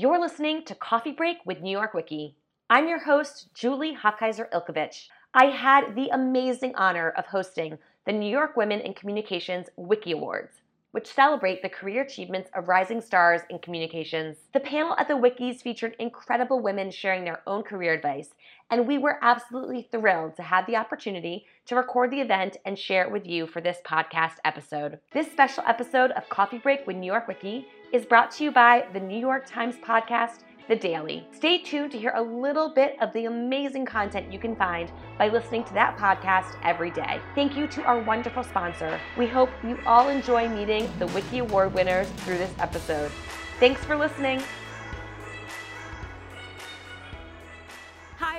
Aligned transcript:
You're 0.00 0.20
listening 0.20 0.62
to 0.66 0.76
Coffee 0.76 1.10
Break 1.10 1.38
with 1.44 1.60
New 1.60 1.72
York 1.72 1.92
Wiki. 1.92 2.36
I'm 2.70 2.86
your 2.86 3.00
host, 3.00 3.48
Julie 3.52 3.96
Hochheiser 3.96 4.48
Ilkovich. 4.50 5.08
I 5.34 5.46
had 5.46 5.96
the 5.96 6.10
amazing 6.10 6.76
honor 6.76 7.10
of 7.16 7.26
hosting 7.26 7.78
the 8.06 8.12
New 8.12 8.30
York 8.30 8.56
Women 8.56 8.78
in 8.78 8.94
Communications 8.94 9.66
Wiki 9.74 10.12
Awards, 10.12 10.60
which 10.92 11.12
celebrate 11.12 11.62
the 11.62 11.68
career 11.68 12.02
achievements 12.02 12.48
of 12.54 12.68
rising 12.68 13.00
stars 13.00 13.40
in 13.50 13.58
communications. 13.58 14.36
The 14.54 14.60
panel 14.60 14.94
at 15.00 15.08
the 15.08 15.14
Wikis 15.14 15.62
featured 15.62 15.96
incredible 15.98 16.60
women 16.60 16.92
sharing 16.92 17.24
their 17.24 17.42
own 17.48 17.64
career 17.64 17.92
advice, 17.92 18.30
and 18.70 18.86
we 18.86 18.98
were 18.98 19.18
absolutely 19.20 19.88
thrilled 19.90 20.36
to 20.36 20.44
have 20.44 20.64
the 20.66 20.76
opportunity 20.76 21.44
to 21.66 21.74
record 21.74 22.12
the 22.12 22.20
event 22.20 22.56
and 22.64 22.78
share 22.78 23.02
it 23.02 23.10
with 23.10 23.26
you 23.26 23.48
for 23.48 23.60
this 23.60 23.78
podcast 23.84 24.34
episode. 24.44 25.00
This 25.12 25.26
special 25.32 25.64
episode 25.66 26.12
of 26.12 26.28
Coffee 26.28 26.58
Break 26.58 26.86
with 26.86 26.94
New 26.94 27.10
York 27.10 27.26
Wiki 27.26 27.66
is 27.92 28.04
brought 28.04 28.30
to 28.32 28.44
you 28.44 28.50
by 28.50 28.86
the 28.92 29.00
New 29.00 29.18
York 29.18 29.46
Times 29.46 29.76
podcast, 29.76 30.40
The 30.68 30.76
Daily. 30.76 31.26
Stay 31.32 31.58
tuned 31.58 31.90
to 31.92 31.98
hear 31.98 32.12
a 32.14 32.22
little 32.22 32.68
bit 32.68 32.96
of 33.00 33.12
the 33.12 33.24
amazing 33.24 33.86
content 33.86 34.32
you 34.32 34.38
can 34.38 34.54
find 34.54 34.92
by 35.18 35.28
listening 35.28 35.64
to 35.64 35.74
that 35.74 35.96
podcast 35.96 36.56
every 36.62 36.90
day. 36.90 37.20
Thank 37.34 37.56
you 37.56 37.66
to 37.68 37.82
our 37.84 38.00
wonderful 38.00 38.44
sponsor. 38.44 39.00
We 39.16 39.26
hope 39.26 39.50
you 39.64 39.78
all 39.86 40.08
enjoy 40.08 40.48
meeting 40.48 40.90
the 40.98 41.06
Wiki 41.08 41.38
Award 41.38 41.72
winners 41.72 42.08
through 42.10 42.38
this 42.38 42.52
episode. 42.58 43.10
Thanks 43.58 43.82
for 43.84 43.96
listening. 43.96 44.42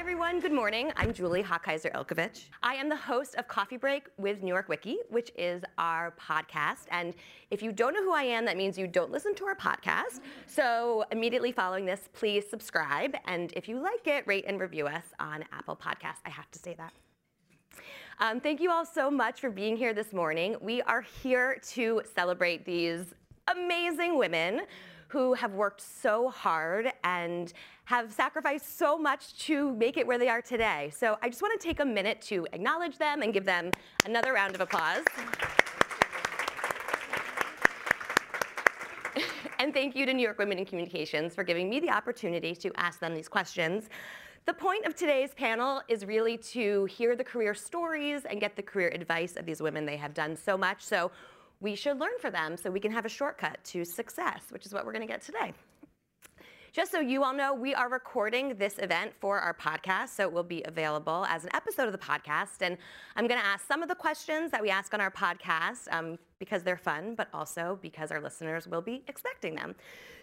Everyone. 0.10 0.40
Good 0.40 0.52
morning. 0.52 0.92
I'm 0.98 1.14
Julie 1.14 1.44
Hochheiser 1.44 1.94
Ilkovich. 1.94 2.46
I 2.64 2.74
am 2.74 2.90
the 2.90 2.96
host 2.96 3.36
of 3.36 3.48
Coffee 3.48 3.78
Break 3.78 4.08
with 4.18 4.42
New 4.42 4.52
York 4.52 4.68
Wiki, 4.68 4.98
which 5.10 5.32
is 5.38 5.62
our 5.78 6.16
podcast. 6.20 6.86
And 6.90 7.14
if 7.52 7.62
you 7.62 7.72
don't 7.72 7.94
know 7.94 8.04
who 8.04 8.12
I 8.12 8.24
am, 8.24 8.44
that 8.46 8.58
means 8.58 8.76
you 8.76 8.88
don't 8.88 9.12
listen 9.12 9.36
to 9.36 9.46
our 9.46 9.56
podcast. 9.56 10.22
So 10.48 11.06
immediately 11.12 11.52
following 11.52 11.86
this, 11.86 12.10
please 12.12 12.44
subscribe. 12.50 13.16
And 13.26 13.54
if 13.56 13.70
you 13.70 13.80
like 13.80 14.08
it, 14.08 14.26
rate 14.26 14.46
and 14.48 14.60
review 14.60 14.88
us 14.88 15.04
on 15.20 15.46
Apple 15.52 15.76
Podcasts. 15.76 16.24
I 16.26 16.32
have 16.32 16.50
to 16.50 16.58
say 16.58 16.74
that. 16.74 16.92
Um, 18.20 18.40
thank 18.40 18.60
you 18.62 18.72
all 18.72 18.88
so 18.88 19.12
much 19.12 19.40
for 19.40 19.52
being 19.52 19.78
here 19.78 19.94
this 19.94 20.12
morning. 20.12 20.56
We 20.60 20.82
are 20.82 21.02
here 21.02 21.62
to 21.74 22.02
celebrate 22.16 22.66
these 22.66 23.14
amazing 23.48 24.18
women 24.18 24.62
who 25.10 25.34
have 25.34 25.54
worked 25.54 25.82
so 25.82 26.30
hard 26.30 26.94
and 27.04 27.52
have 27.90 28.14
sacrificed 28.14 28.78
so 28.78 29.00
much 29.00 29.36
to 29.36 29.74
make 29.74 29.98
it 29.98 30.06
where 30.06 30.20
they 30.20 30.30
are 30.30 30.44
today. 30.44 30.92
So 30.96 31.18
I 31.24 31.30
just 31.30 31.42
want 31.42 31.60
to 31.60 31.68
take 31.68 31.80
a 31.80 31.86
minute 31.86 32.22
to 32.22 32.46
acknowledge 32.54 33.00
them 33.00 33.24
and 33.24 33.34
give 33.34 33.46
them 33.46 33.72
another 34.06 34.32
round 34.32 34.54
of 34.54 34.62
applause. 34.62 35.04
and 39.58 39.74
thank 39.74 39.96
you 39.96 40.06
to 40.06 40.14
New 40.14 40.22
York 40.22 40.38
Women 40.38 40.60
in 40.60 40.66
Communications 40.66 41.34
for 41.34 41.44
giving 41.44 41.68
me 41.68 41.80
the 41.80 41.90
opportunity 41.90 42.54
to 42.58 42.72
ask 42.76 43.00
them 43.00 43.16
these 43.16 43.28
questions. 43.28 43.90
The 44.46 44.54
point 44.54 44.86
of 44.86 44.94
today's 44.94 45.34
panel 45.34 45.82
is 45.88 46.06
really 46.06 46.38
to 46.38 46.86
hear 46.86 47.16
the 47.16 47.24
career 47.24 47.56
stories 47.56 48.24
and 48.26 48.40
get 48.40 48.56
the 48.56 48.62
career 48.62 48.90
advice 48.90 49.36
of 49.36 49.48
these 49.48 49.64
women. 49.64 49.88
They 49.88 49.98
have 49.98 50.14
done 50.14 50.36
so 50.36 50.56
much. 50.56 50.84
So 50.84 51.10
we 51.60 51.74
should 51.74 51.98
learn 52.00 52.20
from 52.22 52.34
them 52.34 52.56
so 52.56 52.70
we 52.70 52.80
can 52.80 52.92
have 52.92 53.06
a 53.06 53.10
shortcut 53.10 53.58
to 53.64 53.84
success, 53.84 54.44
which 54.50 54.68
is 54.68 54.76
what 54.76 54.86
we're 54.86 54.94
going 54.94 55.08
to 55.08 55.12
get 55.12 55.24
today. 55.24 55.54
Just 56.72 56.92
so 56.92 57.00
you 57.00 57.24
all 57.24 57.34
know, 57.34 57.52
we 57.52 57.74
are 57.74 57.90
recording 57.90 58.56
this 58.56 58.78
event 58.78 59.14
for 59.20 59.40
our 59.40 59.56
podcast, 59.56 60.10
so 60.10 60.24
it 60.24 60.32
will 60.32 60.44
be 60.44 60.62
available 60.66 61.26
as 61.28 61.44
an 61.44 61.50
episode 61.56 61.88
of 61.88 61.92
the 61.92 61.98
podcast. 61.98 62.62
And 62.62 62.78
I'm 63.16 63.26
going 63.26 63.40
to 63.40 63.46
ask 63.46 63.68
some 63.68 63.82
of 63.82 63.90
the 63.90 63.96
questions 63.96 64.52
that 64.52 64.62
we 64.62 64.70
ask 64.70 64.94
on 64.94 65.02
our 65.02 65.10
podcast 65.10 65.92
um, 65.92 66.20
because 66.38 66.62
they're 66.62 66.78
fun, 66.78 67.16
but 67.16 67.28
also 67.34 67.80
because 67.82 68.12
our 68.12 68.22
listeners 68.22 68.68
will 68.68 68.82
be 68.82 69.04
expecting 69.08 69.56
them. 69.56 69.74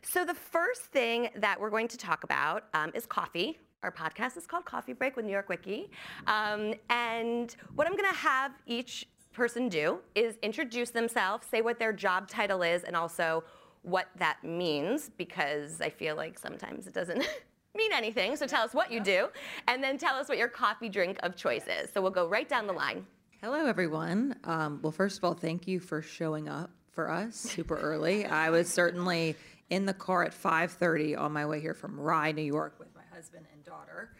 So, 0.03 0.25
the 0.25 0.35
first 0.35 0.83
thing 0.83 1.31
that 1.35 1.61
we're 1.61 1.71
going 1.71 1.89
to 1.89 1.97
talk 1.97 2.23
about 2.23 2.65
um, 2.75 2.93
is 2.95 3.07
coffee. 3.07 3.59
Our 3.83 3.91
podcast 3.91 4.37
is 4.37 4.47
called 4.47 4.65
Coffee 4.65 4.93
Break 4.93 5.17
with 5.17 5.25
New 5.25 5.33
York 5.33 5.49
Wiki. 5.49 5.91
Um, 6.29 6.75
and 6.91 7.57
what 7.75 7.89
I'm 7.89 7.97
going 7.97 8.11
to 8.11 8.19
have 8.19 8.53
each 8.67 9.09
person 9.33 9.69
do 9.69 9.99
is 10.15 10.37
introduce 10.43 10.91
themselves, 10.91 11.47
say 11.51 11.61
what 11.61 11.79
their 11.79 11.93
job 11.93 12.29
title 12.29 12.63
is, 12.63 12.85
and 12.85 12.97
also 12.97 13.45
what 13.87 14.09
that 14.17 14.43
means 14.43 15.11
because 15.17 15.81
I 15.81 15.91
feel 15.91 16.17
like 16.17 16.39
sometimes 16.39 16.89
it 16.89 16.93
doesn't 16.93 17.19
mean 17.77 17.93
anything. 17.93 18.35
So 18.37 18.47
tell 18.47 18.63
us 18.63 18.75
what 18.75 18.91
you 18.91 19.01
do, 19.01 19.29
and 19.69 19.83
then 19.83 19.97
tell 19.97 20.17
us 20.17 20.29
what 20.29 20.39
your 20.39 20.49
coffee 20.49 20.89
drink 20.89 21.19
of 21.23 21.37
choice 21.37 21.65
is. 21.69 21.91
So 21.93 22.03
we'll 22.03 22.11
go 22.11 22.29
right 22.29 22.49
down 22.49 22.67
the 22.67 22.73
line. 22.73 23.07
Hello, 23.41 23.65
everyone. 23.67 24.35
Um, 24.45 24.81
well, 24.83 24.91
first 24.91 25.19
of 25.19 25.25
all, 25.25 25.35
thank 25.35 25.69
you 25.69 25.79
for 25.79 26.03
showing 26.03 26.49
up 26.49 26.71
for 26.91 27.11
us 27.11 27.37
super 27.37 27.77
early. 27.77 28.27
I 28.27 28.51
was 28.51 28.69
certainly 28.69 29.37
in 29.71 29.87
the 29.87 29.95
car 29.95 30.25
at 30.25 30.33
5:30 30.33 31.15
on 31.17 31.33
my 31.33 31.47
way 31.47 31.61
here 31.61 31.75
from 31.75 31.99
Rye, 32.01 32.33
New 32.33 32.43
York, 32.43 32.75
with 32.81 32.89
my 32.97 33.03
husband 33.15 33.47
and 33.53 33.65
daughter. 33.65 34.11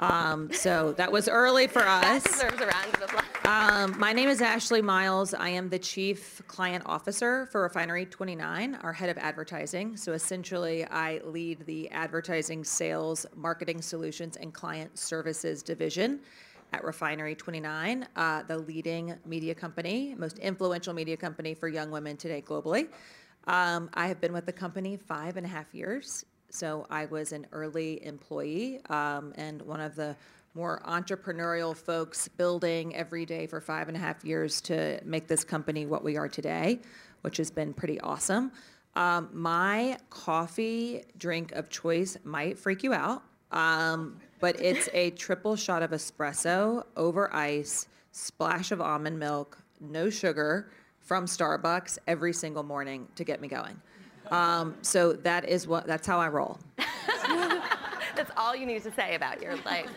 Um, 0.00 0.52
so 0.52 0.92
that 0.92 1.10
was 1.10 1.28
early 1.28 1.66
for 1.66 1.82
us. 1.82 2.22
That 2.22 2.24
deserves 2.24 2.60
a 2.60 2.66
round 2.66 2.94
of 2.94 3.02
applause. 3.02 3.23
Um, 3.46 3.98
my 3.98 4.14
name 4.14 4.30
is 4.30 4.40
Ashley 4.40 4.80
Miles. 4.80 5.34
I 5.34 5.50
am 5.50 5.68
the 5.68 5.78
Chief 5.78 6.40
Client 6.48 6.82
Officer 6.86 7.44
for 7.52 7.60
Refinery 7.60 8.06
29, 8.06 8.76
our 8.76 8.92
head 8.94 9.10
of 9.10 9.18
advertising. 9.18 9.98
So 9.98 10.12
essentially, 10.14 10.86
I 10.86 11.20
lead 11.24 11.66
the 11.66 11.90
advertising, 11.90 12.64
sales, 12.64 13.26
marketing 13.36 13.82
solutions, 13.82 14.38
and 14.38 14.54
client 14.54 14.98
services 14.98 15.62
division 15.62 16.20
at 16.72 16.82
Refinery 16.84 17.34
29, 17.34 18.08
uh, 18.16 18.44
the 18.44 18.56
leading 18.56 19.14
media 19.26 19.54
company, 19.54 20.14
most 20.16 20.38
influential 20.38 20.94
media 20.94 21.18
company 21.18 21.52
for 21.52 21.68
young 21.68 21.90
women 21.90 22.16
today 22.16 22.40
globally. 22.40 22.88
Um, 23.46 23.90
I 23.92 24.06
have 24.06 24.22
been 24.22 24.32
with 24.32 24.46
the 24.46 24.54
company 24.54 24.96
five 24.96 25.36
and 25.36 25.44
a 25.44 25.50
half 25.50 25.74
years. 25.74 26.24
So 26.48 26.86
I 26.88 27.04
was 27.06 27.32
an 27.32 27.46
early 27.52 28.02
employee 28.06 28.80
um, 28.86 29.34
and 29.36 29.60
one 29.60 29.80
of 29.80 29.96
the 29.96 30.16
more 30.54 30.80
entrepreneurial 30.86 31.76
folks 31.76 32.28
building 32.28 32.94
every 32.94 33.26
day 33.26 33.46
for 33.46 33.60
five 33.60 33.88
and 33.88 33.96
a 33.96 34.00
half 34.00 34.24
years 34.24 34.60
to 34.60 35.00
make 35.04 35.26
this 35.26 35.42
company 35.42 35.84
what 35.84 36.04
we 36.04 36.16
are 36.16 36.28
today, 36.28 36.80
which 37.22 37.36
has 37.36 37.50
been 37.50 37.74
pretty 37.74 38.00
awesome. 38.00 38.52
Um, 38.94 39.28
my 39.32 39.98
coffee 40.10 41.02
drink 41.18 41.52
of 41.52 41.68
choice 41.68 42.16
might 42.22 42.56
freak 42.56 42.84
you 42.84 42.94
out, 42.94 43.24
um, 43.50 44.20
but 44.38 44.60
it's 44.60 44.88
a 44.92 45.10
triple 45.10 45.56
shot 45.56 45.82
of 45.82 45.90
espresso 45.90 46.84
over 46.96 47.34
ice, 47.34 47.88
splash 48.12 48.70
of 48.70 48.80
almond 48.80 49.18
milk, 49.18 49.58
no 49.80 50.08
sugar 50.08 50.70
from 51.00 51.26
Starbucks 51.26 51.98
every 52.06 52.32
single 52.32 52.62
morning 52.62 53.08
to 53.16 53.24
get 53.24 53.40
me 53.40 53.48
going. 53.48 53.80
Um, 54.30 54.76
so 54.82 55.12
that 55.12 55.48
is 55.48 55.66
what 55.66 55.86
that's 55.86 56.06
how 56.06 56.18
I 56.20 56.28
roll. 56.28 56.58
That's 58.24 58.38
all 58.40 58.56
you 58.56 58.64
need 58.64 58.82
to 58.84 58.92
say 58.92 59.16
about 59.16 59.42
your 59.42 59.54
life. 59.66 59.90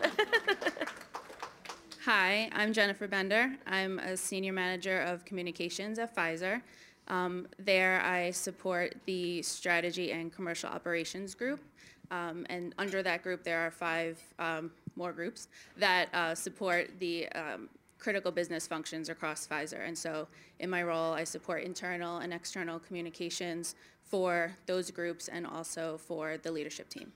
Hi, 2.04 2.50
I'm 2.52 2.74
Jennifer 2.74 3.08
Bender. 3.08 3.56
I'm 3.66 4.00
a 4.00 4.18
senior 4.18 4.52
manager 4.52 5.00
of 5.00 5.24
communications 5.24 5.98
at 5.98 6.14
Pfizer. 6.14 6.62
Um, 7.08 7.48
there, 7.58 8.02
I 8.02 8.32
support 8.32 8.96
the 9.06 9.42
strategy 9.44 10.12
and 10.12 10.34
commercial 10.34 10.70
operations 10.70 11.36
group. 11.36 11.62
Um, 12.12 12.46
and 12.50 12.76
under 12.78 13.02
that 13.02 13.24
group, 13.24 13.46
there 13.46 13.60
are 13.60 13.72
five 13.72 14.22
um, 14.40 14.72
more 14.98 15.14
groups 15.14 15.48
that 15.78 16.14
uh, 16.14 16.36
support 16.36 16.90
the 17.00 17.30
um, 17.30 17.70
critical 17.98 18.34
business 18.34 18.68
functions 18.68 19.08
across 19.08 19.48
Pfizer. 19.48 19.88
And 19.88 19.98
so, 19.98 20.28
in 20.60 20.70
my 20.70 20.84
role, 20.84 21.14
I 21.14 21.24
support 21.24 21.64
internal 21.64 22.18
and 22.18 22.34
external 22.34 22.78
communications 22.78 23.76
for 24.04 24.52
those 24.66 24.92
groups 24.92 25.30
and 25.30 25.48
also 25.48 25.98
for 25.98 26.36
the 26.36 26.52
leadership 26.52 26.90
team. 26.90 27.14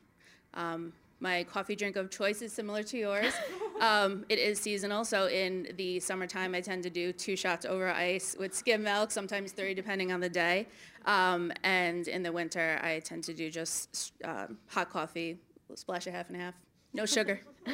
Um, 0.53 0.94
my 1.19 1.44
coffee 1.44 1.75
drink 1.75 1.95
of 1.95 2.09
choice 2.09 2.41
is 2.41 2.51
similar 2.51 2.84
to 2.84 2.97
yours. 2.97 3.34
Um, 3.81 4.25
it 4.29 4.38
is 4.38 4.59
seasonal, 4.59 5.03
so 5.03 5.28
in 5.28 5.73
the 5.75 6.00
summertime, 6.00 6.53
I 6.53 6.62
tend 6.62 6.84
to 6.84 6.91
do 6.91 7.12
two 7.12 7.35
shots 7.35 7.66
over 7.66 7.89
ice 7.89 8.35
with 8.39 8.53
skim 8.53 8.84
milk, 8.84 9.09
sometimes 9.09 9.53
three, 9.53 9.73
depending 9.73 10.11
on 10.11 10.19
the 10.19 10.29
day. 10.29 10.67
Um, 11.07 11.51
and 11.63 12.07
in 12.07 12.22
the 12.22 12.31
winter, 12.31 12.79
I 12.84 13.00
tend 13.00 13.23
to 13.23 13.34
do 13.34 13.50
just 13.50 14.13
uh, 14.23 14.45
hot 14.67 14.91
coffee, 14.91 15.40
splash 15.73 16.05
a 16.05 16.11
half 16.11 16.28
and 16.28 16.37
a 16.37 16.41
half, 16.41 16.53
no 16.93 17.08
sugar. 17.08 17.41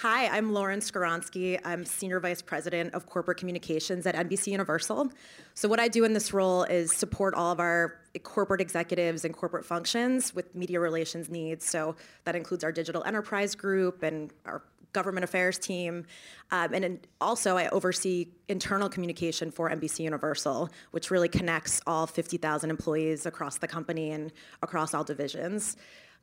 Hi, 0.00 0.28
I'm 0.28 0.54
Lauren 0.54 0.80
Skoronsky. 0.80 1.60
I'm 1.62 1.84
Senior 1.84 2.20
Vice 2.20 2.40
President 2.40 2.94
of 2.94 3.04
Corporate 3.04 3.36
Communications 3.36 4.06
at 4.06 4.14
NBC 4.14 4.46
Universal. 4.46 5.10
So, 5.52 5.68
what 5.68 5.78
I 5.78 5.88
do 5.88 6.04
in 6.04 6.14
this 6.14 6.32
role 6.32 6.62
is 6.64 6.90
support 6.90 7.34
all 7.34 7.52
of 7.52 7.60
our 7.60 7.99
corporate 8.18 8.60
executives 8.60 9.24
and 9.24 9.34
corporate 9.34 9.64
functions 9.64 10.34
with 10.34 10.54
media 10.54 10.80
relations 10.80 11.30
needs. 11.30 11.64
So, 11.64 11.96
that 12.24 12.34
includes 12.34 12.64
our 12.64 12.72
digital 12.72 13.04
enterprise 13.04 13.54
group 13.54 14.02
and 14.02 14.32
our 14.44 14.62
government 14.92 15.22
affairs 15.22 15.58
team. 15.58 16.04
Um, 16.50 16.74
and 16.74 17.06
also, 17.20 17.56
I 17.56 17.68
oversee 17.68 18.28
internal 18.48 18.88
communication 18.88 19.50
for 19.50 19.70
NBC 19.70 20.00
Universal, 20.00 20.70
which 20.90 21.10
really 21.10 21.28
connects 21.28 21.80
all 21.86 22.06
50,000 22.06 22.70
employees 22.70 23.26
across 23.26 23.58
the 23.58 23.68
company 23.68 24.10
and 24.10 24.32
across 24.62 24.94
all 24.94 25.04
divisions 25.04 25.76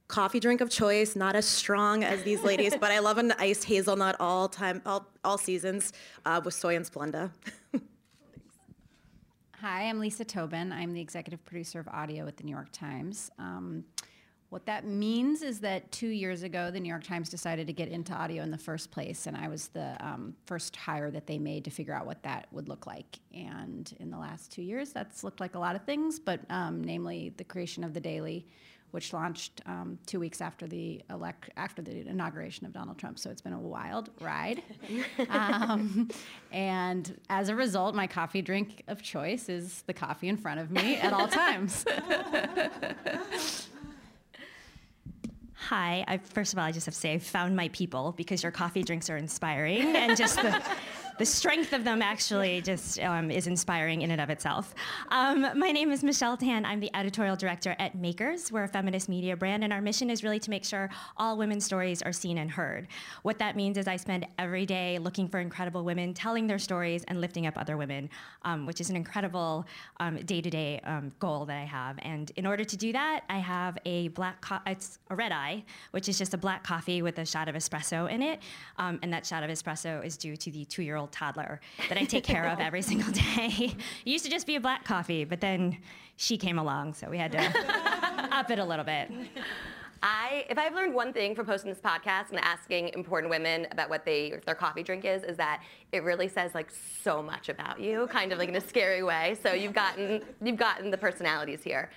coffee 0.07 0.39
drink 0.39 0.61
of 0.61 0.69
choice, 0.69 1.15
not 1.15 1.35
as 1.35 1.45
strong 1.45 2.03
as 2.03 2.23
these 2.23 2.41
ladies, 2.43 2.75
but 2.79 2.91
I 2.91 2.99
love 2.99 3.17
an 3.17 3.33
iced 3.33 3.65
hazelnut 3.65 4.15
all 4.19 4.47
time, 4.47 4.81
all, 4.85 5.05
all 5.23 5.37
seasons 5.37 5.93
uh, 6.25 6.41
with 6.43 6.53
soy 6.53 6.75
and 6.75 6.85
Splenda. 6.85 7.31
Hi, 9.61 9.89
I'm 9.89 9.97
Lisa 9.97 10.23
Tobin. 10.23 10.71
I'm 10.71 10.93
the 10.93 11.01
executive 11.01 11.43
producer 11.43 11.79
of 11.79 11.87
audio 11.87 12.27
at 12.27 12.37
the 12.37 12.43
New 12.43 12.51
York 12.51 12.71
Times. 12.71 13.31
Um, 13.39 13.85
what 14.49 14.67
that 14.67 14.85
means 14.85 15.41
is 15.41 15.61
that 15.61 15.91
two 15.91 16.09
years 16.09 16.43
ago, 16.43 16.69
the 16.69 16.79
New 16.79 16.89
York 16.89 17.03
Times 17.03 17.27
decided 17.27 17.65
to 17.65 17.73
get 17.73 17.87
into 17.87 18.13
audio 18.13 18.43
in 18.43 18.51
the 18.51 18.57
first 18.59 18.91
place, 18.91 19.25
and 19.25 19.35
I 19.35 19.47
was 19.47 19.69
the 19.69 19.97
um, 19.99 20.35
first 20.45 20.75
hire 20.75 21.09
that 21.09 21.25
they 21.25 21.39
made 21.39 21.65
to 21.65 21.71
figure 21.71 21.95
out 21.95 22.05
what 22.05 22.21
that 22.21 22.45
would 22.51 22.69
look 22.69 22.85
like. 22.85 23.17
And 23.33 23.91
in 23.99 24.11
the 24.11 24.19
last 24.19 24.51
two 24.51 24.61
years, 24.61 24.91
that's 24.93 25.23
looked 25.23 25.39
like 25.39 25.55
a 25.55 25.59
lot 25.59 25.75
of 25.75 25.83
things, 25.85 26.19
but 26.19 26.39
um, 26.51 26.83
namely 26.83 27.33
the 27.37 27.43
creation 27.43 27.83
of 27.83 27.95
the 27.95 27.99
Daily, 27.99 28.45
which 28.91 29.13
launched 29.13 29.61
um, 29.65 29.97
two 30.05 30.19
weeks 30.19 30.41
after 30.41 30.67
the 30.67 31.01
elect 31.09 31.49
after 31.57 31.81
the 31.81 32.07
inauguration 32.07 32.65
of 32.65 32.73
Donald 32.73 32.97
Trump. 32.97 33.19
So 33.19 33.29
it's 33.29 33.41
been 33.41 33.53
a 33.53 33.59
wild 33.59 34.09
ride. 34.21 34.63
um, 35.29 36.09
and 36.51 37.19
as 37.29 37.49
a 37.49 37.55
result, 37.55 37.95
my 37.95 38.07
coffee 38.07 38.41
drink 38.41 38.83
of 38.87 39.01
choice 39.01 39.49
is 39.49 39.83
the 39.87 39.93
coffee 39.93 40.29
in 40.29 40.37
front 40.37 40.59
of 40.59 40.71
me 40.71 40.95
at 40.97 41.13
all 41.13 41.27
times. 41.27 41.85
Hi. 45.53 46.05
I, 46.07 46.17
first 46.17 46.53
of 46.53 46.59
all, 46.59 46.65
I 46.65 46.71
just 46.71 46.85
have 46.85 46.93
to 46.95 46.99
say 46.99 47.13
I 47.13 47.19
found 47.19 47.55
my 47.55 47.67
people 47.69 48.13
because 48.15 48.41
your 48.41 48.51
coffee 48.51 48.83
drinks 48.83 49.09
are 49.09 49.17
inspiring, 49.17 49.95
and 49.95 50.15
just 50.15 50.41
the 50.41 50.63
the 51.17 51.25
strength 51.25 51.73
of 51.73 51.83
them 51.83 52.01
actually 52.01 52.61
just 52.61 52.99
um, 52.99 53.31
is 53.31 53.47
inspiring 53.47 54.03
in 54.03 54.11
and 54.11 54.21
of 54.21 54.29
itself. 54.29 54.75
Um, 55.09 55.47
my 55.57 55.71
name 55.71 55.91
is 55.91 56.03
Michelle 56.03 56.37
Tan. 56.37 56.65
I'm 56.65 56.79
the 56.79 56.91
editorial 56.95 57.35
director 57.35 57.75
at 57.79 57.95
Makers. 57.95 58.51
We're 58.51 58.65
a 58.65 58.67
feminist 58.67 59.09
media 59.09 59.35
brand, 59.35 59.63
and 59.63 59.73
our 59.73 59.81
mission 59.81 60.09
is 60.09 60.23
really 60.23 60.39
to 60.39 60.49
make 60.49 60.63
sure 60.63 60.89
all 61.17 61.37
women's 61.37 61.65
stories 61.65 62.01
are 62.01 62.13
seen 62.13 62.37
and 62.37 62.51
heard. 62.51 62.87
What 63.23 63.39
that 63.39 63.55
means 63.55 63.77
is 63.77 63.87
I 63.87 63.95
spend 63.95 64.27
every 64.37 64.65
day 64.65 64.99
looking 64.99 65.27
for 65.27 65.39
incredible 65.39 65.83
women, 65.83 66.13
telling 66.13 66.45
their 66.45 66.59
stories, 66.59 67.03
and 67.07 67.19
lifting 67.19 67.47
up 67.47 67.57
other 67.57 67.77
women, 67.77 68.09
um, 68.43 68.65
which 68.65 68.79
is 68.79 68.89
an 68.89 68.95
incredible 68.95 69.65
day 70.25 70.41
to 70.41 70.49
day 70.49 70.81
goal 71.19 71.45
that 71.45 71.57
I 71.57 71.65
have. 71.65 71.97
And 72.03 72.31
in 72.35 72.45
order 72.45 72.63
to 72.63 72.77
do 72.77 72.91
that, 72.93 73.23
I 73.29 73.39
have 73.39 73.77
a 73.85 74.09
black, 74.09 74.43
it's 74.67 74.99
a 75.09 75.15
red 75.15 75.31
eye, 75.31 75.63
which 75.91 76.09
is 76.09 76.17
just 76.17 76.33
a 76.33 76.37
black 76.37 76.63
coffee 76.63 77.01
with 77.01 77.17
a 77.17 77.25
shot 77.25 77.47
of 77.47 77.55
espresso 77.55 78.09
in 78.09 78.21
it. 78.21 78.41
Um, 78.77 78.99
and 79.01 79.11
that 79.13 79.25
shot 79.25 79.43
of 79.43 79.49
espresso 79.49 80.05
is 80.05 80.17
due 80.17 80.35
to 80.37 80.51
the 80.51 80.65
two 80.65 80.83
year 80.83 80.95
old 80.95 81.06
toddler 81.07 81.59
that 81.89 81.97
I 81.97 82.03
take 82.05 82.23
care 82.23 82.47
of 82.47 82.59
every 82.59 82.81
single 82.81 83.11
day. 83.11 83.21
it 83.75 83.75
used 84.05 84.25
to 84.25 84.31
just 84.31 84.47
be 84.47 84.55
a 84.55 84.59
black 84.59 84.83
coffee, 84.83 85.23
but 85.23 85.41
then 85.41 85.77
she 86.15 86.37
came 86.37 86.59
along, 86.59 86.93
so 86.93 87.09
we 87.09 87.17
had 87.17 87.31
to 87.31 87.39
up 88.31 88.49
it 88.51 88.59
a 88.59 88.65
little 88.65 88.85
bit. 88.85 89.11
I, 90.03 90.45
if 90.49 90.57
I've 90.57 90.73
learned 90.73 90.93
one 90.93 91.11
thing 91.13 91.35
from 91.35 91.45
posting 91.45 91.69
this 91.71 91.79
podcast 91.79 92.29
and 92.29 92.39
asking 92.39 92.89
important 92.89 93.29
women 93.29 93.67
about 93.71 93.89
what 93.89 94.05
they 94.05 94.39
their 94.45 94.55
coffee 94.55 94.83
drink 94.83 95.05
is, 95.05 95.23
is 95.23 95.37
that 95.37 95.63
it 95.91 96.03
really 96.03 96.27
says 96.27 96.53
like 96.53 96.71
so 97.03 97.23
much 97.23 97.49
about 97.49 97.79
you, 97.79 98.07
kind 98.07 98.31
of 98.31 98.37
like 98.37 98.49
in 98.49 98.55
a 98.55 98.61
scary 98.61 99.03
way. 99.03 99.37
So 99.41 99.53
you've 99.53 99.73
gotten 99.73 100.23
you've 100.43 100.57
gotten 100.57 100.91
the 100.91 100.97
personalities 100.97 101.63
here. 101.63 101.89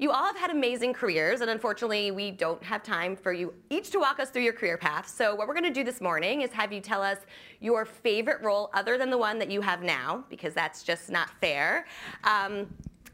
You 0.00 0.12
all 0.12 0.24
have 0.24 0.38
had 0.38 0.50
amazing 0.50 0.94
careers, 0.94 1.42
and 1.42 1.50
unfortunately, 1.50 2.10
we 2.10 2.30
don't 2.30 2.62
have 2.62 2.82
time 2.82 3.14
for 3.14 3.34
you 3.34 3.52
each 3.68 3.90
to 3.90 3.98
walk 3.98 4.18
us 4.18 4.30
through 4.30 4.44
your 4.44 4.54
career 4.54 4.78
path. 4.78 5.06
So, 5.06 5.34
what 5.34 5.46
we're 5.46 5.52
going 5.52 5.64
to 5.64 5.70
do 5.70 5.84
this 5.84 6.00
morning 6.00 6.40
is 6.40 6.50
have 6.52 6.72
you 6.72 6.80
tell 6.80 7.02
us 7.02 7.18
your 7.60 7.84
favorite 7.84 8.40
role 8.40 8.70
other 8.72 8.96
than 8.96 9.10
the 9.10 9.18
one 9.18 9.38
that 9.38 9.50
you 9.50 9.60
have 9.60 9.82
now, 9.82 10.24
because 10.30 10.54
that's 10.54 10.82
just 10.82 11.10
not 11.10 11.28
fair. 11.42 11.86
Um, 12.24 12.66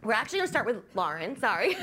we're 0.05 0.13
actually 0.13 0.39
going 0.39 0.47
to 0.47 0.53
start 0.53 0.65
with 0.65 0.77
Lauren, 0.95 1.37
sorry. 1.37 1.77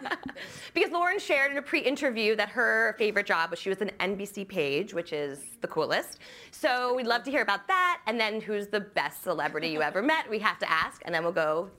because 0.74 0.90
Lauren 0.90 1.20
shared 1.20 1.52
in 1.52 1.58
a 1.58 1.62
pre 1.62 1.78
interview 1.78 2.34
that 2.34 2.48
her 2.48 2.96
favorite 2.98 3.26
job 3.26 3.50
was 3.50 3.60
she 3.60 3.68
was 3.68 3.82
an 3.82 3.92
NBC 4.00 4.48
page, 4.48 4.92
which 4.92 5.12
is 5.12 5.42
the 5.60 5.68
coolest. 5.68 6.18
So 6.50 6.92
we'd 6.96 7.06
love 7.06 7.22
to 7.22 7.30
hear 7.30 7.42
about 7.42 7.68
that. 7.68 8.00
And 8.08 8.18
then 8.18 8.40
who's 8.40 8.66
the 8.66 8.80
best 8.80 9.22
celebrity 9.22 9.68
you 9.68 9.80
ever 9.80 10.02
met? 10.02 10.28
We 10.28 10.40
have 10.40 10.58
to 10.58 10.68
ask, 10.68 11.02
and 11.04 11.14
then 11.14 11.22
we'll 11.22 11.30
go 11.30 11.70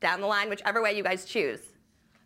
down 0.00 0.20
the 0.20 0.28
line, 0.28 0.48
whichever 0.48 0.80
way 0.80 0.96
you 0.96 1.02
guys 1.02 1.24
choose. 1.24 1.58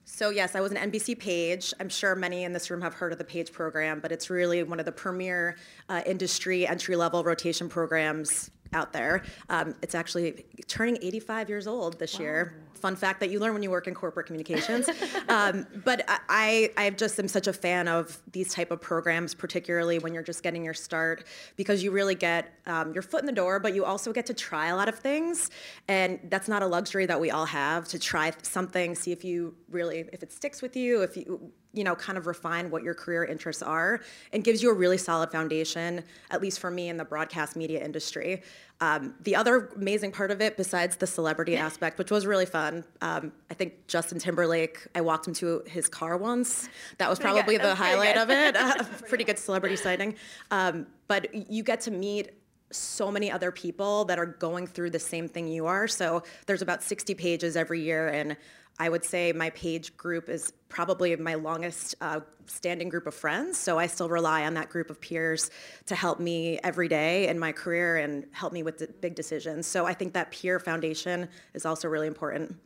So 0.05 0.31
yes, 0.31 0.55
I 0.55 0.61
was 0.61 0.73
an 0.73 0.91
NBC 0.91 1.19
Page. 1.19 1.73
I'm 1.81 1.89
sure 1.89 2.15
many 2.15 2.45
in 2.45 2.53
this 2.53 2.71
room 2.71 2.81
have 2.83 2.95
heard 2.95 3.13
of 3.13 3.19
the 3.19 3.25
Page 3.25 3.53
program, 3.53 4.01
but 4.01 4.13
it's 4.13 4.31
really 4.31 4.63
one 4.63 4.81
of 4.81 4.87
the 4.87 4.93
premier 4.93 5.57
uh, 5.89 6.03
industry 6.05 6.67
entry-level 6.67 7.23
rotation 7.25 7.69
programs 7.69 8.51
out 8.75 8.93
there. 8.93 9.23
Um, 9.49 9.75
it's 9.83 9.95
actually 9.95 10.45
turning 10.67 10.99
85 11.03 11.49
years 11.49 11.67
old 11.67 11.99
this 11.99 12.15
wow. 12.15 12.21
year. 12.21 12.55
Fun 12.75 12.97
fact 12.97 13.21
that 13.21 13.31
you 13.31 13.39
learn 13.39 13.53
when 13.53 13.63
you 13.63 13.71
work 13.71 13.87
in 13.87 13.95
corporate 13.95 14.27
communications. 14.27 14.89
um, 15.29 15.67
but 15.85 16.05
I, 16.09 16.71
I 16.77 16.91
just 16.91 17.19
am 17.19 17.29
such 17.29 17.47
a 17.47 17.53
fan 17.53 17.87
of 17.87 18.21
these 18.33 18.53
type 18.53 18.71
of 18.71 18.81
programs, 18.81 19.35
particularly 19.35 19.99
when 19.99 20.13
you're 20.15 20.23
just 20.23 20.43
getting 20.43 20.65
your 20.65 20.75
start, 20.75 21.27
because 21.57 21.85
you 21.85 21.91
really 21.93 22.15
get 22.15 22.53
um, 22.67 22.93
your 22.93 23.03
foot 23.03 23.21
in 23.21 23.27
the 23.27 23.33
door, 23.33 23.61
but 23.61 23.75
you 23.75 23.85
also 23.85 24.13
get 24.13 24.27
to 24.27 24.35
try 24.35 24.69
a 24.69 24.77
lot 24.77 24.89
of 24.89 24.99
things, 24.99 25.51
and 25.87 26.19
that's 26.25 26.49
not 26.49 26.63
a 26.63 26.67
luxury 26.67 27.07
that 27.07 27.21
we 27.21 27.31
all 27.31 27.47
have 27.47 27.87
to 27.89 27.99
try 27.99 28.33
something, 28.43 28.95
see 28.95 29.13
if 29.13 29.25
you 29.25 29.55
really, 29.73 30.05
if 30.13 30.23
it 30.23 30.33
sticks 30.33 30.63
with 30.63 30.77
you, 30.77 31.03
if 31.03 31.17
you 31.17 31.53
you 31.73 31.85
know, 31.85 31.95
kind 31.95 32.19
of 32.19 32.27
refine 32.27 32.71
what 32.71 32.83
your 32.83 32.95
career 32.95 33.25
interests 33.25 33.63
are 33.63 34.01
and 34.33 34.45
gives 34.45 34.63
you 34.63 34.71
a 34.71 34.75
really 34.75 34.99
solid 34.99 35.31
foundation, 35.31 36.05
at 36.31 36.43
least 36.43 36.61
for 36.61 36.71
me 36.71 36.89
in 36.89 36.97
the 36.97 37.05
broadcast 37.05 37.57
media 37.57 37.83
industry. 37.83 38.43
Um, 38.81 39.15
the 39.21 39.35
other 39.35 39.71
amazing 39.77 40.13
part 40.13 40.31
of 40.31 40.41
it, 40.41 40.57
besides 40.57 40.97
the 40.97 41.07
celebrity 41.07 41.57
aspect, 41.69 41.99
which 41.99 42.11
was 42.11 42.27
really 42.27 42.47
fun, 42.47 42.85
um, 43.01 43.33
I 43.51 43.55
think 43.55 43.87
Justin 43.87 44.19
Timberlake, 44.19 44.87
I 44.95 45.01
walked 45.01 45.27
him 45.27 45.35
to 45.35 45.63
his 45.67 45.89
car 45.89 46.17
once. 46.17 46.69
That 46.99 47.09
was 47.09 47.19
probably 47.19 47.57
the 47.57 47.75
highlight 47.75 48.17
of 48.17 48.31
it. 48.31 48.57
Uh, 48.57 48.85
pretty 49.09 49.25
good 49.25 49.39
celebrity 49.39 49.77
sighting. 49.77 50.15
Um, 50.51 50.87
but 51.09 51.35
you 51.35 51.63
get 51.63 51.81
to 51.83 51.91
meet 51.91 52.33
so 52.71 53.11
many 53.11 53.31
other 53.31 53.53
people 53.53 54.05
that 54.07 54.19
are 54.19 54.27
going 54.27 54.67
through 54.67 54.91
the 54.91 54.99
same 54.99 55.29
thing 55.29 55.47
you 55.47 55.67
are. 55.67 55.87
So 55.87 56.23
there's 56.47 56.63
about 56.63 56.83
60 56.83 57.15
pages 57.15 57.55
every 57.57 57.83
year, 57.83 58.09
and 58.09 58.37
I 58.79 58.89
would 58.89 59.05
say 59.05 59.33
my 59.33 59.51
page 59.51 59.97
group 59.97 60.29
is 60.29 60.53
probably 60.69 61.15
my 61.17 61.35
longest 61.35 61.95
uh, 62.01 62.21
standing 62.47 62.89
group 62.89 63.07
of 63.07 63.15
friends. 63.15 63.59
So 63.59 63.79
I 63.79 63.87
still 63.87 64.09
rely 64.09 64.45
on 64.45 64.55
that 64.55 64.71
group 64.71 64.91
of 64.91 65.01
peers 65.01 65.51
to 65.87 65.95
help 65.95 66.19
me 66.19 66.59
every 66.65 66.89
day 66.89 67.29
in 67.29 67.39
my 67.39 67.53
career 67.53 67.99
and 67.99 68.27
help 68.33 68.53
me 68.53 68.63
with 68.63 68.79
the 68.79 68.87
big 68.87 69.15
decisions. 69.15 69.67
So 69.67 69.87
I 69.87 69.95
think 69.95 70.15
that 70.15 70.31
peer 70.31 70.59
foundation 70.59 71.29
is 71.55 71.67
also 71.67 71.89
really 71.89 72.07
important. 72.07 72.57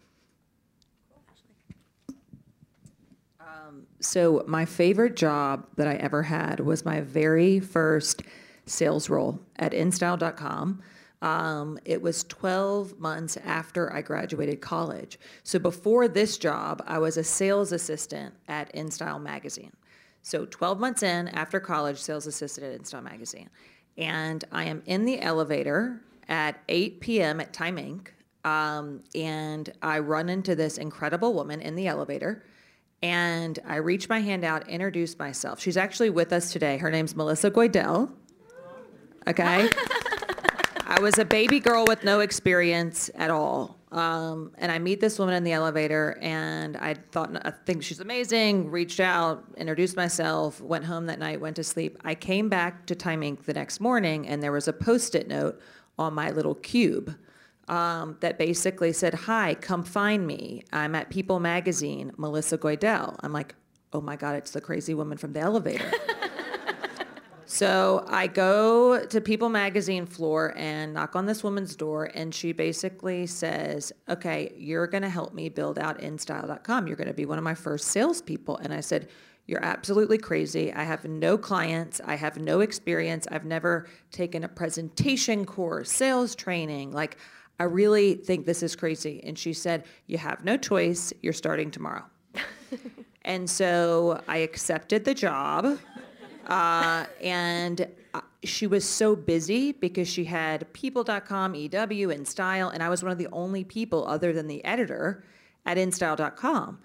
Um, 3.41 3.87
so 4.01 4.45
my 4.47 4.65
favorite 4.65 5.17
job 5.17 5.67
that 5.77 5.89
I 5.89 5.95
ever 5.95 6.23
had 6.23 6.61
was 6.61 6.85
my 6.85 7.01
very 7.01 7.61
first 7.61 8.23
sales 8.65 9.11
role 9.11 9.41
at 9.57 9.73
InStyle.com. 9.73 10.83
Um, 11.27 11.77
it 11.85 12.01
was 12.01 12.23
12 12.23 13.01
months 13.01 13.37
after 13.39 13.93
I 13.93 14.01
graduated 14.01 14.61
college. 14.61 15.19
So 15.43 15.59
before 15.59 16.07
this 16.07 16.39
job, 16.39 16.85
I 16.87 17.01
was 17.01 17.17
a 17.17 17.25
sales 17.25 17.73
assistant 17.73 18.33
at 18.47 18.73
InStyle 18.75 19.21
Magazine. 19.21 19.73
So 20.23 20.47
12 20.47 20.79
months 20.79 21.03
in 21.03 21.27
after 21.27 21.59
college, 21.59 21.99
sales 21.99 22.29
assistant 22.29 22.73
at 22.73 22.81
InStyle 22.81 23.03
Magazine. 23.03 23.51
And 23.99 24.45
I 24.53 24.67
am 24.67 24.85
in 24.87 25.05
the 25.05 25.21
elevator 25.21 26.01
at 26.29 26.61
8 26.69 27.01
p.m. 27.01 27.41
at 27.41 27.53
Time 27.53 27.77
Inc. 27.77 28.11
Um, 28.49 29.03
and 29.13 29.73
I 29.83 29.99
run 29.99 30.29
into 30.29 30.55
this 30.55 30.79
incredible 30.79 31.35
woman 31.35 31.61
in 31.61 31.75
the 31.75 31.89
elevator. 31.89 32.45
And 33.03 33.59
I 33.67 33.77
reach 33.77 34.09
my 34.09 34.21
hand 34.21 34.45
out, 34.45 34.69
introduce 34.69 35.19
myself. 35.19 35.59
She's 35.59 35.77
actually 35.77 36.11
with 36.11 36.33
us 36.33 36.53
today. 36.53 36.79
Her 36.79 36.93
name's 36.93 37.17
Melissa 37.17 37.51
Goidel. 37.51 38.13
Okay. 39.27 39.69
I 40.97 41.01
was 41.01 41.19
a 41.19 41.27
baby 41.27 41.61
girl 41.61 41.85
with 41.87 42.05
no 42.05 42.21
experience 42.21 43.11
at 43.17 43.31
all. 43.31 43.77
Um, 43.93 44.53
and 44.57 44.73
I 44.73 44.79
meet 44.79 44.99
this 44.99 45.19
woman 45.19 45.35
in 45.35 45.45
the 45.45 45.53
elevator, 45.53 46.17
and 46.23 46.75
I 46.79 46.95
thought, 46.95 47.37
I 47.47 47.51
think 47.51 47.83
she's 47.83 48.01
amazing. 48.01 48.71
Reached 48.71 48.99
out, 48.99 49.45
introduced 49.59 49.95
myself, 49.95 50.59
went 50.63 50.87
home 50.87 51.05
that 51.07 51.19
night, 51.19 51.39
went 51.39 51.57
to 51.57 51.65
sleep. 51.65 51.99
I 52.03 52.15
came 52.15 52.49
back 52.49 52.87
to 52.87 52.95
Time 52.95 53.21
Inc. 53.21 53.45
the 53.45 53.53
next 53.53 53.79
morning, 53.79 54.27
and 54.27 54.43
there 54.43 54.53
was 54.53 54.69
a 54.69 54.73
post 54.73 55.15
it 55.15 55.29
note 55.29 55.61
on 55.99 56.15
my 56.15 56.31
little 56.31 56.55
cube 56.55 57.15
um, 57.69 58.17
that 58.21 58.39
basically 58.39 58.95
said, 58.95 59.13
Hi, 59.13 59.55
come 59.55 59.85
find 59.85 60.27
me. 60.27 60.63
I'm 60.73 60.95
at 60.95 61.11
People 61.11 61.41
Magazine, 61.41 62.11
Melissa 62.17 62.57
Goidel. 62.57 63.17
I'm 63.21 63.35
like, 63.35 63.55
Oh 63.93 64.01
my 64.01 64.17
God, 64.17 64.37
it's 64.37 64.53
the 64.53 64.63
crazy 64.63 64.95
woman 64.95 65.19
from 65.19 65.35
the 65.35 65.41
elevator. 65.41 65.93
So 67.49 68.05
I 68.09 68.27
go 68.27 69.07
to 69.07 69.21
People 69.21 69.49
Magazine 69.49 70.05
floor 70.05 70.53
and 70.57 70.93
knock 70.93 71.15
on 71.15 71.27
this 71.27 71.45
woman's 71.45 71.77
door, 71.77 72.11
and 72.13 72.35
she 72.35 72.53
basically 72.53 73.27
says, 73.29 73.93
"Okay, 74.09 74.53
you're 74.57 74.89
going 74.89 75.05
to 75.05 75.09
help 75.09 75.33
me 75.33 75.49
build 75.49 75.79
out 75.79 76.01
InStyle.com. 76.01 76.89
You're 76.89 76.97
going 76.97 77.07
to 77.07 77.15
be 77.15 77.25
one 77.25 77.39
of 77.39 77.45
my 77.45 77.55
first 77.55 77.87
salespeople." 77.89 78.57
And 78.57 78.75
I 78.75 78.81
said, 78.81 79.09
"You're 79.47 79.65
absolutely 79.65 80.19
crazy. 80.19 80.73
I 80.73 80.83
have 80.83 81.05
no 81.05 81.39
clients. 81.39 82.01
I 82.05 82.17
have 82.17 82.37
no 82.37 82.61
experience. 82.61 83.29
I've 83.31 83.45
never 83.45 83.87
taken 84.11 84.43
a 84.43 84.49
presentation 84.49 85.45
course, 85.47 85.93
sales 85.93 86.35
training. 86.35 86.91
Like, 86.91 87.17
I 87.61 87.65
really 87.65 88.15
think 88.15 88.45
this 88.45 88.65
is 88.65 88.75
crazy." 88.75 89.23
And 89.23 89.39
she 89.39 89.53
said, 89.53 89.85
"You 90.09 90.19
have 90.19 90.45
no 90.45 90.57
choice. 90.57 91.13
You're 91.23 91.33
starting 91.33 91.71
tomorrow." 91.71 92.05
and 93.23 93.49
so 93.49 94.21
I 94.27 94.39
accepted 94.39 95.05
the 95.05 95.15
job. 95.15 95.79
Uh, 96.47 97.07
and 97.21 97.89
uh, 98.15 98.21
she 98.45 98.67
was 98.67 98.89
so 98.89 99.17
busy 99.17 99.73
because 99.73 100.09
she 100.09 100.25
had 100.25 100.73
people.com, 100.73 101.55
EW, 101.55 102.11
and 102.11 102.25
InStyle, 102.25 102.73
and 102.73 102.83
I 102.83 102.89
was 102.89 103.03
one 103.03 103.13
of 103.13 103.19
the 103.19 103.29
only 103.33 103.65
people 103.65 104.07
other 104.07 104.33
than 104.33 104.47
the 104.47 104.65
editor 104.65 105.25
at 105.65 105.77
InStyle.com. 105.77 106.79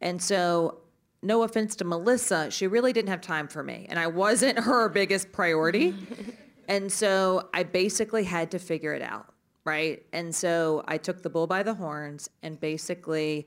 And 0.00 0.20
so, 0.20 0.78
no 1.22 1.42
offense 1.42 1.76
to 1.76 1.84
Melissa, 1.84 2.50
she 2.50 2.66
really 2.66 2.92
didn't 2.92 3.10
have 3.10 3.20
time 3.20 3.48
for 3.48 3.62
me, 3.62 3.86
and 3.88 3.98
I 3.98 4.06
wasn't 4.06 4.58
her 4.64 4.88
biggest 4.88 5.30
priority. 5.30 5.94
and 6.68 6.90
so, 6.90 7.48
I 7.52 7.64
basically 7.64 8.24
had 8.24 8.50
to 8.52 8.58
figure 8.58 8.94
it 8.94 9.02
out, 9.02 9.34
right? 9.64 10.02
And 10.12 10.34
so, 10.34 10.84
I 10.88 10.96
took 10.96 11.22
the 11.22 11.30
bull 11.30 11.46
by 11.46 11.62
the 11.62 11.74
horns 11.74 12.30
and 12.42 12.58
basically 12.58 13.46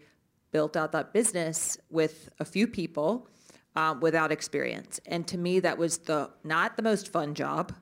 built 0.51 0.77
out 0.77 0.91
that 0.91 1.11
business 1.11 1.77
with 1.89 2.29
a 2.39 2.45
few 2.45 2.67
people 2.67 3.27
um, 3.75 3.99
without 3.99 4.31
experience. 4.31 4.99
And 5.05 5.27
to 5.27 5.37
me, 5.37 5.59
that 5.59 5.77
was 5.77 5.99
the 5.99 6.29
not 6.43 6.77
the 6.77 6.83
most 6.83 7.11
fun 7.11 7.33
job, 7.33 7.73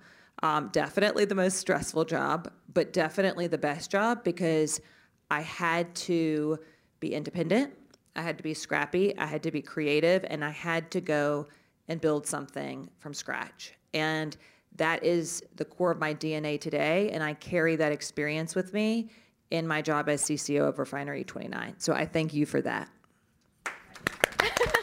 um, 0.42 0.70
definitely 0.72 1.26
the 1.26 1.36
most 1.36 1.58
stressful 1.58 2.06
job, 2.06 2.52
but 2.74 2.94
definitely 2.94 3.48
the 3.48 3.58
best 3.58 3.92
job 3.92 4.24
because 4.24 4.82
I 5.30 5.42
had 5.42 5.94
to 5.96 6.60
be 7.00 7.14
independent, 7.14 7.74
I 8.16 8.22
had 8.22 8.38
to 8.38 8.44
be 8.44 8.54
scrappy, 8.54 9.18
I 9.18 9.26
had 9.26 9.44
to 9.44 9.52
be 9.52 9.62
creative, 9.62 10.26
and 10.30 10.44
I 10.44 10.52
had 10.52 10.92
to 10.92 11.02
go 11.02 11.48
and 11.88 12.00
build 12.00 12.26
something 12.26 12.90
from 13.00 13.14
scratch. 13.14 13.74
And 13.94 14.36
that 14.76 15.04
is 15.04 15.44
the 15.56 15.66
core 15.66 15.92
of 15.92 16.00
my 16.00 16.14
DNA 16.14 16.60
today, 16.60 17.10
and 17.12 17.24
I 17.24 17.34
carry 17.36 17.76
that 17.76 17.92
experience 17.92 18.56
with 18.56 18.74
me 18.74 19.10
in 19.52 19.68
my 19.68 19.82
job 19.82 20.10
as 20.10 20.24
CCO 20.24 20.68
of 20.68 20.80
Refinery 20.80 21.24
29. 21.24 21.76
So 21.78 21.94
I 21.94 22.06
thank 22.06 22.34
you 22.34 22.46
for 22.46 22.62
that. 22.62 22.90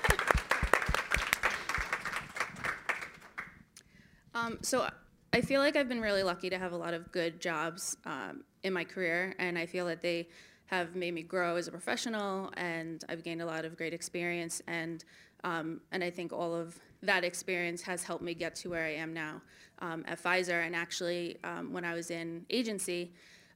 Um, 4.40 4.58
so 4.62 4.88
I 5.32 5.40
feel 5.40 5.60
like 5.60 5.76
I've 5.76 5.88
been 5.88 6.00
really 6.00 6.22
lucky 6.22 6.50
to 6.50 6.58
have 6.58 6.72
a 6.72 6.76
lot 6.76 6.94
of 6.94 7.10
good 7.12 7.40
jobs 7.40 7.96
um, 8.04 8.44
in 8.62 8.72
my 8.72 8.84
career, 8.84 9.34
and 9.38 9.58
I 9.58 9.66
feel 9.66 9.86
that 9.86 10.00
they 10.00 10.28
have 10.66 10.94
made 10.94 11.14
me 11.14 11.22
grow 11.22 11.56
as 11.56 11.68
a 11.68 11.70
professional, 11.70 12.50
and 12.56 13.04
I've 13.08 13.22
gained 13.22 13.42
a 13.42 13.46
lot 13.46 13.64
of 13.64 13.76
great 13.76 13.92
experience, 13.92 14.62
and 14.66 15.04
um, 15.42 15.80
and 15.92 16.04
I 16.04 16.10
think 16.10 16.32
all 16.32 16.54
of 16.54 16.78
that 17.02 17.24
experience 17.24 17.80
has 17.82 18.02
helped 18.02 18.22
me 18.22 18.34
get 18.34 18.54
to 18.56 18.68
where 18.68 18.84
I 18.84 18.94
am 18.94 19.14
now 19.14 19.40
um, 19.78 20.04
at 20.06 20.22
Pfizer. 20.22 20.66
And 20.66 20.76
actually, 20.76 21.38
um, 21.44 21.72
when 21.72 21.82
I 21.82 21.94
was 21.94 22.10
in 22.10 22.44
agency, 22.50 23.14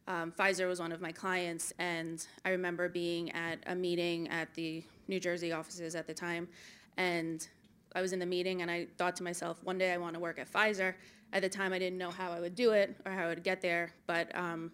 um, 0.08 0.32
Pfizer 0.32 0.66
was 0.66 0.80
one 0.80 0.92
of 0.92 1.02
my 1.02 1.12
clients, 1.12 1.72
and 1.78 2.26
I 2.44 2.50
remember 2.50 2.88
being 2.88 3.30
at 3.32 3.58
a 3.66 3.74
meeting 3.74 4.28
at 4.28 4.54
the 4.54 4.82
New 5.08 5.20
Jersey 5.20 5.52
offices 5.52 5.94
at 5.94 6.06
the 6.06 6.14
time, 6.14 6.48
and 6.96 7.46
I 7.94 8.00
was 8.00 8.12
in 8.12 8.18
the 8.18 8.26
meeting 8.26 8.62
and 8.62 8.70
I 8.70 8.86
thought 8.98 9.16
to 9.16 9.22
myself, 9.22 9.62
one 9.62 9.78
day 9.78 9.92
I 9.92 9.96
want 9.96 10.14
to 10.14 10.20
work 10.20 10.38
at 10.38 10.50
Pfizer. 10.50 10.94
At 11.32 11.42
the 11.42 11.48
time, 11.48 11.72
I 11.72 11.78
didn't 11.78 11.98
know 11.98 12.10
how 12.10 12.32
I 12.32 12.40
would 12.40 12.54
do 12.54 12.72
it 12.72 12.96
or 13.04 13.12
how 13.12 13.24
I 13.24 13.26
would 13.28 13.42
get 13.42 13.60
there, 13.60 13.92
but 14.06 14.34
um, 14.36 14.70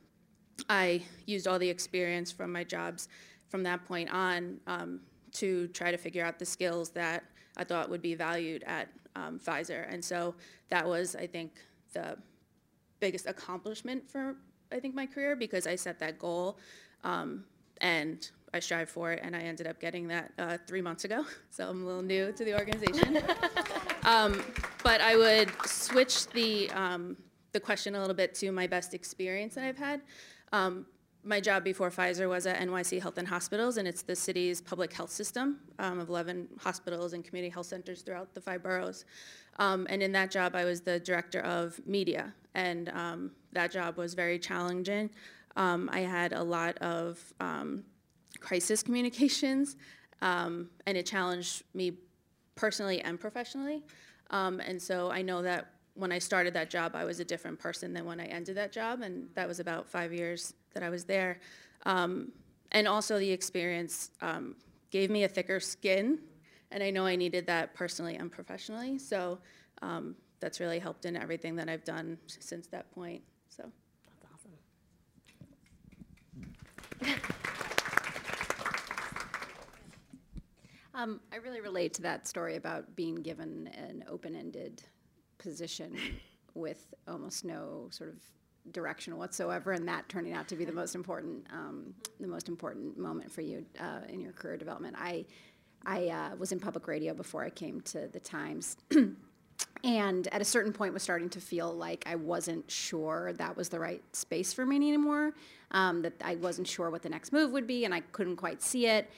I 0.69 1.03
used 1.27 1.47
all 1.47 1.59
the 1.59 1.69
experience 1.69 2.31
from 2.31 2.53
my 2.53 2.65
jobs 2.65 3.09
from 3.49 3.62
that 3.65 3.85
point 3.87 4.12
on 4.12 4.61
um, 4.67 5.00
to 5.33 5.69
try 5.69 5.91
to 5.91 5.97
figure 5.97 6.25
out 6.25 6.39
the 6.39 6.45
skills 6.45 6.91
that 6.91 7.25
I 7.57 7.65
thought 7.65 7.91
would 7.91 8.03
be 8.03 8.15
valued 8.15 8.62
at 8.67 8.89
um, 9.17 9.39
Pfizer. 9.39 9.93
And 9.93 10.05
so 10.05 10.35
that 10.69 10.87
was, 10.87 11.17
I 11.17 11.27
think, 11.27 11.53
the 11.93 12.17
biggest 13.00 13.27
accomplishment 13.27 14.09
for, 14.09 14.37
I 14.71 14.81
think, 14.81 14.95
my 14.95 15.07
career 15.07 15.35
because 15.35 15.67
I 15.67 15.77
set 15.77 15.99
that 15.99 16.19
goal 16.19 16.59
um, 17.05 17.45
and 17.81 18.31
I 18.52 18.59
strive 18.59 18.88
for 18.88 19.12
it, 19.12 19.21
and 19.23 19.37
I 19.37 19.40
ended 19.40 19.66
up 19.66 19.80
getting 19.80 20.09
that 20.09 20.33
uh, 20.38 20.59
three 20.66 20.83
months 20.83 21.04
ago. 21.04 21.25
So 21.52 21.69
I'm 21.69 21.83
a 21.83 21.87
little 21.87 22.02
new 22.02 22.33
to 22.33 22.45
the 22.45 22.54
organization. 22.54 23.19
um, 24.04 24.42
but 24.85 25.00
I 25.00 25.16
would 25.16 25.50
switch 25.66 26.28
the 26.28 26.71
um, 26.71 27.16
the 27.52 27.61
question 27.61 27.97
a 27.97 28.00
little 28.00 28.14
bit 28.14 28.35
to 28.37 28.52
my 28.52 28.66
best 28.69 28.95
experience 28.95 29.57
that 29.57 29.64
I've 29.64 29.76
had. 29.76 30.00
Um, 30.52 30.87
my 31.25 31.40
job 31.40 31.64
before 31.64 31.90
Pfizer 31.90 32.28
was 32.28 32.47
at 32.47 32.61
NYC 32.61 33.02
Health 33.02 33.19
and 33.19 33.26
Hospitals, 33.26 33.76
and 33.76 33.87
it's 33.87 34.02
the 34.02 34.14
city's 34.14 34.61
public 34.61 34.92
health 34.92 35.11
system 35.11 35.59
um, 35.80 35.99
of 35.99 36.09
11 36.09 36.49
hospitals 36.61 37.12
and 37.12 37.25
community 37.25 37.50
health 37.50 37.66
centers 37.66 38.02
throughout 38.02 38.33
the 38.33 38.40
five 38.40 38.62
boroughs. 38.62 39.04
Um, 39.59 39.87
and 39.90 40.02
in 40.02 40.12
that 40.12 40.30
job, 40.30 40.54
I 40.54 40.64
was 40.64 40.80
the 40.80 41.00
director 41.00 41.40
of 41.40 41.80
media, 41.85 42.33
and 42.54 42.88
um, 42.90 43.33
that 43.52 43.73
job 43.73 43.99
was 43.99 44.14
very 44.14 44.38
challenging. 44.38 45.11
I 45.57 46.00
had 46.00 46.33
a 46.33 46.42
lot 46.42 46.78
of 46.78 47.21
crisis 48.40 48.82
communications, 48.82 49.76
um, 50.23 50.68
and 50.87 50.97
it 50.97 51.06
challenged 51.06 51.62
me 51.75 51.92
personally 52.54 53.00
and 53.00 53.18
professionally. 53.18 53.82
Um, 54.30 54.61
and 54.61 54.80
so 54.80 55.11
I 55.11 55.23
know 55.23 55.42
that 55.42 55.73
when 55.94 56.12
I 56.12 56.18
started 56.18 56.54
that 56.54 56.70
job, 56.70 56.94
I 56.94 57.04
was 57.04 57.20
a 57.20 57.25
different 57.25 57.59
person 57.59 57.92
than 57.92 58.04
when 58.04 58.20
I 58.20 58.26
ended 58.26 58.56
that 58.56 58.73
job, 58.73 59.02
and 59.02 59.28
that 59.35 59.47
was 59.47 59.61
about 59.61 59.88
five 59.88 60.12
years 60.12 60.54
that 60.75 60.82
I 60.82 60.88
was 60.88 61.04
there. 61.04 61.40
Um, 61.85 62.32
and 62.73 62.87
also, 62.87 63.18
the 63.18 63.30
experience 63.30 64.11
um, 64.20 64.54
gave 64.90 65.11
me 65.11 65.25
a 65.25 65.28
thicker 65.28 65.59
skin, 65.59 66.20
and 66.70 66.82
I 66.82 66.90
know 66.90 67.04
I 67.04 67.16
needed 67.16 67.47
that 67.47 67.75
personally 67.75 68.16
and 68.16 68.30
professionally. 68.30 68.99
So 68.99 69.38
um, 69.82 70.14
that's 70.38 70.61
really 70.61 70.78
helped 70.78 71.04
in 71.04 71.16
everything 71.16 71.56
that 71.56 71.68
I've 71.68 71.85
done 71.85 72.18
since 72.26 72.68
that 72.68 72.90
point. 72.92 73.23
So 73.49 73.70
that's 74.20 74.25
awesome. 77.02 77.32
Um, 81.00 81.21
I 81.33 81.37
really 81.37 81.61
relate 81.61 81.95
to 81.95 82.02
that 82.02 82.28
story 82.28 82.57
about 82.57 82.95
being 82.95 83.16
given 83.16 83.69
an 83.69 84.04
open-ended 84.09 84.83
position 85.38 85.97
with 86.54 86.92
almost 87.09 87.45
no 87.45 87.88
sort 87.90 88.11
of 88.11 88.16
direction 88.73 89.16
whatsoever, 89.16 89.73
and 89.73 89.88
that 89.88 90.09
turning 90.11 90.35
out 90.35 90.47
to 90.49 90.57
be 90.57 90.66
the 90.66 90.73
most 90.73 90.95
important, 90.95 91.47
um, 91.52 91.95
the 92.19 92.26
most 92.26 92.49
important 92.49 92.99
moment 92.99 93.33
for 93.33 93.40
you 93.40 93.64
uh, 93.80 94.00
in 94.09 94.21
your 94.21 94.33
career 94.33 94.59
development. 94.59 94.95
I, 94.99 95.25
I 95.87 96.09
uh, 96.09 96.37
was 96.37 96.52
in 96.52 96.61
public 96.61 96.87
radio 96.87 97.14
before 97.14 97.45
I 97.45 97.50
came 97.50 97.80
to 97.83 98.09
the 98.09 98.21
Times. 98.21 98.76
and 99.85 100.28
at 100.28 100.42
a 100.42 100.45
certain 100.45 100.73
point 100.73 100.92
was 100.92 101.02
starting 101.02 101.30
to 101.30 101.40
feel 101.40 101.73
like 101.73 102.04
I 102.07 102.16
wasn't 102.16 102.71
sure 102.71 103.33
that 103.38 103.57
was 103.57 103.71
the 103.71 103.80
right 103.80 104.02
space 104.14 104.52
for 104.52 104.66
me 104.66 104.76
anymore, 104.76 105.33
um, 105.71 106.02
that 106.02 106.12
I 106.23 106.35
wasn't 106.35 106.69
sure 106.69 106.90
what 106.90 107.00
the 107.00 107.09
next 107.09 107.33
move 107.33 107.52
would 107.52 107.66
be, 107.66 107.87
and 107.87 107.95
I 107.95 108.00
couldn't 108.00 108.37
quite 108.37 108.61
see 108.61 108.87
it 108.87 109.11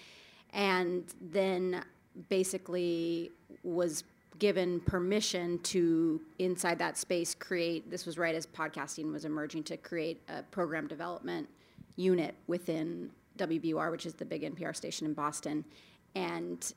and 0.53 1.05
then 1.31 1.85
basically 2.29 3.31
was 3.63 4.05
given 4.39 4.81
permission 4.81 5.59
to 5.61 6.21
inside 6.39 6.79
that 6.79 6.99
space 6.99 7.35
create 7.35 7.89
this 7.91 8.07
was 8.07 8.19
right 8.19 8.35
as 8.35 8.47
podcasting 8.47 9.13
was 9.13 9.25
emerging 9.25 9.63
to 9.63 9.77
create 9.77 10.21
a 10.29 10.43
program 10.45 10.87
development 10.87 11.49
unit 11.97 12.35
within 12.47 13.11
WBUR 13.39 13.91
which 13.91 14.07
is 14.07 14.15
the 14.15 14.25
big 14.25 14.43
NPR 14.43 14.75
station 14.75 15.07
in 15.07 15.15
Boston. 15.15 15.65
And 16.15 16.73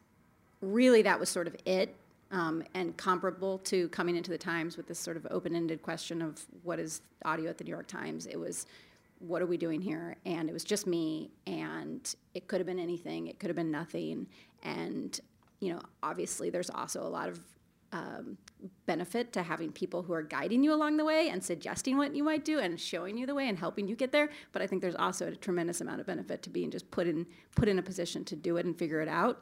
really 0.61 1.01
that 1.01 1.19
was 1.19 1.29
sort 1.29 1.47
of 1.47 1.55
it 1.65 1.95
um, 2.31 2.63
and 2.73 2.95
comparable 2.97 3.59
to 3.59 3.87
coming 3.89 4.15
into 4.15 4.31
the 4.31 4.37
Times 4.37 4.77
with 4.77 4.87
this 4.87 4.99
sort 4.99 5.17
of 5.17 5.27
open-ended 5.29 5.81
question 5.81 6.21
of 6.21 6.43
what 6.63 6.79
is 6.79 7.01
audio 7.23 7.49
at 7.49 7.57
the 7.57 7.63
New 7.63 7.71
York 7.71 7.87
Times. 7.87 8.25
It 8.25 8.39
was 8.39 8.65
what 9.19 9.41
are 9.41 9.45
we 9.45 9.57
doing 9.57 9.81
here? 9.81 10.17
And 10.25 10.49
it 10.49 10.53
was 10.53 10.63
just 10.63 10.87
me, 10.87 11.31
and 11.47 12.13
it 12.33 12.47
could 12.47 12.59
have 12.59 12.67
been 12.67 12.79
anything. 12.79 13.27
It 13.27 13.39
could 13.39 13.49
have 13.49 13.55
been 13.55 13.71
nothing. 13.71 14.27
And 14.63 15.19
you 15.59 15.73
know, 15.73 15.81
obviously, 16.03 16.49
there's 16.49 16.69
also 16.69 17.01
a 17.01 17.09
lot 17.09 17.29
of 17.29 17.39
um, 17.91 18.37
benefit 18.85 19.31
to 19.33 19.43
having 19.43 19.71
people 19.71 20.03
who 20.03 20.13
are 20.13 20.21
guiding 20.21 20.63
you 20.63 20.73
along 20.73 20.97
the 20.97 21.05
way 21.05 21.29
and 21.29 21.43
suggesting 21.43 21.97
what 21.97 22.15
you 22.15 22.23
might 22.23 22.43
do 22.43 22.59
and 22.59 22.79
showing 22.79 23.17
you 23.17 23.25
the 23.25 23.35
way 23.35 23.47
and 23.47 23.57
helping 23.57 23.87
you 23.87 23.95
get 23.95 24.11
there. 24.11 24.29
But 24.51 24.61
I 24.61 24.67
think 24.67 24.81
there's 24.81 24.95
also 24.95 25.27
a 25.27 25.35
tremendous 25.35 25.81
amount 25.81 26.01
of 26.01 26.07
benefit 26.07 26.41
to 26.43 26.49
being 26.49 26.71
just 26.71 26.91
put 26.91 27.07
in 27.07 27.25
put 27.55 27.69
in 27.69 27.79
a 27.79 27.83
position 27.83 28.25
to 28.25 28.35
do 28.35 28.57
it 28.57 28.65
and 28.65 28.77
figure 28.77 29.01
it 29.01 29.07
out. 29.07 29.41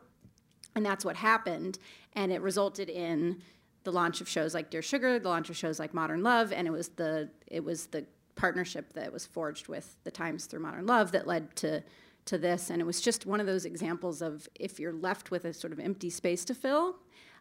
And 0.75 0.86
that's 0.86 1.06
what 1.06 1.15
happened, 1.15 1.77
and 2.13 2.32
it 2.32 2.42
resulted 2.42 2.89
in 2.89 3.42
the 3.84 3.92
launch 3.92 4.22
of 4.22 4.30
shows 4.30 4.53
like 4.53 4.70
Dear 4.70 4.82
Sugar, 4.82 5.20
the 5.20 5.30
launch 5.30 5.50
of 5.50 5.58
shows 5.58 5.80
like 5.80 5.94
Modern 5.94 6.24
Love, 6.24 6.51
and 6.51 6.68
it 6.68 6.72
was 6.72 6.89
the 6.89 7.30
it 7.48 7.63
was 7.63 7.88
the 7.88 8.06
partnership 8.36 8.94
that 8.94 9.12
was 9.12 9.25
forged 9.25 9.68
with 9.68 9.96
the 10.04 10.12
Times 10.12 10.46
through 10.46 10.62
Modern 10.62 10.86
Love 10.86 11.12
that 11.12 11.28
led 11.28 11.56
to 11.58 11.84
to 12.25 12.38
this. 12.38 12.70
And 12.70 12.82
it 12.82 12.86
was 12.86 13.02
just 13.02 13.25
one 13.25 13.40
of 13.40 13.46
those 13.46 13.66
examples 13.66 14.22
of 14.22 14.48
if 14.56 14.80
you're 14.80 14.94
left 14.94 15.30
with 15.30 15.46
a 15.46 15.54
sort 15.54 15.74
of 15.74 15.80
empty 15.80 16.10
space 16.10 16.46
to 16.46 16.56
fill, 16.56 16.96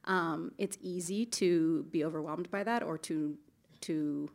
um, 0.07 0.51
it's 0.59 0.77
easy 0.81 1.25
to 1.25 1.85
be 1.93 2.05
overwhelmed 2.05 2.51
by 2.51 2.65
that 2.65 2.83
or 2.83 2.99
to 2.99 3.37
to 3.83 4.29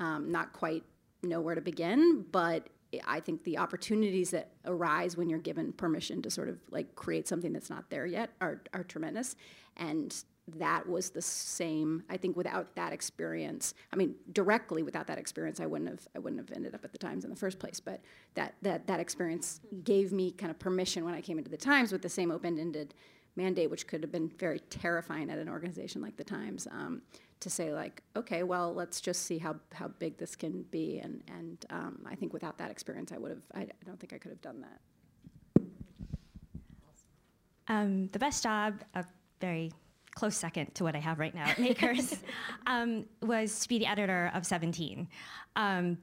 um, 0.00 0.30
not 0.30 0.52
quite 0.52 0.84
know 1.22 1.40
where 1.40 1.54
to 1.54 1.60
begin. 1.60 2.24
But 2.30 2.68
I 3.06 3.20
think 3.20 3.44
the 3.44 3.58
opportunities 3.58 4.30
that 4.30 4.50
arise 4.64 5.16
when 5.16 5.28
you're 5.28 5.38
given 5.38 5.72
permission 5.72 6.22
to 6.22 6.30
sort 6.30 6.48
of 6.48 6.58
like 6.70 6.94
create 6.94 7.28
something 7.28 7.52
that's 7.52 7.70
not 7.70 7.90
there 7.90 8.06
yet 8.06 8.30
are, 8.40 8.62
are 8.72 8.84
tremendous. 8.84 9.36
And 9.76 10.14
that 10.56 10.88
was 10.88 11.10
the 11.10 11.22
same. 11.22 12.04
I 12.08 12.16
think 12.16 12.36
without 12.36 12.74
that 12.76 12.92
experience, 12.92 13.74
I 13.92 13.96
mean, 13.96 14.14
directly 14.32 14.82
without 14.82 15.06
that 15.08 15.18
experience, 15.18 15.60
I 15.60 15.66
wouldn't 15.66 15.90
have 15.90 16.08
I 16.14 16.18
wouldn't 16.20 16.40
have 16.40 16.56
ended 16.56 16.74
up 16.74 16.84
at 16.84 16.92
the 16.92 16.98
Times 16.98 17.24
in 17.24 17.30
the 17.30 17.36
first 17.36 17.58
place. 17.58 17.80
But 17.80 18.00
that 18.34 18.54
that 18.62 18.86
that 18.86 19.00
experience 19.00 19.60
gave 19.82 20.12
me 20.12 20.30
kind 20.30 20.50
of 20.50 20.58
permission 20.58 21.04
when 21.04 21.14
I 21.14 21.20
came 21.20 21.38
into 21.38 21.50
the 21.50 21.56
Times 21.56 21.92
with 21.92 22.02
the 22.02 22.08
same 22.08 22.30
open-ended 22.30 22.94
mandate, 23.36 23.70
which 23.70 23.86
could 23.86 24.02
have 24.02 24.12
been 24.12 24.28
very 24.38 24.60
terrifying 24.70 25.30
at 25.30 25.38
an 25.38 25.48
organization 25.48 26.00
like 26.00 26.16
the 26.16 26.24
Times, 26.24 26.66
um, 26.70 27.02
to 27.40 27.50
say 27.50 27.72
like, 27.72 28.02
okay, 28.16 28.42
well, 28.42 28.72
let's 28.74 29.00
just 29.00 29.22
see 29.22 29.38
how, 29.38 29.56
how 29.72 29.88
big 29.88 30.16
this 30.16 30.34
can 30.34 30.62
be. 30.70 30.98
And, 30.98 31.22
and 31.28 31.64
um, 31.70 31.98
I 32.06 32.14
think 32.14 32.32
without 32.32 32.58
that 32.58 32.70
experience, 32.70 33.12
I 33.12 33.18
would 33.18 33.30
have, 33.30 33.42
I, 33.54 33.66
don't 33.84 34.00
think 34.00 34.12
I 34.12 34.18
could 34.18 34.30
have 34.30 34.40
done 34.40 34.62
that. 34.62 34.80
Um, 37.68 38.08
the 38.12 38.18
best 38.18 38.42
job, 38.42 38.82
a 38.94 39.04
very 39.40 39.72
close 40.16 40.34
second 40.34 40.74
to 40.74 40.82
what 40.82 40.96
I 40.96 40.98
have 40.98 41.20
right 41.20 41.34
now 41.34 41.44
at 41.44 41.58
Makers, 41.58 42.16
um, 42.66 43.04
was 43.22 43.60
to 43.60 43.68
be 43.68 43.78
the 43.78 43.86
editor 43.86 44.32
of 44.34 44.44
17. 44.44 45.06
Um, 45.54 45.98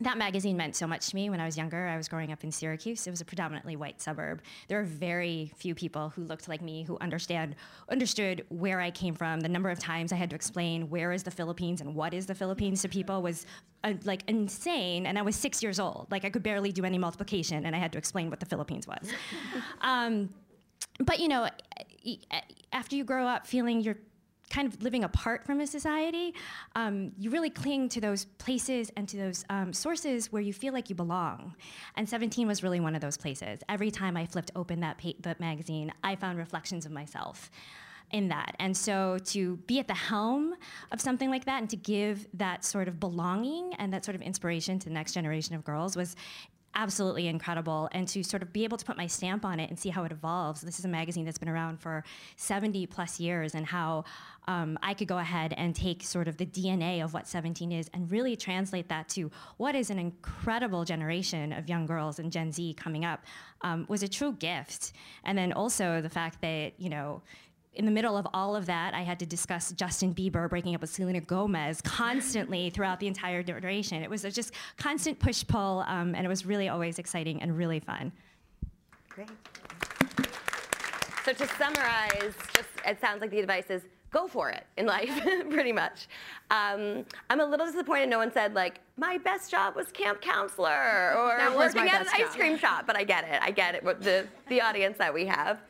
that 0.00 0.18
magazine 0.18 0.56
meant 0.56 0.74
so 0.74 0.86
much 0.86 1.08
to 1.08 1.16
me 1.16 1.30
when 1.30 1.40
I 1.40 1.44
was 1.44 1.56
younger. 1.56 1.86
I 1.86 1.96
was 1.96 2.08
growing 2.08 2.32
up 2.32 2.42
in 2.44 2.50
Syracuse. 2.50 3.06
It 3.06 3.10
was 3.10 3.20
a 3.20 3.24
predominantly 3.24 3.76
white 3.76 4.00
suburb. 4.00 4.42
There 4.68 4.80
are 4.80 4.84
very 4.84 5.52
few 5.56 5.74
people 5.74 6.08
who 6.10 6.24
looked 6.24 6.48
like 6.48 6.62
me 6.62 6.82
who 6.82 6.98
understand 7.00 7.54
understood 7.88 8.44
where 8.48 8.80
I 8.80 8.90
came 8.90 9.14
from. 9.14 9.40
The 9.40 9.48
number 9.48 9.70
of 9.70 9.78
times 9.78 10.12
I 10.12 10.16
had 10.16 10.30
to 10.30 10.36
explain 10.36 10.88
where 10.90 11.12
is 11.12 11.22
the 11.22 11.30
Philippines 11.30 11.80
and 11.80 11.94
what 11.94 12.14
is 12.14 12.26
the 12.26 12.34
Philippines 12.34 12.82
to 12.82 12.88
people 12.88 13.22
was 13.22 13.46
uh, 13.84 13.94
like 14.04 14.22
insane. 14.28 15.06
And 15.06 15.18
I 15.18 15.22
was 15.22 15.36
six 15.36 15.62
years 15.62 15.78
old. 15.78 16.08
Like 16.10 16.24
I 16.24 16.30
could 16.30 16.42
barely 16.42 16.72
do 16.72 16.84
any 16.84 16.98
multiplication, 16.98 17.66
and 17.66 17.76
I 17.76 17.78
had 17.78 17.92
to 17.92 17.98
explain 17.98 18.30
what 18.30 18.40
the 18.40 18.46
Philippines 18.46 18.86
was. 18.86 19.12
um, 19.80 20.30
but 20.98 21.20
you 21.20 21.28
know, 21.28 21.48
after 22.72 22.96
you 22.96 23.04
grow 23.04 23.26
up 23.26 23.46
feeling 23.46 23.80
you're 23.80 23.98
kind 24.50 24.68
of 24.68 24.82
living 24.82 25.02
apart 25.02 25.46
from 25.46 25.60
a 25.60 25.66
society, 25.66 26.34
um, 26.76 27.12
you 27.18 27.30
really 27.30 27.48
cling 27.48 27.88
to 27.88 28.00
those 28.00 28.26
places 28.36 28.90
and 28.96 29.08
to 29.08 29.16
those 29.16 29.44
um, 29.48 29.72
sources 29.72 30.30
where 30.30 30.42
you 30.42 30.52
feel 30.52 30.74
like 30.74 30.90
you 30.90 30.94
belong. 30.94 31.54
And 31.96 32.06
17 32.06 32.46
was 32.46 32.62
really 32.62 32.78
one 32.78 32.94
of 32.94 33.00
those 33.00 33.16
places. 33.16 33.60
Every 33.68 33.90
time 33.90 34.16
I 34.16 34.26
flipped 34.26 34.50
open 34.54 34.80
that, 34.80 35.00
that 35.20 35.40
magazine, 35.40 35.92
I 36.04 36.16
found 36.16 36.38
reflections 36.38 36.84
of 36.84 36.92
myself 36.92 37.50
in 38.10 38.28
that. 38.28 38.54
And 38.58 38.76
so 38.76 39.18
to 39.24 39.56
be 39.66 39.78
at 39.78 39.88
the 39.88 39.94
helm 39.94 40.54
of 40.90 41.00
something 41.00 41.30
like 41.30 41.46
that 41.46 41.60
and 41.60 41.70
to 41.70 41.76
give 41.76 42.26
that 42.34 42.62
sort 42.62 42.86
of 42.88 43.00
belonging 43.00 43.72
and 43.78 43.92
that 43.94 44.04
sort 44.04 44.14
of 44.14 44.20
inspiration 44.20 44.78
to 44.78 44.88
the 44.88 44.94
next 44.94 45.12
generation 45.12 45.54
of 45.54 45.64
girls 45.64 45.96
was 45.96 46.14
absolutely 46.74 47.28
incredible 47.28 47.88
and 47.92 48.08
to 48.08 48.22
sort 48.22 48.42
of 48.42 48.52
be 48.52 48.64
able 48.64 48.76
to 48.76 48.84
put 48.84 48.96
my 48.96 49.06
stamp 49.06 49.44
on 49.44 49.60
it 49.60 49.68
and 49.70 49.78
see 49.78 49.90
how 49.90 50.04
it 50.04 50.12
evolves. 50.12 50.60
This 50.60 50.78
is 50.78 50.84
a 50.84 50.88
magazine 50.88 51.24
that's 51.24 51.38
been 51.38 51.48
around 51.48 51.80
for 51.80 52.04
70 52.36 52.86
plus 52.86 53.20
years 53.20 53.54
and 53.54 53.66
how 53.66 54.04
um, 54.48 54.78
I 54.82 54.94
could 54.94 55.08
go 55.08 55.18
ahead 55.18 55.54
and 55.56 55.74
take 55.74 56.02
sort 56.02 56.28
of 56.28 56.36
the 56.36 56.46
DNA 56.46 57.04
of 57.04 57.14
what 57.14 57.28
17 57.28 57.70
is 57.72 57.90
and 57.94 58.10
really 58.10 58.36
translate 58.36 58.88
that 58.88 59.08
to 59.10 59.30
what 59.56 59.74
is 59.74 59.90
an 59.90 59.98
incredible 59.98 60.84
generation 60.84 61.52
of 61.52 61.68
young 61.68 61.86
girls 61.86 62.18
and 62.18 62.32
Gen 62.32 62.52
Z 62.52 62.74
coming 62.74 63.04
up 63.04 63.24
um, 63.62 63.86
was 63.88 64.02
a 64.02 64.08
true 64.08 64.32
gift. 64.32 64.92
And 65.24 65.36
then 65.36 65.52
also 65.52 66.00
the 66.00 66.10
fact 66.10 66.40
that, 66.40 66.72
you 66.78 66.88
know, 66.88 67.22
in 67.74 67.86
the 67.86 67.90
middle 67.90 68.18
of 68.18 68.26
all 68.34 68.54
of 68.54 68.66
that, 68.66 68.92
I 68.92 69.00
had 69.00 69.18
to 69.20 69.26
discuss 69.26 69.72
Justin 69.72 70.14
Bieber 70.14 70.48
breaking 70.48 70.74
up 70.74 70.82
with 70.82 70.90
Selena 70.90 71.20
Gomez 71.20 71.80
constantly 71.80 72.70
throughout 72.74 73.00
the 73.00 73.06
entire 73.06 73.42
duration. 73.42 74.02
It 74.02 74.10
was 74.10 74.22
just 74.22 74.52
constant 74.76 75.18
push 75.18 75.46
pull, 75.46 75.84
um, 75.86 76.14
and 76.14 76.24
it 76.24 76.28
was 76.28 76.44
really 76.44 76.68
always 76.68 76.98
exciting 76.98 77.40
and 77.40 77.56
really 77.56 77.80
fun. 77.80 78.12
Great. 79.08 79.28
So 81.24 81.32
to 81.32 81.46
summarize, 81.56 82.34
just 82.52 82.68
it 82.84 83.00
sounds 83.00 83.20
like 83.20 83.30
the 83.30 83.40
advice 83.40 83.70
is 83.70 83.82
go 84.10 84.26
for 84.26 84.50
it 84.50 84.66
in 84.76 84.84
life, 84.84 85.10
pretty 85.50 85.72
much. 85.72 86.08
Um, 86.50 87.06
I'm 87.30 87.40
a 87.40 87.44
little 87.44 87.64
disappointed 87.64 88.10
no 88.10 88.18
one 88.18 88.32
said 88.32 88.52
like 88.52 88.80
my 88.98 89.16
best 89.16 89.50
job 89.50 89.76
was 89.76 89.90
camp 89.92 90.20
counselor 90.20 91.14
or 91.16 91.56
working 91.56 91.88
at 91.88 92.02
an 92.02 92.06
job. 92.06 92.14
ice 92.14 92.34
cream 92.34 92.58
shop, 92.58 92.86
but 92.86 92.96
I 92.96 93.04
get 93.04 93.24
it. 93.24 93.40
I 93.40 93.50
get 93.50 93.74
it. 93.76 93.84
The 94.02 94.26
the 94.48 94.60
audience 94.60 94.98
that 94.98 95.14
we 95.14 95.24
have. 95.26 95.60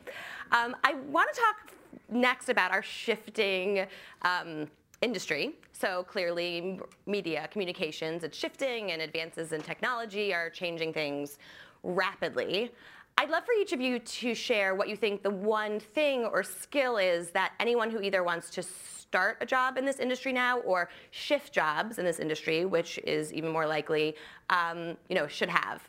Um, 0.51 0.75
I 0.83 0.95
want 0.95 1.33
to 1.33 1.39
talk 1.39 1.73
next 2.09 2.49
about 2.49 2.71
our 2.71 2.81
shifting 2.81 3.85
um, 4.23 4.67
industry. 5.01 5.55
So 5.73 6.03
clearly, 6.03 6.79
media, 7.05 7.47
communications, 7.51 8.23
it's 8.23 8.37
shifting, 8.37 8.91
and 8.91 9.01
advances 9.01 9.51
in 9.51 9.61
technology 9.61 10.33
are 10.33 10.49
changing 10.49 10.93
things 10.93 11.37
rapidly. 11.83 12.71
I'd 13.17 13.29
love 13.29 13.45
for 13.45 13.53
each 13.53 13.73
of 13.73 13.81
you 13.81 13.99
to 13.99 14.33
share 14.33 14.73
what 14.73 14.89
you 14.89 14.95
think 14.95 15.21
the 15.21 15.29
one 15.29 15.79
thing 15.79 16.25
or 16.25 16.41
skill 16.41 16.97
is 16.97 17.29
that 17.31 17.53
anyone 17.59 17.91
who 17.91 18.01
either 18.01 18.23
wants 18.23 18.49
to 18.51 18.63
start 18.63 19.37
a 19.41 19.45
job 19.45 19.77
in 19.77 19.85
this 19.85 19.99
industry 19.99 20.33
now 20.33 20.59
or 20.59 20.89
shift 21.11 21.53
jobs 21.53 21.99
in 21.99 22.05
this 22.05 22.19
industry, 22.19 22.65
which 22.65 22.97
is 22.99 23.31
even 23.31 23.51
more 23.51 23.67
likely, 23.67 24.15
um, 24.49 24.97
you 25.09 25.15
know, 25.15 25.27
should 25.27 25.49
have. 25.49 25.83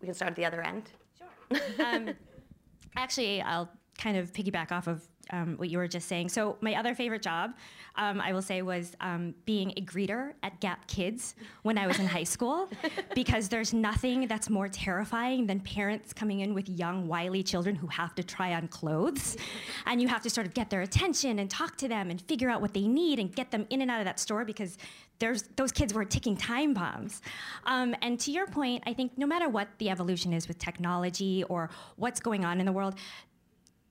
We 0.00 0.06
can 0.06 0.14
start 0.14 0.30
at 0.30 0.36
the 0.36 0.44
other 0.44 0.62
end. 0.62 0.90
Sure. 1.18 1.84
um, 1.84 2.10
actually, 2.96 3.42
I'll 3.42 3.68
kind 3.98 4.16
of 4.16 4.32
piggyback 4.32 4.70
off 4.70 4.86
of 4.86 5.08
um, 5.30 5.56
what 5.56 5.70
you 5.70 5.78
were 5.78 5.88
just 5.88 6.08
saying. 6.08 6.28
So 6.28 6.56
my 6.60 6.74
other 6.74 6.94
favorite 6.94 7.22
job, 7.22 7.54
um, 7.96 8.20
I 8.20 8.32
will 8.32 8.42
say, 8.42 8.62
was 8.62 8.94
um, 9.00 9.34
being 9.44 9.72
a 9.76 9.80
greeter 9.82 10.32
at 10.42 10.60
Gap 10.60 10.86
Kids 10.86 11.34
when 11.62 11.78
I 11.78 11.86
was 11.86 11.98
in 11.98 12.06
high 12.06 12.24
school, 12.24 12.68
because 13.14 13.48
there's 13.48 13.72
nothing 13.72 14.28
that's 14.28 14.50
more 14.50 14.68
terrifying 14.68 15.46
than 15.46 15.60
parents 15.60 16.12
coming 16.12 16.40
in 16.40 16.54
with 16.54 16.68
young, 16.68 17.08
wily 17.08 17.42
children 17.42 17.74
who 17.74 17.86
have 17.88 18.14
to 18.16 18.22
try 18.22 18.54
on 18.54 18.68
clothes, 18.68 19.36
and 19.86 20.00
you 20.00 20.08
have 20.08 20.22
to 20.22 20.30
sort 20.30 20.46
of 20.46 20.54
get 20.54 20.70
their 20.70 20.82
attention 20.82 21.38
and 21.38 21.50
talk 21.50 21.76
to 21.78 21.88
them 21.88 22.10
and 22.10 22.20
figure 22.22 22.50
out 22.50 22.60
what 22.60 22.74
they 22.74 22.86
need 22.86 23.18
and 23.18 23.34
get 23.34 23.50
them 23.50 23.66
in 23.70 23.82
and 23.82 23.90
out 23.90 24.00
of 24.00 24.04
that 24.04 24.20
store 24.20 24.44
because 24.44 24.78
there's 25.18 25.44
those 25.56 25.72
kids 25.72 25.94
were 25.94 26.04
ticking 26.04 26.36
time 26.36 26.74
bombs. 26.74 27.22
Um, 27.64 27.94
and 28.02 28.20
to 28.20 28.30
your 28.30 28.46
point, 28.46 28.82
I 28.86 28.92
think 28.92 29.16
no 29.16 29.26
matter 29.26 29.48
what 29.48 29.68
the 29.78 29.90
evolution 29.90 30.32
is 30.32 30.46
with 30.46 30.58
technology 30.58 31.42
or 31.44 31.70
what's 31.96 32.20
going 32.20 32.44
on 32.44 32.60
in 32.60 32.66
the 32.66 32.72
world, 32.72 32.96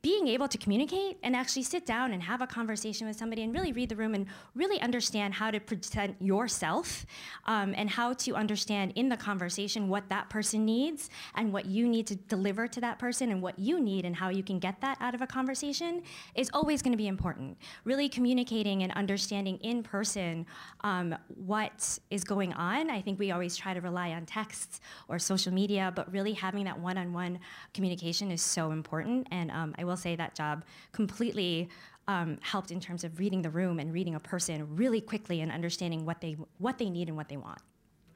being 0.05 0.27
able 0.27 0.47
to 0.47 0.59
communicate 0.59 1.17
and 1.23 1.35
actually 1.35 1.63
sit 1.63 1.83
down 1.83 2.13
and 2.13 2.21
have 2.21 2.39
a 2.39 2.45
conversation 2.45 3.07
with 3.07 3.17
somebody 3.17 3.41
and 3.41 3.51
really 3.51 3.71
read 3.71 3.89
the 3.89 3.95
room 3.95 4.13
and 4.13 4.27
really 4.53 4.79
understand 4.81 5.33
how 5.33 5.49
to 5.49 5.59
present 5.59 6.15
yourself 6.21 7.07
um, 7.47 7.73
and 7.75 7.89
how 7.89 8.13
to 8.13 8.35
understand 8.35 8.93
in 8.93 9.09
the 9.09 9.17
conversation 9.17 9.89
what 9.89 10.07
that 10.07 10.29
person 10.29 10.63
needs 10.63 11.09
and 11.33 11.51
what 11.51 11.65
you 11.65 11.87
need 11.87 12.05
to 12.05 12.15
deliver 12.15 12.67
to 12.67 12.79
that 12.79 12.99
person 12.99 13.31
and 13.31 13.41
what 13.41 13.57
you 13.57 13.79
need 13.79 14.05
and 14.05 14.15
how 14.15 14.29
you 14.29 14.43
can 14.43 14.59
get 14.59 14.79
that 14.79 14.95
out 15.01 15.15
of 15.15 15.23
a 15.23 15.27
conversation 15.27 16.03
is 16.35 16.51
always 16.53 16.83
going 16.83 16.93
to 16.93 16.97
be 16.97 17.07
important. 17.07 17.57
Really 17.83 18.07
communicating 18.07 18.83
and 18.83 18.91
understanding 18.91 19.57
in 19.63 19.81
person 19.81 20.45
um, 20.81 21.15
what 21.33 21.97
is 22.11 22.23
going 22.23 22.53
on. 22.53 22.91
I 22.91 23.01
think 23.01 23.17
we 23.17 23.31
always 23.31 23.57
try 23.57 23.73
to 23.73 23.81
rely 23.81 24.11
on 24.11 24.27
texts 24.27 24.81
or 25.07 25.17
social 25.17 25.51
media, 25.51 25.91
but 25.95 26.13
really 26.13 26.33
having 26.33 26.65
that 26.65 26.79
one 26.79 26.99
on 26.99 27.11
one 27.11 27.39
communication 27.73 28.29
is 28.29 28.43
so 28.43 28.69
important. 28.69 29.27
And 29.31 29.49
um, 29.49 29.73
I 29.79 29.83
will 29.83 29.94
will 29.95 30.01
say 30.01 30.15
that 30.17 30.35
job 30.35 30.65
completely 30.91 31.69
um, 32.07 32.37
helped 32.41 32.71
in 32.71 32.79
terms 32.79 33.03
of 33.03 33.17
reading 33.17 33.41
the 33.41 33.49
room 33.49 33.79
and 33.79 33.93
reading 33.93 34.15
a 34.15 34.19
person 34.19 34.75
really 34.75 34.99
quickly 35.01 35.39
and 35.41 35.51
understanding 35.51 36.05
what 36.05 36.19
they 36.19 36.35
what 36.57 36.77
they 36.77 36.89
need 36.89 37.07
and 37.07 37.17
what 37.17 37.29
they 37.29 37.37
want. 37.37 37.59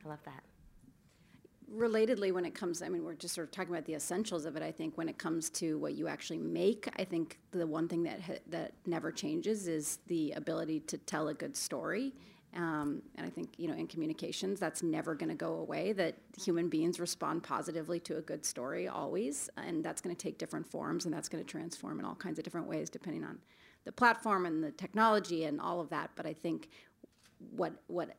I 0.05 0.09
love 0.09 0.19
that. 0.25 0.43
Relatedly, 1.73 2.33
when 2.33 2.45
it 2.45 2.55
comes, 2.55 2.81
I 2.81 2.89
mean, 2.89 3.03
we're 3.03 3.13
just 3.13 3.35
sort 3.35 3.47
of 3.47 3.51
talking 3.51 3.71
about 3.71 3.85
the 3.85 3.93
essentials 3.93 4.45
of 4.45 4.55
it. 4.55 4.63
I 4.63 4.71
think 4.71 4.97
when 4.97 5.07
it 5.07 5.17
comes 5.17 5.51
to 5.51 5.77
what 5.77 5.93
you 5.93 6.07
actually 6.07 6.39
make, 6.39 6.89
I 6.97 7.03
think 7.03 7.39
the 7.51 7.65
one 7.65 7.87
thing 7.87 8.03
that 8.03 8.41
that 8.49 8.73
never 8.85 9.11
changes 9.11 9.67
is 9.67 9.99
the 10.07 10.33
ability 10.33 10.81
to 10.81 10.97
tell 10.97 11.29
a 11.29 11.33
good 11.33 11.55
story 11.55 12.13
um, 12.55 13.03
and 13.15 13.27
I 13.27 13.29
think, 13.29 13.49
you 13.57 13.67
know, 13.67 13.75
in 13.75 13.87
communications, 13.87 14.59
that's 14.59 14.81
never 14.81 15.13
going 15.13 15.29
to 15.29 15.35
go 15.35 15.55
away, 15.55 15.93
that 15.93 16.15
human 16.41 16.67
beings 16.67 16.99
respond 16.99 17.43
positively 17.43 17.99
to 18.01 18.17
a 18.17 18.21
good 18.21 18.43
story 18.43 18.87
always. 18.87 19.49
And 19.57 19.83
that's 19.83 20.01
going 20.01 20.15
to 20.15 20.21
take 20.21 20.37
different 20.37 20.65
forms 20.65 21.05
and 21.05 21.13
that's 21.13 21.29
going 21.29 21.43
to 21.43 21.49
transform 21.49 21.99
in 21.99 22.05
all 22.05 22.15
kinds 22.15 22.39
of 22.39 22.43
different 22.43 22.67
ways 22.67 22.89
depending 22.89 23.23
on 23.23 23.39
the 23.85 23.91
platform 23.91 24.45
and 24.45 24.63
the 24.63 24.71
technology 24.71 25.43
and 25.45 25.61
all 25.61 25.79
of 25.79 25.89
that. 25.89 26.09
But 26.15 26.25
I 26.25 26.33
think 26.33 26.69
what, 27.51 27.73
what, 27.87 28.15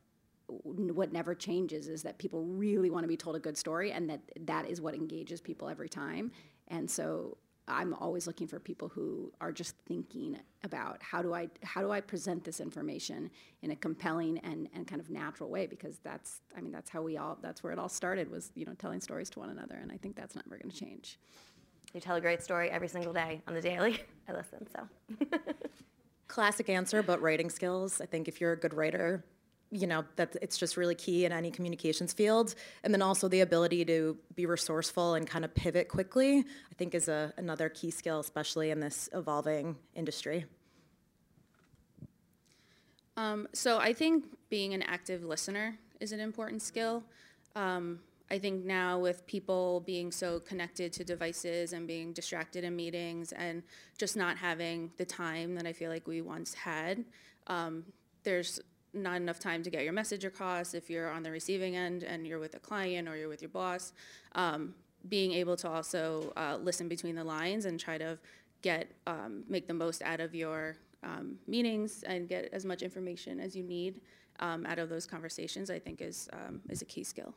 what 0.47 1.11
never 1.11 1.35
changes 1.35 1.87
is 1.87 2.01
that 2.03 2.17
people 2.17 2.45
really 2.45 2.89
want 2.89 3.03
to 3.03 3.09
be 3.09 3.17
told 3.17 3.35
a 3.35 3.39
good 3.39 3.57
story 3.57 3.91
and 3.91 4.09
that 4.09 4.21
that 4.45 4.65
is 4.65 4.79
what 4.79 4.95
engages 4.95 5.41
people 5.41 5.67
every 5.67 5.89
time. 5.89 6.31
And 6.69 6.89
so 6.89 7.37
I'm 7.73 7.93
always 7.93 8.27
looking 8.27 8.47
for 8.47 8.59
people 8.59 8.87
who 8.89 9.31
are 9.41 9.51
just 9.51 9.75
thinking 9.87 10.37
about 10.63 11.01
how 11.01 11.21
do 11.21 11.33
I 11.33 11.49
how 11.63 11.81
do 11.81 11.91
I 11.91 12.01
present 12.01 12.43
this 12.43 12.59
information 12.59 13.29
in 13.61 13.71
a 13.71 13.75
compelling 13.75 14.37
and, 14.39 14.67
and 14.73 14.87
kind 14.87 15.01
of 15.01 15.09
natural 15.09 15.49
way 15.49 15.67
because 15.67 15.97
that's 16.03 16.41
I 16.55 16.61
mean 16.61 16.71
that's 16.71 16.89
how 16.89 17.01
we 17.01 17.17
all 17.17 17.37
that's 17.41 17.63
where 17.63 17.73
it 17.73 17.79
all 17.79 17.89
started 17.89 18.29
was 18.29 18.51
you 18.55 18.65
know 18.65 18.73
telling 18.75 19.01
stories 19.01 19.29
to 19.31 19.39
one 19.39 19.49
another 19.49 19.75
and 19.75 19.91
I 19.91 19.97
think 19.97 20.15
that's 20.15 20.35
never 20.35 20.57
going 20.57 20.71
to 20.71 20.77
change. 20.77 21.17
You 21.93 21.99
tell 21.99 22.15
a 22.15 22.21
great 22.21 22.41
story 22.41 22.69
every 22.69 22.87
single 22.87 23.11
day 23.11 23.41
on 23.47 23.53
the 23.53 23.61
daily. 23.61 23.99
I 24.29 24.33
listen 24.33 24.67
so. 24.73 25.27
Classic 26.27 26.69
answer, 26.69 27.03
but 27.03 27.21
writing 27.21 27.49
skills. 27.49 27.99
I 27.99 28.05
think 28.05 28.29
if 28.29 28.39
you're 28.39 28.53
a 28.53 28.57
good 28.57 28.73
writer, 28.73 29.25
you 29.71 29.87
know 29.87 30.03
that 30.17 30.35
it's 30.41 30.57
just 30.57 30.77
really 30.77 30.95
key 30.95 31.25
in 31.25 31.31
any 31.31 31.49
communications 31.49 32.13
field. 32.13 32.55
And 32.83 32.93
then 32.93 33.01
also 33.01 33.27
the 33.27 33.41
ability 33.41 33.85
to 33.85 34.17
be 34.35 34.45
resourceful 34.45 35.15
and 35.15 35.25
kind 35.25 35.45
of 35.45 35.53
pivot 35.55 35.87
quickly 35.87 36.39
i 36.39 36.73
think 36.77 36.93
is 36.93 37.07
a, 37.07 37.33
another 37.37 37.69
key 37.69 37.91
skill 37.91 38.19
especially 38.19 38.71
in 38.71 38.79
this 38.79 39.09
evolving 39.13 39.77
industry. 39.95 40.45
Um, 43.17 43.47
so 43.53 43.79
i 43.79 43.93
think 43.93 44.25
being 44.49 44.73
an 44.73 44.81
active 44.83 45.23
listener 45.23 45.77
is 45.99 46.11
an 46.11 46.19
important 46.19 46.61
skill. 46.61 47.03
Um, 47.55 47.99
I 48.31 48.39
think 48.39 48.63
now 48.63 48.97
with 48.97 49.27
people 49.27 49.81
being 49.81 50.09
so 50.09 50.39
connected 50.39 50.93
to 50.93 51.03
devices 51.03 51.73
and 51.73 51.85
being 51.85 52.13
distracted 52.13 52.63
in 52.63 52.75
meetings 52.75 53.33
and 53.33 53.61
just 53.97 54.15
not 54.15 54.37
having 54.37 54.89
the 54.95 55.03
time 55.03 55.53
that 55.55 55.67
I 55.67 55.73
feel 55.73 55.91
like 55.91 56.07
we 56.07 56.21
once 56.21 56.53
had, 56.53 57.03
um, 57.47 57.83
there's 58.23 58.61
not 58.93 59.17
enough 59.17 59.39
time 59.39 59.63
to 59.63 59.69
get 59.69 59.83
your 59.83 59.93
message 59.93 60.25
across 60.25 60.73
if 60.73 60.89
you're 60.89 61.09
on 61.09 61.23
the 61.23 61.31
receiving 61.31 61.75
end 61.75 62.03
and 62.03 62.27
you're 62.27 62.39
with 62.39 62.55
a 62.55 62.59
client 62.59 63.07
or 63.07 63.15
you're 63.15 63.29
with 63.29 63.41
your 63.41 63.49
boss. 63.49 63.93
Um, 64.35 64.73
being 65.09 65.31
able 65.31 65.55
to 65.57 65.69
also 65.69 66.31
uh, 66.35 66.57
listen 66.61 66.87
between 66.87 67.15
the 67.15 67.23
lines 67.23 67.65
and 67.65 67.79
try 67.79 67.97
to 67.97 68.19
get 68.61 68.91
um, 69.07 69.43
make 69.49 69.67
the 69.67 69.73
most 69.73 70.01
out 70.03 70.19
of 70.19 70.35
your 70.35 70.77
um, 71.03 71.37
meetings 71.47 72.03
and 72.03 72.27
get 72.29 72.49
as 72.53 72.65
much 72.65 72.83
information 72.83 73.39
as 73.39 73.55
you 73.55 73.63
need 73.63 74.01
um, 74.39 74.65
out 74.65 74.79
of 74.79 74.89
those 74.89 75.05
conversations, 75.05 75.69
I 75.69 75.79
think 75.79 76.01
is 76.01 76.29
um, 76.33 76.61
is 76.69 76.81
a 76.81 76.85
key 76.85 77.03
skill. 77.03 77.33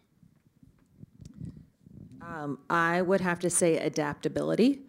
Um, 2.20 2.58
I 2.70 3.02
would 3.02 3.20
have 3.20 3.38
to 3.40 3.50
say 3.50 3.76
adaptability, 3.76 4.80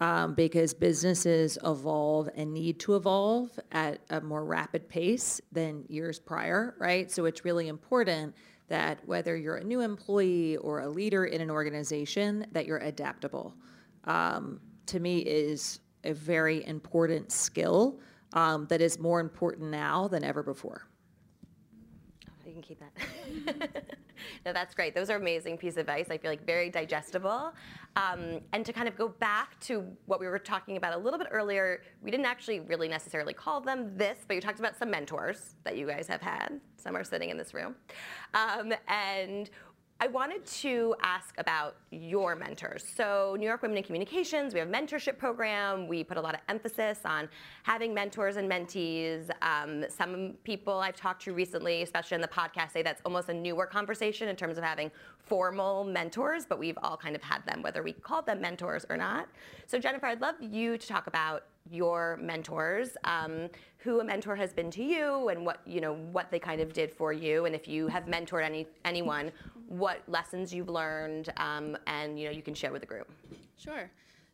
um, 0.00 0.34
because 0.34 0.74
businesses 0.74 1.58
evolve 1.64 2.28
and 2.36 2.52
need 2.52 2.78
to 2.80 2.94
evolve 2.94 3.58
at 3.72 4.00
a 4.10 4.20
more 4.20 4.44
rapid 4.44 4.88
pace 4.88 5.40
than 5.50 5.84
years 5.88 6.18
prior, 6.18 6.74
right? 6.78 7.10
So 7.10 7.24
it's 7.24 7.44
really 7.44 7.68
important 7.68 8.34
that 8.68 9.00
whether 9.06 9.36
you're 9.36 9.56
a 9.56 9.64
new 9.64 9.80
employee 9.80 10.56
or 10.58 10.80
a 10.80 10.88
leader 10.88 11.24
in 11.24 11.40
an 11.40 11.50
organization, 11.50 12.46
that 12.52 12.66
you're 12.66 12.78
adaptable. 12.78 13.54
Um, 14.04 14.60
to 14.86 15.00
me, 15.00 15.18
is 15.18 15.80
a 16.04 16.12
very 16.12 16.64
important 16.66 17.32
skill 17.32 17.98
um, 18.34 18.66
that 18.66 18.80
is 18.80 18.98
more 18.98 19.20
important 19.20 19.70
now 19.70 20.06
than 20.06 20.22
ever 20.22 20.42
before. 20.42 20.86
You 22.46 22.52
can 22.52 22.62
keep 22.62 22.80
that. 22.80 23.98
no, 24.46 24.52
that's 24.52 24.74
great. 24.74 24.94
Those 24.94 25.10
are 25.10 25.16
amazing 25.16 25.58
piece 25.58 25.74
of 25.74 25.80
advice. 25.80 26.06
I 26.10 26.18
feel 26.18 26.30
like 26.30 26.44
very 26.44 26.70
digestible. 26.70 27.52
Um, 27.96 28.40
and 28.52 28.64
to 28.64 28.72
kind 28.72 28.88
of 28.88 28.96
go 28.96 29.08
back 29.08 29.58
to 29.60 29.84
what 30.06 30.20
we 30.20 30.26
were 30.26 30.38
talking 30.38 30.76
about 30.76 30.94
a 30.94 30.98
little 30.98 31.18
bit 31.18 31.28
earlier, 31.30 31.82
we 32.02 32.10
didn't 32.10 32.26
actually 32.26 32.60
really 32.60 32.88
necessarily 32.88 33.32
call 33.32 33.60
them 33.60 33.96
this, 33.96 34.18
but 34.26 34.34
you 34.34 34.40
talked 34.40 34.60
about 34.60 34.76
some 34.76 34.90
mentors 34.90 35.54
that 35.64 35.76
you 35.76 35.86
guys 35.86 36.06
have 36.06 36.20
had. 36.20 36.60
Some 36.76 36.96
are 36.96 37.04
sitting 37.04 37.30
in 37.30 37.36
this 37.36 37.54
room. 37.54 37.74
Um, 38.34 38.72
and 38.86 39.50
I 40.00 40.06
wanted 40.06 40.46
to 40.46 40.94
ask 41.02 41.34
about 41.38 41.74
your 41.90 42.36
mentors. 42.36 42.84
So 42.94 43.34
New 43.36 43.46
York 43.46 43.62
Women 43.62 43.78
in 43.78 43.82
Communications, 43.82 44.54
we 44.54 44.60
have 44.60 44.68
a 44.68 44.72
mentorship 44.72 45.18
program. 45.18 45.88
We 45.88 46.04
put 46.04 46.16
a 46.16 46.20
lot 46.20 46.34
of 46.36 46.40
emphasis 46.48 47.00
on 47.04 47.28
having 47.64 47.92
mentors 47.92 48.36
and 48.36 48.48
mentees. 48.48 49.28
Um, 49.42 49.84
some 49.88 50.34
people 50.44 50.74
I've 50.74 50.94
talked 50.94 51.22
to 51.22 51.34
recently, 51.34 51.82
especially 51.82 52.14
in 52.14 52.20
the 52.20 52.28
podcast, 52.28 52.70
say 52.74 52.82
that's 52.82 53.02
almost 53.04 53.28
a 53.28 53.34
newer 53.34 53.66
conversation 53.66 54.28
in 54.28 54.36
terms 54.36 54.56
of 54.56 54.62
having 54.62 54.92
formal 55.18 55.82
mentors, 55.82 56.46
but 56.46 56.60
we've 56.60 56.78
all 56.84 56.96
kind 56.96 57.16
of 57.16 57.22
had 57.22 57.44
them, 57.44 57.60
whether 57.60 57.82
we 57.82 57.92
called 57.92 58.24
them 58.24 58.40
mentors 58.40 58.86
or 58.88 58.96
not. 58.96 59.28
So 59.66 59.80
Jennifer, 59.80 60.06
I'd 60.06 60.20
love 60.20 60.36
you 60.40 60.78
to 60.78 60.86
talk 60.86 61.08
about 61.08 61.42
your 61.70 62.18
mentors, 62.20 62.96
um, 63.04 63.48
who 63.78 64.00
a 64.00 64.04
mentor 64.04 64.36
has 64.36 64.52
been 64.52 64.70
to 64.72 64.82
you, 64.82 65.28
and 65.28 65.44
what 65.44 65.60
you 65.66 65.80
know 65.80 65.94
what 65.94 66.30
they 66.30 66.38
kind 66.38 66.60
of 66.60 66.72
did 66.72 66.92
for 66.92 67.12
you, 67.12 67.44
and 67.44 67.54
if 67.54 67.68
you 67.68 67.88
have 67.88 68.04
mentored 68.04 68.44
any 68.44 68.66
anyone, 68.84 69.32
what 69.68 70.02
lessons 70.08 70.52
you've 70.52 70.68
learned, 70.68 71.32
um, 71.36 71.76
and 71.86 72.18
you 72.18 72.26
know 72.26 72.32
you 72.32 72.42
can 72.42 72.54
share 72.54 72.72
with 72.72 72.80
the 72.80 72.86
group. 72.86 73.10
Sure. 73.56 73.90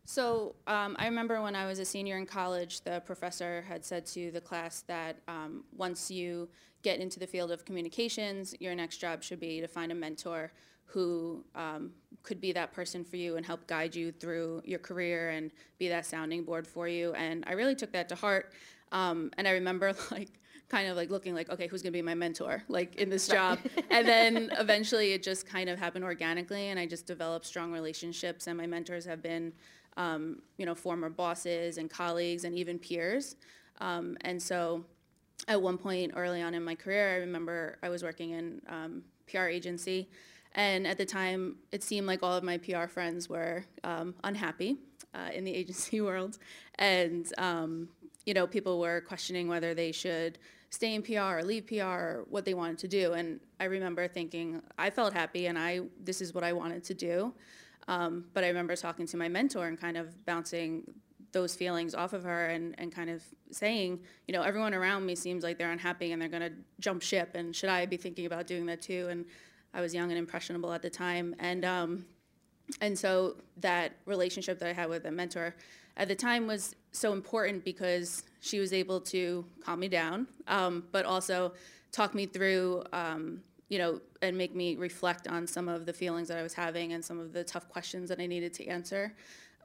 So 0.06 0.54
um, 0.66 0.96
I 0.98 1.06
remember 1.06 1.40
when 1.40 1.56
I 1.56 1.66
was 1.66 1.78
a 1.78 1.84
senior 1.84 2.18
in 2.18 2.26
college, 2.26 2.82
the 2.82 3.02
professor 3.06 3.64
had 3.66 3.84
said 3.84 4.04
to 4.06 4.30
the 4.30 4.40
class 4.40 4.82
that 4.82 5.16
um, 5.28 5.64
once 5.74 6.10
you 6.10 6.48
get 6.82 7.00
into 7.00 7.18
the 7.18 7.26
field 7.26 7.50
of 7.50 7.64
communications, 7.64 8.54
your 8.60 8.74
next 8.74 8.98
job 8.98 9.22
should 9.22 9.40
be 9.40 9.62
to 9.62 9.66
find 9.66 9.90
a 9.90 9.94
mentor 9.94 10.52
who 10.84 11.44
um, 11.54 11.90
could 12.22 12.40
be 12.40 12.52
that 12.52 12.72
person 12.72 13.04
for 13.04 13.16
you 13.16 13.36
and 13.36 13.44
help 13.44 13.66
guide 13.66 13.94
you 13.94 14.12
through 14.12 14.62
your 14.64 14.78
career 14.78 15.30
and 15.30 15.50
be 15.78 15.88
that 15.88 16.06
sounding 16.06 16.44
board 16.44 16.66
for 16.66 16.88
you. 16.88 17.12
And 17.14 17.44
I 17.46 17.52
really 17.52 17.74
took 17.74 17.92
that 17.92 18.08
to 18.10 18.14
heart. 18.14 18.52
Um, 18.92 19.30
and 19.36 19.46
I 19.46 19.52
remember 19.52 19.92
like 20.10 20.30
kind 20.68 20.88
of 20.88 20.96
like 20.96 21.10
looking 21.10 21.34
like, 21.34 21.50
okay, 21.50 21.66
who's 21.66 21.82
gonna 21.82 21.92
be 21.92 22.02
my 22.02 22.14
mentor, 22.14 22.62
like 22.68 22.96
in 22.96 23.10
this 23.10 23.28
job? 23.28 23.58
and 23.90 24.06
then 24.06 24.50
eventually 24.58 25.12
it 25.12 25.22
just 25.22 25.46
kind 25.46 25.68
of 25.68 25.78
happened 25.78 26.04
organically, 26.04 26.68
and 26.68 26.78
I 26.80 26.86
just 26.86 27.06
developed 27.06 27.46
strong 27.46 27.72
relationships. 27.72 28.46
And 28.46 28.56
my 28.56 28.66
mentors 28.66 29.04
have 29.04 29.22
been, 29.22 29.52
um, 29.96 30.42
you 30.56 30.66
know, 30.66 30.74
former 30.74 31.10
bosses 31.10 31.78
and 31.78 31.90
colleagues 31.90 32.44
and 32.44 32.56
even 32.56 32.78
peers. 32.78 33.36
Um, 33.80 34.16
and 34.22 34.42
so, 34.42 34.84
at 35.48 35.60
one 35.60 35.76
point 35.76 36.12
early 36.16 36.40
on 36.40 36.54
in 36.54 36.64
my 36.64 36.74
career, 36.74 37.14
I 37.14 37.16
remember 37.16 37.78
I 37.82 37.88
was 37.88 38.02
working 38.02 38.30
in 38.30 38.62
um, 38.68 39.02
PR 39.26 39.46
agency, 39.46 40.08
and 40.54 40.86
at 40.86 40.98
the 40.98 41.04
time, 41.04 41.56
it 41.72 41.82
seemed 41.82 42.06
like 42.06 42.22
all 42.22 42.32
of 42.32 42.44
my 42.44 42.58
PR 42.58 42.86
friends 42.86 43.28
were 43.28 43.64
um, 43.82 44.14
unhappy 44.24 44.76
uh, 45.14 45.30
in 45.32 45.44
the 45.44 45.54
agency 45.62 46.00
world, 46.00 46.38
and 46.76 47.32
um, 47.38 47.88
you 48.26 48.34
know, 48.34 48.46
people 48.46 48.80
were 48.80 49.00
questioning 49.02 49.48
whether 49.48 49.74
they 49.74 49.92
should 49.92 50.38
stay 50.70 50.94
in 50.94 51.02
PR 51.02 51.38
or 51.38 51.42
leave 51.42 51.66
PR 51.66 51.82
or 51.82 52.26
what 52.30 52.44
they 52.44 52.54
wanted 52.54 52.78
to 52.78 52.88
do. 52.88 53.12
And 53.12 53.40
I 53.60 53.64
remember 53.64 54.08
thinking, 54.08 54.60
I 54.78 54.90
felt 54.90 55.12
happy 55.12 55.46
and 55.46 55.58
I 55.58 55.82
this 56.02 56.20
is 56.20 56.34
what 56.34 56.42
I 56.42 56.52
wanted 56.52 56.82
to 56.84 56.94
do. 56.94 57.32
Um, 57.86 58.24
but 58.32 58.44
I 58.44 58.48
remember 58.48 58.74
talking 58.76 59.06
to 59.06 59.16
my 59.16 59.28
mentor 59.28 59.68
and 59.68 59.78
kind 59.78 59.96
of 59.96 60.24
bouncing 60.24 60.82
those 61.32 61.54
feelings 61.54 61.94
off 61.94 62.12
of 62.12 62.24
her 62.24 62.46
and, 62.46 62.74
and 62.78 62.94
kind 62.94 63.10
of 63.10 63.22
saying, 63.50 64.00
you 64.26 64.32
know, 64.32 64.42
everyone 64.42 64.72
around 64.72 65.04
me 65.04 65.14
seems 65.14 65.44
like 65.44 65.58
they're 65.58 65.72
unhappy 65.72 66.12
and 66.12 66.22
they're 66.22 66.28
going 66.28 66.42
to 66.42 66.52
jump 66.80 67.02
ship. 67.02 67.32
And 67.34 67.54
should 67.54 67.68
I 67.68 67.86
be 67.86 67.96
thinking 67.96 68.26
about 68.26 68.46
doing 68.46 68.66
that 68.66 68.80
too? 68.80 69.08
And 69.10 69.26
I 69.74 69.80
was 69.80 69.92
young 69.92 70.10
and 70.10 70.18
impressionable 70.18 70.72
at 70.72 70.82
the 70.82 70.90
time. 70.90 71.34
And, 71.38 71.64
um, 71.64 72.06
and 72.80 72.98
so 72.98 73.36
that 73.58 73.92
relationship 74.06 74.58
that 74.60 74.68
I 74.68 74.72
had 74.72 74.88
with 74.88 75.04
a 75.04 75.10
mentor 75.10 75.54
at 75.96 76.08
the 76.08 76.14
time 76.14 76.46
was 76.46 76.74
so 76.92 77.12
important 77.12 77.64
because 77.64 78.22
she 78.40 78.58
was 78.58 78.72
able 78.72 79.00
to 79.00 79.44
calm 79.60 79.80
me 79.80 79.88
down, 79.88 80.28
um, 80.48 80.84
but 80.92 81.04
also 81.04 81.52
talk 81.92 82.14
me 82.14 82.26
through, 82.26 82.84
um, 82.92 83.40
you 83.68 83.78
know, 83.78 84.00
and 84.22 84.36
make 84.36 84.54
me 84.54 84.76
reflect 84.76 85.28
on 85.28 85.46
some 85.46 85.68
of 85.68 85.86
the 85.86 85.92
feelings 85.92 86.28
that 86.28 86.38
I 86.38 86.42
was 86.42 86.54
having 86.54 86.92
and 86.92 87.04
some 87.04 87.18
of 87.18 87.32
the 87.32 87.44
tough 87.44 87.68
questions 87.68 88.08
that 88.08 88.20
I 88.20 88.26
needed 88.26 88.54
to 88.54 88.66
answer. 88.66 89.14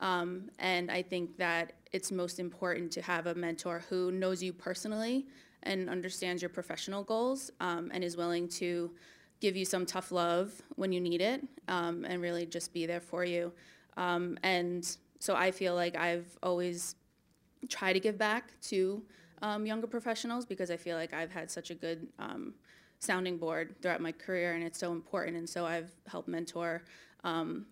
Um, 0.01 0.49
and 0.59 0.89
I 0.89 1.01
think 1.01 1.37
that 1.37 1.73
it's 1.91 2.11
most 2.11 2.39
important 2.39 2.91
to 2.93 3.01
have 3.01 3.27
a 3.27 3.35
mentor 3.35 3.83
who 3.89 4.11
knows 4.11 4.41
you 4.41 4.53
personally 4.53 5.27
and 5.63 5.89
understands 5.89 6.41
your 6.41 6.49
professional 6.49 7.03
goals 7.03 7.51
um, 7.59 7.91
and 7.93 8.03
is 8.03 8.15
willing 8.15 8.47
to 8.47 8.91
give 9.39 9.55
you 9.55 9.65
some 9.65 9.85
tough 9.85 10.11
love 10.11 10.51
when 10.75 10.91
you 10.91 10.99
need 10.99 11.21
it 11.21 11.41
um, 11.67 12.05
and 12.05 12.21
really 12.21 12.45
just 12.45 12.73
be 12.73 12.85
there 12.85 12.99
for 12.99 13.23
you. 13.23 13.51
Um, 13.97 14.37
and 14.43 14.97
so 15.19 15.35
I 15.35 15.51
feel 15.51 15.75
like 15.75 15.95
I've 15.95 16.37
always 16.43 16.95
tried 17.67 17.93
to 17.93 17.99
give 17.99 18.17
back 18.17 18.51
to 18.61 19.03
um, 19.41 19.65
younger 19.65 19.87
professionals 19.87 20.45
because 20.45 20.71
I 20.71 20.77
feel 20.77 20.97
like 20.97 21.13
I've 21.13 21.31
had 21.31 21.49
such 21.49 21.71
a 21.71 21.75
good 21.75 22.07
um, 22.17 22.53
sounding 22.99 23.37
board 23.37 23.75
throughout 23.81 24.01
my 24.01 24.11
career 24.11 24.53
and 24.53 24.63
it's 24.63 24.79
so 24.79 24.91
important. 24.91 25.37
And 25.37 25.49
so 25.49 25.65
I've 25.65 25.91
helped 26.07 26.27
mentor 26.27 26.83
um, 27.23 27.65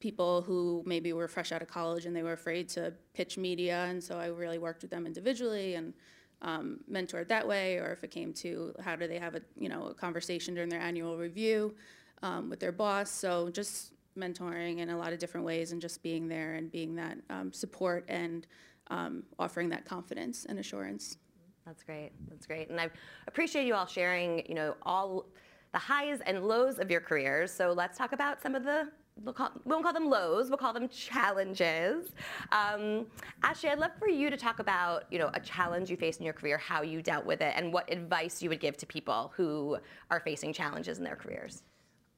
people 0.00 0.42
who 0.42 0.82
maybe 0.86 1.12
were 1.12 1.28
fresh 1.28 1.52
out 1.52 1.62
of 1.62 1.68
college 1.68 2.06
and 2.06 2.14
they 2.14 2.22
were 2.22 2.32
afraid 2.32 2.68
to 2.70 2.92
pitch 3.14 3.38
media. 3.38 3.86
And 3.88 4.02
so 4.02 4.18
I 4.18 4.26
really 4.26 4.58
worked 4.58 4.82
with 4.82 4.90
them 4.90 5.06
individually 5.06 5.74
and 5.74 5.94
um, 6.42 6.80
mentored 6.90 7.28
that 7.28 7.46
way. 7.46 7.76
Or 7.76 7.92
if 7.92 8.04
it 8.04 8.10
came 8.10 8.32
to 8.34 8.74
how 8.80 8.96
do 8.96 9.06
they 9.06 9.18
have 9.18 9.34
a, 9.34 9.40
you 9.58 9.68
know, 9.68 9.88
a 9.88 9.94
conversation 9.94 10.54
during 10.54 10.68
their 10.68 10.80
annual 10.80 11.16
review 11.16 11.74
um, 12.22 12.50
with 12.50 12.60
their 12.60 12.72
boss. 12.72 13.10
So 13.10 13.50
just 13.50 13.92
mentoring 14.16 14.78
in 14.78 14.90
a 14.90 14.96
lot 14.96 15.12
of 15.12 15.18
different 15.18 15.46
ways 15.46 15.72
and 15.72 15.80
just 15.80 16.02
being 16.02 16.28
there 16.28 16.54
and 16.54 16.70
being 16.70 16.94
that 16.96 17.18
um, 17.30 17.52
support 17.52 18.04
and 18.08 18.46
um, 18.88 19.22
offering 19.38 19.68
that 19.70 19.84
confidence 19.84 20.46
and 20.48 20.58
assurance. 20.58 21.18
That's 21.66 21.82
great. 21.82 22.12
That's 22.28 22.46
great. 22.46 22.70
And 22.70 22.80
I 22.80 22.88
appreciate 23.26 23.66
you 23.66 23.74
all 23.74 23.86
sharing, 23.86 24.46
you 24.48 24.54
know, 24.54 24.76
all 24.82 25.26
the 25.72 25.78
highs 25.78 26.20
and 26.24 26.46
lows 26.46 26.78
of 26.78 26.90
your 26.90 27.00
careers. 27.00 27.50
So 27.50 27.72
let's 27.72 27.98
talk 27.98 28.12
about 28.12 28.40
some 28.40 28.54
of 28.54 28.64
the 28.64 28.88
we'll 29.22 29.34
call, 29.34 29.50
we 29.64 29.70
won't 29.70 29.82
call 29.82 29.92
them 29.92 30.08
lows, 30.08 30.48
we'll 30.48 30.58
call 30.58 30.72
them 30.72 30.88
challenges. 30.88 32.10
Um, 32.52 33.06
Ashley, 33.42 33.70
I'd 33.70 33.78
love 33.78 33.92
for 33.98 34.08
you 34.08 34.30
to 34.30 34.36
talk 34.36 34.58
about, 34.58 35.04
you 35.10 35.18
know, 35.18 35.30
a 35.34 35.40
challenge 35.40 35.90
you 35.90 35.96
faced 35.96 36.20
in 36.20 36.24
your 36.24 36.34
career, 36.34 36.58
how 36.58 36.82
you 36.82 37.02
dealt 37.02 37.26
with 37.26 37.40
it, 37.40 37.54
and 37.56 37.72
what 37.72 37.90
advice 37.90 38.42
you 38.42 38.48
would 38.50 38.60
give 38.60 38.76
to 38.78 38.86
people 38.86 39.32
who 39.36 39.78
are 40.10 40.20
facing 40.20 40.52
challenges 40.52 40.98
in 40.98 41.04
their 41.04 41.16
careers. 41.16 41.62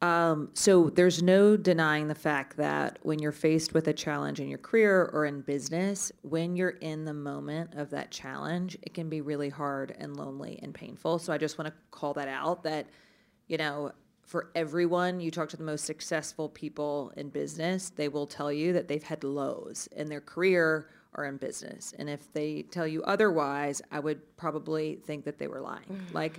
Um, 0.01 0.51
so 0.55 0.91
there's 0.91 1.25
no 1.25 1.57
denying 1.57 2.07
the 2.07 2.15
fact 2.15 2.57
that 2.57 3.01
when 3.03 3.19
you're 3.19 3.33
faced 3.33 3.75
with 3.75 3.89
a 3.89 3.93
challenge 3.93 4.39
in 4.39 4.49
your 4.49 4.59
career 4.59 5.11
or 5.13 5.25
in 5.25 5.41
business, 5.41 6.13
when 6.23 6.55
you're 6.55 6.77
in 6.81 7.05
the 7.05 7.15
moment 7.15 7.75
of 7.75 7.91
that 7.91 8.13
challenge, 8.13 8.79
it 8.83 8.95
can 8.95 9.09
be 9.09 9.23
really 9.23 9.49
hard 9.49 9.97
and 9.99 10.17
lonely 10.17 10.61
and 10.63 10.73
painful. 10.73 11.19
So 11.19 11.33
I 11.33 11.39
just 11.39 11.59
want 11.59 11.67
to 11.67 11.75
call 11.91 12.15
that 12.15 12.29
out 12.29 12.63
that, 12.63 12.87
you 13.49 13.57
know, 13.57 13.91
for 14.29 14.51
everyone, 14.55 15.21
you 15.21 15.31
talk 15.31 15.49
to 15.49 15.57
the 15.57 15.64
most 15.64 15.87
successful 15.87 16.51
people 16.51 17.11
in 17.17 17.31
business, 17.31 17.88
they 17.88 18.09
will 18.09 18.27
tell 18.27 18.53
you 18.53 18.75
that 18.75 18.87
they've 18.87 19.03
had 19.03 19.25
lows 19.25 19.88
in 19.97 20.07
their 20.07 20.21
career 20.21 20.91
or 21.14 21.25
in 21.25 21.38
business. 21.38 21.95
And 21.99 22.11
if 22.11 22.31
they 22.35 22.61
tell 22.71 22.87
you 22.87 23.03
otherwise, 23.05 23.81
I 23.91 24.01
would 24.01 24.21
probably 24.37 24.97
think 24.97 25.25
that 25.25 25.38
they 25.38 25.49
were 25.49 25.62
lying. 25.62 25.99
like, 26.12 26.35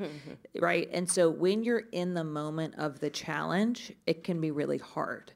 right? 0.60 0.88
And 0.93 1.10
so 1.10 1.32
when 1.32 1.63
you're 1.63 1.86
in 1.91 2.13
the 2.13 2.23
moment 2.23 2.75
of 2.78 2.99
the 2.99 3.10
challenge, 3.10 3.91
it 4.06 4.23
can 4.23 4.39
be 4.39 4.52
really 4.52 4.78
hard. 4.78 5.34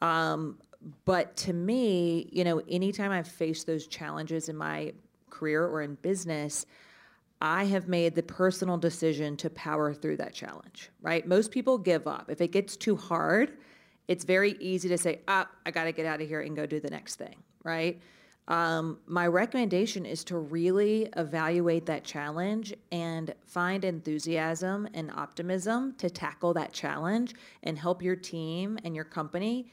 Um, 0.00 0.58
but 1.04 1.36
to 1.36 1.52
me, 1.52 2.28
you 2.32 2.42
know, 2.42 2.60
anytime 2.68 3.12
I've 3.12 3.28
faced 3.28 3.68
those 3.68 3.86
challenges 3.86 4.48
in 4.48 4.56
my 4.56 4.92
career 5.30 5.64
or 5.64 5.82
in 5.82 5.94
business, 6.02 6.66
I 7.42 7.64
have 7.64 7.88
made 7.88 8.14
the 8.14 8.22
personal 8.22 8.78
decision 8.78 9.36
to 9.38 9.50
power 9.50 9.92
through 9.92 10.18
that 10.18 10.32
challenge, 10.32 10.90
right? 11.00 11.26
Most 11.26 11.50
people 11.50 11.76
give 11.76 12.06
up. 12.06 12.30
If 12.30 12.40
it 12.40 12.52
gets 12.52 12.76
too 12.76 12.94
hard, 12.94 13.58
it's 14.06 14.22
very 14.24 14.52
easy 14.60 14.88
to 14.88 14.96
say, 14.96 15.22
ah, 15.26 15.48
I 15.66 15.72
got 15.72 15.84
to 15.84 15.92
get 15.92 16.06
out 16.06 16.22
of 16.22 16.28
here 16.28 16.42
and 16.42 16.54
go 16.54 16.66
do 16.66 16.78
the 16.78 16.88
next 16.90 17.16
thing, 17.16 17.34
right? 17.64 18.00
Um, 18.46 18.98
my 19.06 19.26
recommendation 19.26 20.06
is 20.06 20.22
to 20.24 20.38
really 20.38 21.08
evaluate 21.16 21.84
that 21.86 22.04
challenge 22.04 22.74
and 22.92 23.34
find 23.44 23.84
enthusiasm 23.84 24.88
and 24.94 25.10
optimism 25.10 25.94
to 25.98 26.08
tackle 26.10 26.54
that 26.54 26.72
challenge 26.72 27.34
and 27.64 27.76
help 27.76 28.02
your 28.02 28.16
team 28.16 28.78
and 28.84 28.94
your 28.94 29.04
company 29.04 29.72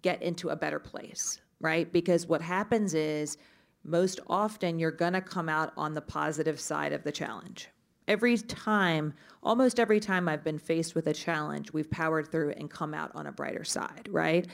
get 0.00 0.22
into 0.22 0.48
a 0.48 0.56
better 0.56 0.78
place, 0.78 1.38
right? 1.60 1.92
Because 1.92 2.26
what 2.26 2.40
happens 2.40 2.94
is, 2.94 3.36
most 3.84 4.20
often 4.26 4.78
you're 4.78 4.90
going 4.90 5.12
to 5.14 5.20
come 5.20 5.48
out 5.48 5.72
on 5.76 5.94
the 5.94 6.00
positive 6.00 6.60
side 6.60 6.92
of 6.92 7.02
the 7.02 7.12
challenge. 7.12 7.68
Every 8.06 8.36
time, 8.36 9.14
almost 9.42 9.78
every 9.78 10.00
time 10.00 10.28
I've 10.28 10.44
been 10.44 10.58
faced 10.58 10.94
with 10.94 11.06
a 11.06 11.14
challenge, 11.14 11.72
we've 11.72 11.90
powered 11.90 12.30
through 12.30 12.50
and 12.52 12.70
come 12.70 12.92
out 12.92 13.12
on 13.14 13.26
a 13.26 13.32
brighter 13.32 13.64
side, 13.64 14.08
right? 14.10 14.46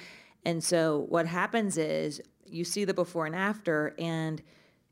And 0.44 0.62
so 0.62 1.06
what 1.08 1.26
happens 1.26 1.78
is 1.78 2.20
you 2.44 2.64
see 2.64 2.84
the 2.84 2.94
before 2.94 3.26
and 3.26 3.34
after 3.34 3.94
and 3.98 4.42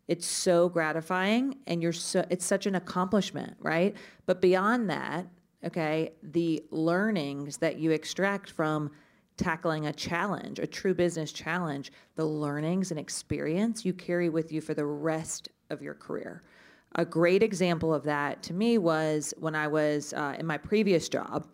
it's 0.09 0.27
so 0.27 0.69
gratifying 0.69 1.59
and 1.67 1.83
you're 1.83 1.93
so 1.93 2.27
it's 2.29 2.45
such 2.45 2.67
an 2.67 2.75
accomplishment, 2.75 3.57
right? 3.61 3.95
But 4.27 4.41
beyond 4.41 4.91
that, 4.91 5.27
okay, 5.65 6.13
the 6.23 6.65
learnings 6.71 7.59
that 7.59 7.79
you 7.79 7.93
extract 7.93 8.51
from 8.51 8.91
tackling 9.37 9.87
a 9.87 9.93
challenge, 9.93 10.59
a 10.59 10.67
true 10.67 10.95
business 10.95 11.33
challenge, 11.33 11.93
the 12.15 12.25
learnings 12.25 12.91
and 12.91 13.01
experience 13.01 13.85
you 13.85 13.93
carry 13.93 14.29
with 14.29 14.53
you 14.53 14.61
for 14.61 14.75
the 14.75 14.87
rest 14.87 15.49
of 15.71 15.83
your 15.83 15.95
career. 15.95 16.43
A 16.97 17.05
great 17.05 17.43
example 17.43 17.93
of 17.93 18.05
that 18.05 18.43
to 18.45 18.53
me 18.53 18.79
was 18.79 19.35
when 19.39 19.57
I 19.57 19.67
was 19.67 20.13
uh, 20.13 20.37
in 20.39 20.47
my 20.47 20.57
previous 20.57 21.09
job. 21.09 21.47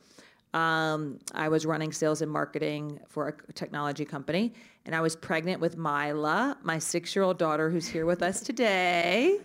Um, 0.52 1.18
I 1.32 1.48
was 1.48 1.64
running 1.64 1.92
sales 1.92 2.22
and 2.22 2.30
marketing 2.30 3.00
for 3.08 3.36
a 3.48 3.52
technology 3.52 4.04
company, 4.04 4.52
and 4.84 4.94
I 4.94 5.00
was 5.00 5.16
pregnant 5.16 5.60
with 5.60 5.76
Mila, 5.78 6.58
my 6.62 6.78
six 6.78 7.14
year 7.14 7.22
old 7.22 7.38
daughter, 7.38 7.70
who's 7.70 7.86
here 7.86 8.04
with 8.04 8.22
us 8.22 8.40
today. 8.40 9.38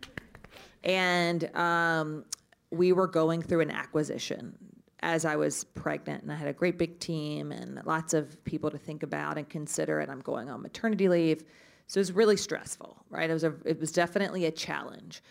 and 0.84 1.54
um, 1.54 2.24
we 2.70 2.92
were 2.92 3.06
going 3.06 3.42
through 3.42 3.60
an 3.60 3.70
acquisition 3.70 4.56
as 5.02 5.24
I 5.24 5.36
was 5.36 5.64
pregnant, 5.64 6.22
and 6.22 6.32
I 6.32 6.36
had 6.36 6.48
a 6.48 6.52
great 6.52 6.78
big 6.78 6.98
team 7.00 7.50
and 7.50 7.80
lots 7.84 8.14
of 8.14 8.42
people 8.44 8.70
to 8.70 8.78
think 8.78 9.02
about 9.02 9.36
and 9.36 9.48
consider. 9.48 9.98
And 9.98 10.10
I'm 10.10 10.20
going 10.20 10.48
on 10.48 10.62
maternity 10.62 11.08
leave, 11.08 11.44
so 11.88 11.98
it 11.98 12.02
was 12.02 12.12
really 12.12 12.36
stressful, 12.36 13.04
right? 13.10 13.28
It 13.28 13.32
was 13.32 13.44
a, 13.44 13.54
it 13.64 13.80
was 13.80 13.92
definitely 13.92 14.46
a 14.46 14.50
challenge. 14.50 15.22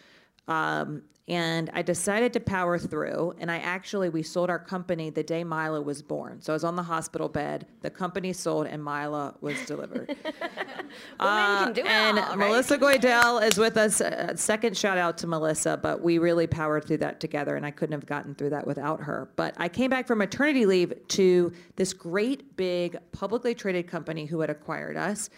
Um, 0.52 1.04
and 1.28 1.70
I 1.74 1.82
decided 1.82 2.34
to 2.34 2.42
power 2.42 2.78
through. 2.78 3.36
And 3.38 3.50
I 3.50 3.58
actually, 3.60 4.10
we 4.10 4.22
sold 4.22 4.50
our 4.50 4.60
company 4.60 5.10
the 5.10 5.24
day 5.24 5.46
Mila 5.46 5.82
was 5.82 6.02
born. 6.02 6.42
So 6.42 6.52
I 6.52 6.56
was 6.56 6.66
on 6.66 6.76
the 6.76 6.84
hospital 6.84 7.30
bed. 7.30 7.68
The 7.82 7.90
company 7.90 8.34
sold, 8.34 8.68
and 8.68 8.84
Mila 8.84 9.36
was 9.40 9.56
delivered. 9.66 10.08
Do 10.10 11.24
and 11.24 12.20
all, 12.20 12.26
right? 12.26 12.38
Melissa 12.38 12.78
Goidel 12.78 13.48
is 13.48 13.58
with 13.58 13.78
us. 13.78 14.02
Uh, 14.02 14.36
second 14.36 14.76
shout 14.76 14.98
out 14.98 15.18
to 15.20 15.28
Melissa, 15.28 15.80
but 15.82 16.02
we 16.02 16.18
really 16.18 16.48
powered 16.48 16.86
through 16.86 16.98
that 16.98 17.22
together, 17.22 17.56
and 17.56 17.66
I 17.66 17.72
couldn't 17.72 17.94
have 17.94 18.06
gotten 18.06 18.36
through 18.36 18.50
that 18.50 18.68
without 18.68 19.00
her. 19.00 19.32
But 19.38 19.54
I 19.58 19.70
came 19.70 19.90
back 19.90 20.08
from 20.08 20.18
maternity 20.18 20.66
leave 20.66 20.94
to 21.10 21.54
this 21.78 21.94
great 21.94 22.58
big 22.58 22.98
publicly 23.14 23.56
traded 23.56 23.88
company 23.88 24.26
who 24.26 24.42
had 24.42 24.50
acquired 24.50 24.98
us. 24.98 25.30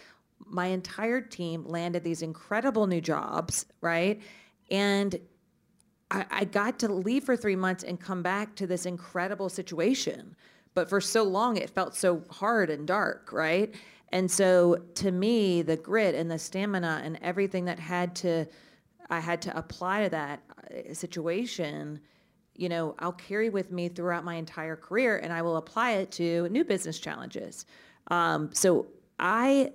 My 0.46 0.66
entire 0.66 1.20
team 1.20 1.64
landed 1.64 2.02
these 2.02 2.22
incredible 2.22 2.88
new 2.88 3.00
jobs, 3.00 3.66
right? 3.80 4.20
And 4.70 5.18
I, 6.10 6.26
I 6.30 6.44
got 6.44 6.78
to 6.80 6.88
leave 6.88 7.24
for 7.24 7.36
three 7.36 7.56
months 7.56 7.84
and 7.84 8.00
come 8.00 8.22
back 8.22 8.54
to 8.56 8.66
this 8.66 8.86
incredible 8.86 9.48
situation. 9.48 10.36
But 10.74 10.88
for 10.88 11.00
so 11.00 11.22
long, 11.22 11.56
it 11.56 11.70
felt 11.70 11.94
so 11.94 12.22
hard 12.30 12.70
and 12.70 12.86
dark, 12.86 13.32
right? 13.32 13.74
And 14.10 14.30
so 14.30 14.76
to 14.94 15.10
me, 15.10 15.62
the 15.62 15.76
grit 15.76 16.14
and 16.14 16.30
the 16.30 16.38
stamina 16.38 17.00
and 17.04 17.18
everything 17.22 17.64
that 17.64 17.78
had 17.78 18.14
to, 18.16 18.46
I 19.10 19.20
had 19.20 19.42
to 19.42 19.56
apply 19.56 20.04
to 20.04 20.10
that 20.10 20.42
uh, 20.50 20.94
situation, 20.94 22.00
you 22.56 22.68
know, 22.68 22.94
I'll 23.00 23.12
carry 23.12 23.50
with 23.50 23.72
me 23.72 23.88
throughout 23.88 24.24
my 24.24 24.34
entire 24.34 24.76
career 24.76 25.18
and 25.18 25.32
I 25.32 25.42
will 25.42 25.56
apply 25.56 25.92
it 25.92 26.12
to 26.12 26.48
new 26.48 26.64
business 26.64 26.98
challenges. 26.98 27.66
Um, 28.08 28.50
so 28.52 28.86
I 29.18 29.72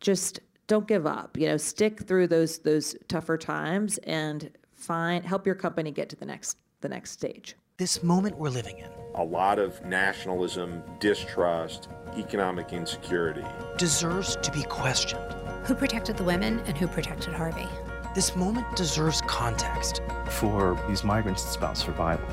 just 0.00 0.40
don't 0.66 0.86
give 0.86 1.06
up. 1.06 1.36
You 1.36 1.48
know, 1.48 1.56
stick 1.56 2.02
through 2.06 2.28
those 2.28 2.58
those 2.58 2.96
tougher 3.08 3.36
times 3.38 3.98
and 3.98 4.50
find 4.72 5.24
help 5.24 5.46
your 5.46 5.54
company 5.54 5.90
get 5.90 6.08
to 6.10 6.16
the 6.16 6.26
next 6.26 6.56
the 6.80 6.88
next 6.88 7.10
stage. 7.12 7.56
This 7.76 8.02
moment 8.02 8.36
we're 8.38 8.50
living 8.50 8.78
in 8.78 8.88
a 9.14 9.24
lot 9.24 9.58
of 9.58 9.84
nationalism, 9.84 10.82
distrust, 11.00 11.88
economic 12.16 12.72
insecurity. 12.72 13.44
deserves 13.78 14.36
to 14.42 14.50
be 14.50 14.62
questioned. 14.64 15.34
Who 15.64 15.74
protected 15.74 16.16
the 16.16 16.24
women 16.24 16.60
and 16.66 16.76
who 16.76 16.86
protected 16.86 17.32
Harvey? 17.32 17.68
This 18.14 18.36
moment 18.36 18.76
deserves 18.76 19.22
context. 19.26 20.02
for 20.28 20.80
these 20.88 21.04
migrants, 21.04 21.44
it's 21.44 21.56
about 21.56 21.76
survival. 21.76 22.26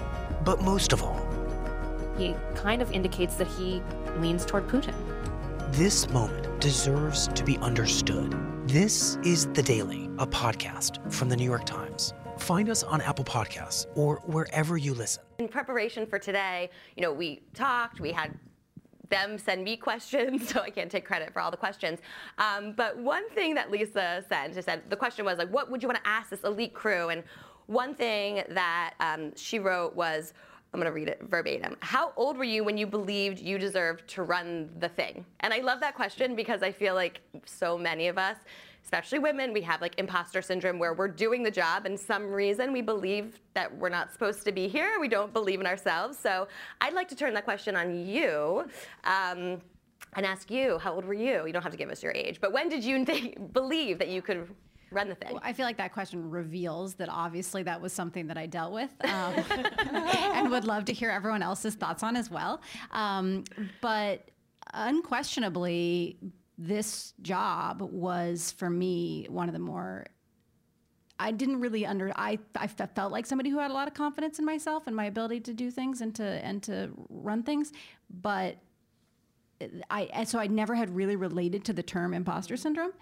But 0.43 0.61
most 0.61 0.93
of 0.93 1.01
all, 1.03 1.19
He 2.17 2.35
kind 2.55 2.81
of 2.81 2.91
indicates 2.91 3.35
that 3.35 3.47
he 3.47 3.81
leans 4.17 4.45
toward 4.45 4.67
Putin. 4.67 4.93
This 5.71 6.09
moment 6.09 6.59
deserves 6.59 7.29
to 7.29 7.45
be 7.45 7.57
understood. 7.59 8.37
This 8.67 9.17
is 9.23 9.47
The 9.53 9.63
Daily, 9.63 10.09
a 10.17 10.27
podcast 10.27 11.11
from 11.11 11.29
the 11.29 11.37
New 11.37 11.45
York 11.45 11.65
Times. 11.65 12.13
Find 12.37 12.69
us 12.69 12.83
on 12.83 12.99
Apple 12.99 13.23
Podcasts 13.23 13.85
or 13.95 14.17
wherever 14.25 14.75
you 14.75 14.93
listen. 14.93 15.23
In 15.39 15.47
preparation 15.47 16.05
for 16.05 16.19
today, 16.19 16.69
you 16.97 17.01
know, 17.01 17.13
we 17.13 17.43
talked, 17.53 18.01
we 18.01 18.11
had 18.11 18.37
them 19.09 19.37
send 19.37 19.63
me 19.63 19.77
questions, 19.77 20.49
so 20.49 20.59
I 20.59 20.71
can't 20.71 20.91
take 20.91 21.05
credit 21.05 21.31
for 21.31 21.41
all 21.41 21.51
the 21.51 21.57
questions. 21.57 21.99
Um, 22.37 22.73
but 22.73 22.97
one 22.97 23.29
thing 23.29 23.55
that 23.55 23.71
Lisa 23.71 24.25
said, 24.27 24.53
she 24.53 24.61
said, 24.61 24.83
the 24.89 24.97
question 24.97 25.23
was 25.23 25.37
like, 25.37 25.49
what 25.53 25.71
would 25.71 25.81
you 25.81 25.87
want 25.87 26.03
to 26.03 26.09
ask 26.09 26.31
this 26.31 26.43
elite 26.43 26.73
crew? 26.73 27.07
And 27.09 27.23
one 27.67 27.95
thing 27.95 28.43
that 28.49 28.95
um, 28.99 29.33
she 29.37 29.57
wrote 29.57 29.95
was, 29.95 30.33
I'm 30.73 30.79
going 30.79 30.89
to 30.89 30.93
read 30.93 31.09
it 31.09 31.19
verbatim. 31.23 31.75
How 31.81 32.13
old 32.15 32.37
were 32.37 32.45
you 32.45 32.63
when 32.63 32.77
you 32.77 32.87
believed 32.87 33.39
you 33.39 33.57
deserved 33.57 34.07
to 34.09 34.23
run 34.23 34.69
the 34.79 34.87
thing? 34.87 35.25
And 35.41 35.53
I 35.53 35.59
love 35.59 35.81
that 35.81 35.95
question 35.95 36.33
because 36.33 36.63
I 36.63 36.71
feel 36.71 36.95
like 36.95 37.19
so 37.45 37.77
many 37.77 38.07
of 38.07 38.17
us, 38.17 38.37
especially 38.81 39.19
women, 39.19 39.51
we 39.51 39.61
have 39.63 39.81
like 39.81 39.99
imposter 39.99 40.41
syndrome 40.41 40.79
where 40.79 40.93
we're 40.93 41.09
doing 41.09 41.43
the 41.43 41.51
job 41.51 41.85
and 41.85 41.99
some 41.99 42.31
reason 42.31 42.71
we 42.71 42.81
believe 42.81 43.41
that 43.53 43.75
we're 43.75 43.89
not 43.89 44.13
supposed 44.13 44.45
to 44.45 44.53
be 44.53 44.69
here. 44.69 44.97
We 45.01 45.09
don't 45.09 45.33
believe 45.33 45.59
in 45.59 45.67
ourselves. 45.67 46.17
So 46.17 46.47
I'd 46.79 46.93
like 46.93 47.09
to 47.09 47.15
turn 47.15 47.33
that 47.33 47.43
question 47.43 47.75
on 47.75 48.05
you. 48.05 48.65
Um, 49.03 49.61
and 50.13 50.25
ask 50.25 50.51
you, 50.51 50.77
how 50.77 50.93
old 50.93 51.05
were 51.05 51.13
you? 51.13 51.45
You 51.45 51.53
don't 51.53 51.61
have 51.61 51.71
to 51.71 51.77
give 51.77 51.89
us 51.89 52.03
your 52.03 52.11
age, 52.11 52.41
but 52.41 52.51
when 52.51 52.67
did 52.67 52.83
you 52.83 53.05
think, 53.05 53.53
believe 53.53 53.97
that 53.99 54.09
you 54.09 54.21
could 54.21 54.53
run 54.91 55.09
the 55.09 55.15
thing? 55.15 55.33
Well, 55.33 55.41
I 55.43 55.53
feel 55.53 55.65
like 55.65 55.77
that 55.77 55.93
question 55.93 56.29
reveals 56.29 56.95
that 56.95 57.09
obviously 57.09 57.63
that 57.63 57.81
was 57.81 57.93
something 57.93 58.27
that 58.27 58.37
I 58.37 58.45
dealt 58.45 58.73
with 58.73 58.89
um, 59.03 59.33
and 59.93 60.51
would 60.51 60.65
love 60.65 60.85
to 60.85 60.93
hear 60.93 61.09
everyone 61.09 61.41
else's 61.41 61.75
thoughts 61.75 62.03
on 62.03 62.15
as 62.15 62.29
well. 62.29 62.61
Um, 62.91 63.43
but 63.81 64.29
unquestionably, 64.73 66.17
this 66.57 67.13
job 67.21 67.81
was 67.81 68.51
for 68.51 68.69
me 68.69 69.25
one 69.29 69.49
of 69.49 69.53
the 69.53 69.59
more 69.59 70.05
I 71.21 71.31
didn't 71.31 71.59
really 71.59 71.85
under 71.85 72.11
I 72.15 72.39
I 72.55 72.65
felt 72.67 73.11
like 73.11 73.27
somebody 73.27 73.51
who 73.51 73.59
had 73.59 73.69
a 73.69 73.73
lot 73.73 73.87
of 73.87 73.93
confidence 73.93 74.39
in 74.39 74.45
myself 74.45 74.87
and 74.87 74.95
my 74.95 75.05
ability 75.05 75.41
to 75.41 75.53
do 75.53 75.69
things 75.69 76.01
and 76.01 76.15
to 76.15 76.23
and 76.23 76.63
to 76.63 76.89
run 77.09 77.43
things, 77.43 77.71
but 78.09 78.57
I 79.91 80.23
so 80.23 80.39
I 80.39 80.47
never 80.47 80.73
had 80.73 80.95
really 80.95 81.15
related 81.15 81.63
to 81.65 81.73
the 81.73 81.83
term 81.83 82.15
imposter 82.15 82.57
syndrome, 82.57 82.93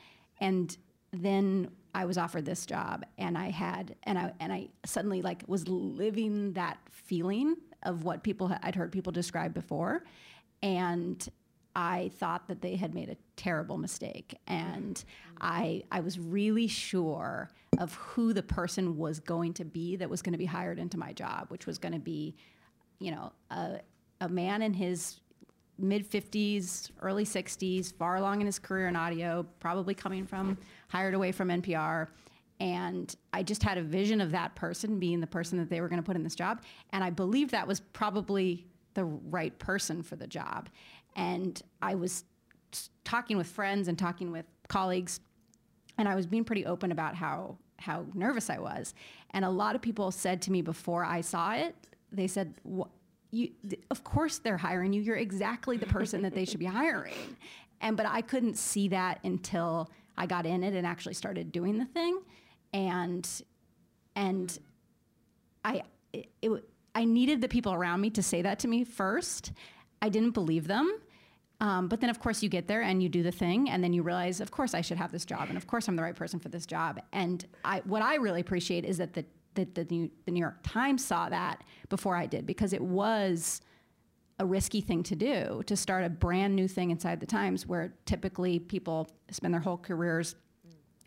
and 0.41 0.75
then 1.13 1.71
I 1.93 2.06
was 2.06 2.17
offered 2.17 2.45
this 2.45 2.65
job, 2.65 3.06
and 3.17 3.38
I 3.38 3.49
had 3.49 3.95
and 4.04 4.17
I 4.17 4.34
and 4.39 4.54
I 4.54 4.69
suddenly 4.86 5.21
like 5.21 5.43
was 5.47 5.67
living 5.67 6.54
that 6.54 6.78
feeling 6.89 7.56
of 7.84 8.04
what 8.04 8.23
people 8.23 8.56
I'd 8.62 8.75
heard 8.75 8.91
people 8.91 9.12
describe 9.12 9.54
before, 9.54 10.04
and 10.62 11.28
I 11.75 12.12
thought 12.17 12.47
that 12.47 12.62
they 12.62 12.75
had 12.75 12.93
made 12.93 13.10
a 13.10 13.17
terrible 13.36 13.78
mistake, 13.78 14.36
and 14.47 15.04
I 15.39 15.84
I 15.91 16.02
was 16.02 16.19
really 16.19 16.67
sure 16.67 17.49
of 17.78 17.93
who 17.95 18.34
the 18.34 18.43
person 18.43 18.97
was 18.97 19.19
going 19.19 19.54
to 19.54 19.65
be 19.65 19.95
that 19.95 20.10
was 20.10 20.21
going 20.21 20.34
to 20.34 20.39
be 20.39 20.45
hired 20.45 20.80
into 20.80 20.97
my 20.97 21.13
job, 21.13 21.45
which 21.49 21.65
was 21.65 21.78
going 21.78 21.93
to 21.93 21.99
be, 21.99 22.36
you 22.99 23.12
know, 23.12 23.32
a 23.52 23.80
a 24.21 24.30
man 24.30 24.62
in 24.62 24.73
his 24.73 25.19
mid 25.78 26.10
50s, 26.10 26.91
early 27.02 27.25
60s, 27.25 27.93
far 27.93 28.17
along 28.17 28.41
in 28.41 28.45
his 28.45 28.60
career 28.60 28.88
in 28.88 28.95
audio, 28.95 29.45
probably 29.60 29.93
coming 29.93 30.25
from 30.25 30.58
hired 30.89 31.13
away 31.13 31.32
from 31.32 31.47
NPR. 31.47 32.08
And 32.60 33.15
I 33.32 33.41
just 33.41 33.63
had 33.63 33.78
a 33.78 33.82
vision 33.82 34.19
of 34.19 34.32
that 34.32 34.56
person 34.56 34.99
being 34.99 35.21
the 35.21 35.28
person 35.28 35.58
that 35.60 35.69
they 35.69 35.80
were 35.80 35.88
going 35.88 36.02
to 36.02 36.06
put 36.06 36.17
in 36.17 36.23
this 36.23 36.36
job. 36.36 36.62
And 36.91 37.04
I 37.04 37.10
believed 37.10 37.52
that 37.52 37.67
was 37.67 37.80
probably 37.80 38.67
the 38.95 39.06
right 39.06 39.58
person 39.60 40.04
for 40.04 40.17
the 40.17 40.28
job. 40.28 40.69
And 41.15 41.62
I 41.82 41.95
was 41.95 42.25
talking 43.04 43.38
with 43.38 43.47
friends 43.47 43.88
and 43.88 43.97
talking 43.97 44.32
with 44.32 44.45
colleagues, 44.67 45.21
and 45.97 46.08
I 46.08 46.15
was 46.15 46.28
being 46.28 46.43
pretty 46.43 46.65
open 46.65 46.91
about 46.91 47.15
how 47.15 47.58
how 47.78 48.06
nervous 48.13 48.49
I 48.49 48.60
was. 48.60 48.93
And 49.32 49.45
a 49.45 49.49
lot 49.49 49.73
of 49.73 49.82
people 49.82 50.12
said 50.12 50.41
to 50.43 50.52
me 50.52 50.62
before 50.62 51.06
I 51.06 51.21
saw 51.21 51.54
it, 51.54 51.75
they 52.12 52.28
said, 52.28 52.54
you, 53.32 53.52
of 53.89 54.04
course 54.04 54.39
they're 54.39 54.58
hiring 54.58 54.91
you. 54.91 55.02
You're 55.02 55.15
exactly 55.15 55.78
the 55.78 55.86
person 55.86 56.21
that 56.23 56.36
they 56.36 56.43
should 56.43 56.60
be 56.60 56.65
hiring. 56.82 57.38
And 57.80 57.95
but 57.95 58.06
I 58.06 58.21
couldn't 58.21 58.58
see 58.58 58.89
that 58.89 59.19
until 59.23 59.89
I 60.19 60.25
got 60.25 60.45
in 60.45 60.63
it 60.63 60.75
and 60.75 60.86
actually 60.86 61.15
started 61.15 61.51
doing 61.51 61.79
the 61.79 61.86
thing. 61.86 62.19
And 62.73 63.27
and 64.15 64.60
I 65.65 65.84
it, 66.13 66.29
it, 66.41 66.69
I 66.93 67.05
needed 67.05 67.41
the 67.41 67.47
people 67.47 67.73
around 67.73 68.01
me 68.01 68.10
to 68.12 68.21
say 68.21 68.41
that 68.41 68.60
to 68.60 68.67
me 68.67 68.84
first. 68.84 69.53
I 70.01 70.10
didn't 70.10 70.32
believe 70.32 70.67
them. 70.67 70.99
Um, 71.62 71.88
but 71.88 71.99
then, 71.99 72.10
of 72.10 72.19
course, 72.19 72.41
you 72.41 72.47
get 72.47 72.67
there 72.67 72.82
and 72.82 73.03
you 73.03 73.10
do 73.10 73.21
the 73.21 73.34
thing, 73.34 73.69
and 73.69 73.84
then 73.84 73.91
you 73.91 74.01
realize, 74.01 74.39
of 74.39 74.49
course, 74.49 74.73
I 74.73 74.79
should 74.79 74.97
have 74.97 75.12
this 75.12 75.25
job, 75.25 75.49
and 75.49 75.58
of 75.58 75.67
course, 75.67 75.89
I'm 75.89 75.97
the 75.97 76.01
right 76.01 76.15
person 76.15 76.39
for 76.39 76.47
this 76.47 76.65
job. 76.65 77.01
And 77.12 77.45
I, 77.65 77.82
what 77.84 78.01
I 78.01 78.15
really 78.15 78.39
appreciate 78.39 78.86
is 78.86 78.97
that 78.99 79.13
the 79.13 79.25
that 79.55 79.75
the 79.75 79.84
New, 79.89 80.10
the 80.25 80.32
New 80.32 80.39
York 80.39 80.60
Times 80.63 81.03
saw 81.03 81.27
that 81.27 81.63
before 81.89 82.15
I 82.15 82.27
did 82.27 82.45
because 82.45 82.71
it 82.71 82.82
was 82.82 83.62
a 84.39 84.45
risky 84.45 84.82
thing 84.82 85.04
to 85.04 85.15
do 85.15 85.62
to 85.65 85.75
start 85.75 86.04
a 86.04 86.10
brand 86.10 86.56
new 86.56 86.67
thing 86.67 86.91
inside 86.91 87.19
the 87.19 87.25
Times 87.25 87.67
where 87.67 87.93
typically 88.06 88.60
people 88.60 89.10
spend 89.32 89.54
their 89.54 89.62
whole 89.62 89.78
careers 89.78 90.36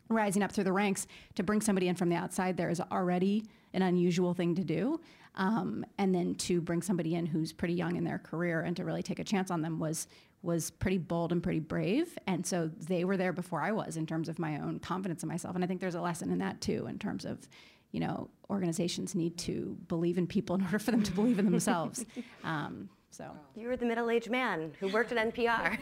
rising 0.08 0.42
up 0.42 0.52
through 0.52 0.64
the 0.64 0.72
ranks 0.72 1.06
to 1.34 1.42
bring 1.42 1.60
somebody 1.60 1.88
in 1.88 1.94
from 1.94 2.10
the 2.10 2.16
outside. 2.16 2.56
There 2.56 2.68
is 2.68 2.80
already 2.80 3.46
an 3.72 3.82
unusual 3.82 4.34
thing 4.34 4.54
to 4.56 4.64
do 4.64 5.00
um, 5.36 5.84
and 5.96 6.14
then 6.14 6.34
to 6.34 6.60
bring 6.60 6.82
somebody 6.82 7.14
in 7.14 7.24
who's 7.24 7.52
pretty 7.52 7.74
young 7.74 7.96
in 7.96 8.04
their 8.04 8.18
career 8.18 8.60
and 8.60 8.76
to 8.76 8.84
really 8.84 9.02
take 9.02 9.18
a 9.18 9.24
chance 9.24 9.50
on 9.50 9.62
them 9.62 9.78
was 9.78 10.06
was 10.42 10.72
pretty 10.72 10.98
bold 10.98 11.30
and 11.30 11.40
pretty 11.40 11.60
brave. 11.60 12.18
And 12.26 12.44
so 12.44 12.68
they 12.76 13.04
were 13.04 13.16
there 13.16 13.32
before 13.32 13.62
i 13.62 13.70
was 13.70 13.96
in 13.96 14.06
terms 14.06 14.28
of 14.28 14.40
my 14.40 14.58
own 14.58 14.80
confidence 14.80 15.22
in 15.22 15.28
myself. 15.28 15.54
And 15.54 15.64
i 15.64 15.66
think 15.66 15.80
there's 15.80 15.94
a 15.94 16.00
lesson 16.00 16.30
in 16.30 16.38
that 16.38 16.60
too 16.60 16.86
in 16.88 16.98
terms 16.98 17.24
of 17.24 17.48
you 17.92 18.00
know, 18.00 18.28
organizations 18.50 19.14
need 19.14 19.36
to 19.36 19.76
believe 19.86 20.18
in 20.18 20.26
people 20.26 20.56
in 20.56 20.62
order 20.62 20.78
for 20.78 20.90
them 20.90 21.02
to 21.02 21.12
believe 21.12 21.38
in 21.38 21.44
themselves. 21.44 22.04
Um, 22.44 22.88
so 23.12 23.30
you 23.54 23.68
were 23.68 23.76
the 23.76 23.84
middle-aged 23.84 24.30
man 24.30 24.72
who 24.80 24.88
worked 24.88 25.12
at 25.12 25.34
NPR. 25.34 25.78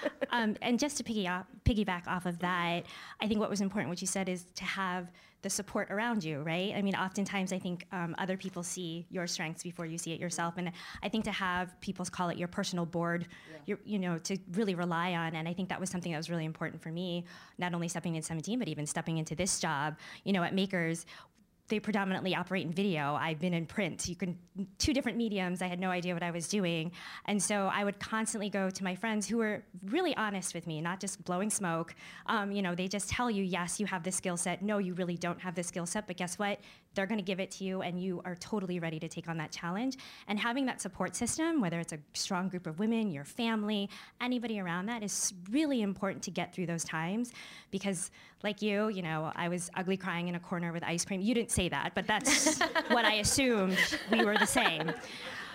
um, 0.30 0.56
and 0.62 0.78
just 0.78 0.96
to 0.98 1.04
piggy 1.04 1.26
off, 1.26 1.46
piggyback 1.64 2.06
off 2.06 2.26
of 2.26 2.38
that, 2.38 2.84
I 3.20 3.26
think 3.26 3.40
what 3.40 3.50
was 3.50 3.60
important, 3.60 3.90
what 3.90 4.00
you 4.00 4.06
said, 4.06 4.28
is 4.28 4.44
to 4.54 4.64
have 4.64 5.10
the 5.42 5.50
support 5.50 5.90
around 5.90 6.22
you, 6.22 6.40
right? 6.42 6.72
I 6.76 6.82
mean, 6.82 6.94
oftentimes 6.94 7.52
I 7.52 7.58
think 7.58 7.86
um, 7.90 8.14
other 8.18 8.36
people 8.36 8.62
see 8.62 9.06
your 9.10 9.26
strengths 9.26 9.64
before 9.64 9.86
you 9.86 9.98
see 9.98 10.12
it 10.12 10.20
yourself, 10.20 10.54
and 10.56 10.70
I 11.02 11.08
think 11.08 11.24
to 11.24 11.32
have 11.32 11.78
people 11.80 12.04
call 12.04 12.28
it 12.28 12.38
your 12.38 12.46
personal 12.46 12.86
board, 12.86 13.26
yeah. 13.50 13.58
your, 13.66 13.78
you 13.84 13.98
know, 13.98 14.18
to 14.18 14.38
really 14.52 14.76
rely 14.76 15.14
on, 15.14 15.34
and 15.34 15.48
I 15.48 15.52
think 15.52 15.68
that 15.70 15.80
was 15.80 15.90
something 15.90 16.12
that 16.12 16.18
was 16.18 16.30
really 16.30 16.44
important 16.44 16.80
for 16.80 16.90
me, 16.90 17.24
not 17.58 17.74
only 17.74 17.88
stepping 17.88 18.14
in 18.14 18.22
17, 18.22 18.60
but 18.60 18.68
even 18.68 18.86
stepping 18.86 19.18
into 19.18 19.34
this 19.34 19.58
job, 19.58 19.98
you 20.22 20.32
know, 20.32 20.44
at 20.44 20.54
Makers 20.54 21.06
they 21.72 21.80
predominantly 21.80 22.34
operate 22.34 22.66
in 22.66 22.70
video. 22.70 23.14
I've 23.14 23.40
been 23.40 23.54
in 23.54 23.64
print. 23.64 24.06
You 24.06 24.14
can 24.14 24.36
two 24.76 24.92
different 24.92 25.16
mediums. 25.16 25.62
I 25.62 25.68
had 25.68 25.80
no 25.80 25.88
idea 25.88 26.12
what 26.12 26.22
I 26.22 26.30
was 26.30 26.46
doing, 26.46 26.92
and 27.24 27.42
so 27.42 27.70
I 27.72 27.82
would 27.82 27.98
constantly 27.98 28.50
go 28.50 28.68
to 28.68 28.84
my 28.84 28.94
friends 28.94 29.26
who 29.26 29.38
were 29.38 29.64
really 29.86 30.14
honest 30.18 30.52
with 30.52 30.66
me, 30.66 30.82
not 30.82 31.00
just 31.00 31.24
blowing 31.24 31.48
smoke. 31.48 31.94
Um, 32.26 32.52
you 32.52 32.60
know, 32.60 32.74
they 32.74 32.88
just 32.88 33.08
tell 33.08 33.30
you, 33.30 33.42
yes, 33.42 33.80
you 33.80 33.86
have 33.86 34.02
the 34.02 34.12
skill 34.12 34.36
set. 34.36 34.60
No, 34.60 34.76
you 34.76 34.92
really 34.92 35.16
don't 35.16 35.40
have 35.40 35.54
the 35.54 35.62
skill 35.62 35.86
set. 35.86 36.06
But 36.06 36.18
guess 36.18 36.38
what? 36.38 36.58
they're 36.94 37.06
going 37.06 37.18
to 37.18 37.24
give 37.24 37.40
it 37.40 37.50
to 37.50 37.64
you 37.64 37.82
and 37.82 38.00
you 38.00 38.20
are 38.24 38.34
totally 38.36 38.78
ready 38.78 38.98
to 38.98 39.08
take 39.08 39.28
on 39.28 39.36
that 39.38 39.50
challenge 39.50 39.96
and 40.28 40.38
having 40.38 40.66
that 40.66 40.80
support 40.80 41.16
system 41.16 41.60
whether 41.60 41.80
it's 41.80 41.92
a 41.92 41.98
strong 42.14 42.48
group 42.48 42.66
of 42.66 42.78
women 42.78 43.10
your 43.10 43.24
family 43.24 43.88
anybody 44.20 44.60
around 44.60 44.86
that 44.86 45.02
is 45.02 45.32
really 45.50 45.82
important 45.82 46.22
to 46.22 46.30
get 46.30 46.54
through 46.54 46.66
those 46.66 46.84
times 46.84 47.32
because 47.70 48.10
like 48.42 48.62
you 48.62 48.88
you 48.88 49.02
know 49.02 49.32
i 49.36 49.48
was 49.48 49.70
ugly 49.74 49.96
crying 49.96 50.28
in 50.28 50.34
a 50.34 50.40
corner 50.40 50.72
with 50.72 50.82
ice 50.84 51.04
cream 51.04 51.20
you 51.20 51.34
didn't 51.34 51.50
say 51.50 51.68
that 51.68 51.92
but 51.94 52.06
that's 52.06 52.58
what 52.88 53.04
i 53.04 53.14
assumed 53.14 53.78
we 54.10 54.24
were 54.24 54.36
the 54.36 54.46
same 54.46 54.92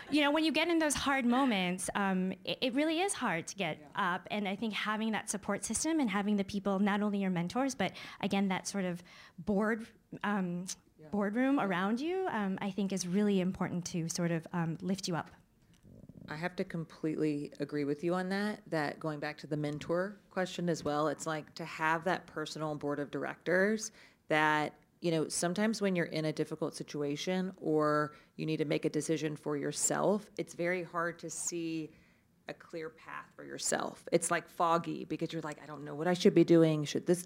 you 0.09 0.21
know, 0.21 0.31
when 0.31 0.43
you 0.43 0.51
get 0.51 0.69
in 0.69 0.79
those 0.79 0.93
hard 0.93 1.25
moments, 1.25 1.89
um, 1.95 2.31
it, 2.45 2.57
it, 2.61 2.73
really 2.73 3.01
is 3.01 3.13
hard 3.13 3.47
to 3.47 3.55
get 3.55 3.77
yeah. 3.79 4.15
up. 4.15 4.27
And 4.31 4.47
I 4.47 4.55
think 4.55 4.73
having 4.73 5.11
that 5.11 5.29
support 5.29 5.65
system 5.65 5.99
and 5.99 6.09
having 6.09 6.37
the 6.37 6.43
people, 6.43 6.79
not 6.79 7.01
only 7.01 7.19
your 7.19 7.29
mentors, 7.29 7.75
but 7.75 7.91
again, 8.21 8.47
that 8.47 8.67
sort 8.67 8.85
of 8.85 9.03
board 9.39 9.85
um, 10.23 10.65
boardroom 11.11 11.59
around 11.59 11.99
you, 11.99 12.27
um, 12.31 12.57
I 12.61 12.71
think 12.71 12.91
is 12.93 13.07
really 13.07 13.41
important 13.41 13.85
to 13.85 14.09
sort 14.09 14.31
of 14.31 14.47
um, 14.53 14.77
lift 14.81 15.07
you 15.07 15.15
up. 15.15 15.29
I 16.29 16.35
have 16.35 16.55
to 16.57 16.63
completely 16.63 17.51
agree 17.59 17.85
with 17.85 18.03
you 18.03 18.13
on 18.13 18.29
that. 18.29 18.61
That 18.67 18.99
going 18.99 19.19
back 19.19 19.37
to 19.39 19.47
the 19.47 19.57
mentor 19.57 20.17
question 20.29 20.69
as 20.69 20.83
well, 20.83 21.07
it's 21.07 21.25
like 21.25 21.53
to 21.55 21.65
have 21.65 22.03
that 22.03 22.27
personal 22.27 22.75
board 22.75 22.99
of 22.99 23.11
directors 23.11 23.91
that, 24.27 24.73
you 25.01 25.11
know, 25.11 25.27
sometimes 25.27 25.81
when 25.81 25.95
you're 25.95 26.07
in 26.07 26.25
a 26.25 26.33
difficult 26.33 26.75
situation 26.75 27.53
or 27.57 28.13
you 28.35 28.45
need 28.45 28.57
to 28.57 28.65
make 28.65 28.85
a 28.85 28.89
decision 28.89 29.35
for 29.35 29.55
yourself, 29.55 30.29
it's 30.37 30.53
very 30.53 30.83
hard 30.83 31.17
to 31.19 31.29
see 31.29 31.91
a 32.49 32.53
clear 32.53 32.89
path 32.89 33.25
for 33.35 33.43
yourself. 33.43 34.07
It's 34.11 34.31
like 34.31 34.47
foggy 34.47 35.05
because 35.05 35.33
you're 35.33 35.41
like, 35.41 35.59
I 35.61 35.65
don't 35.65 35.83
know 35.83 35.95
what 35.95 36.07
I 36.07 36.13
should 36.13 36.33
be 36.33 36.43
doing. 36.43 36.85
Should 36.85 37.05
this, 37.05 37.25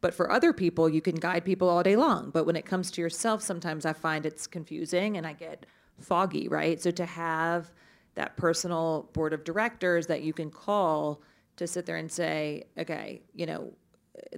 but 0.00 0.14
for 0.14 0.30
other 0.30 0.52
people, 0.52 0.88
you 0.88 1.00
can 1.00 1.14
guide 1.14 1.44
people 1.44 1.68
all 1.68 1.82
day 1.82 1.96
long. 1.96 2.30
But 2.30 2.46
when 2.46 2.56
it 2.56 2.66
comes 2.66 2.90
to 2.92 3.00
yourself, 3.00 3.42
sometimes 3.42 3.86
I 3.86 3.92
find 3.92 4.26
it's 4.26 4.46
confusing 4.46 5.16
and 5.16 5.26
I 5.26 5.32
get 5.32 5.66
foggy, 6.00 6.48
right? 6.48 6.80
So 6.80 6.90
to 6.90 7.06
have 7.06 7.72
that 8.16 8.36
personal 8.36 9.08
board 9.12 9.32
of 9.32 9.44
directors 9.44 10.06
that 10.08 10.22
you 10.22 10.32
can 10.32 10.50
call 10.50 11.22
to 11.56 11.66
sit 11.66 11.86
there 11.86 11.96
and 11.96 12.10
say, 12.10 12.64
okay, 12.76 13.22
you 13.34 13.46
know, 13.46 13.72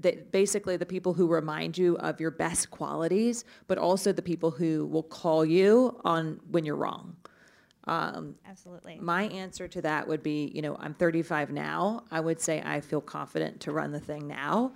that 0.00 0.30
basically 0.32 0.76
the 0.76 0.86
people 0.86 1.14
who 1.14 1.26
remind 1.26 1.78
you 1.78 1.96
of 1.98 2.20
your 2.20 2.30
best 2.30 2.70
qualities, 2.70 3.44
but 3.66 3.78
also 3.78 4.12
the 4.12 4.22
people 4.22 4.50
who 4.50 4.86
will 4.86 5.02
call 5.02 5.44
you 5.44 5.98
on 6.04 6.40
when 6.50 6.64
you're 6.64 6.76
wrong. 6.76 7.16
Um, 7.84 8.34
Absolutely. 8.46 8.98
My 9.00 9.24
answer 9.24 9.66
to 9.68 9.82
that 9.82 10.06
would 10.06 10.22
be, 10.22 10.52
you 10.54 10.60
know, 10.60 10.76
I'm 10.78 10.94
35 10.94 11.50
now. 11.50 12.04
I 12.10 12.20
would 12.20 12.40
say 12.40 12.62
I 12.64 12.80
feel 12.80 13.00
confident 13.00 13.60
to 13.60 13.72
run 13.72 13.92
the 13.92 14.00
thing 14.00 14.28
now. 14.28 14.72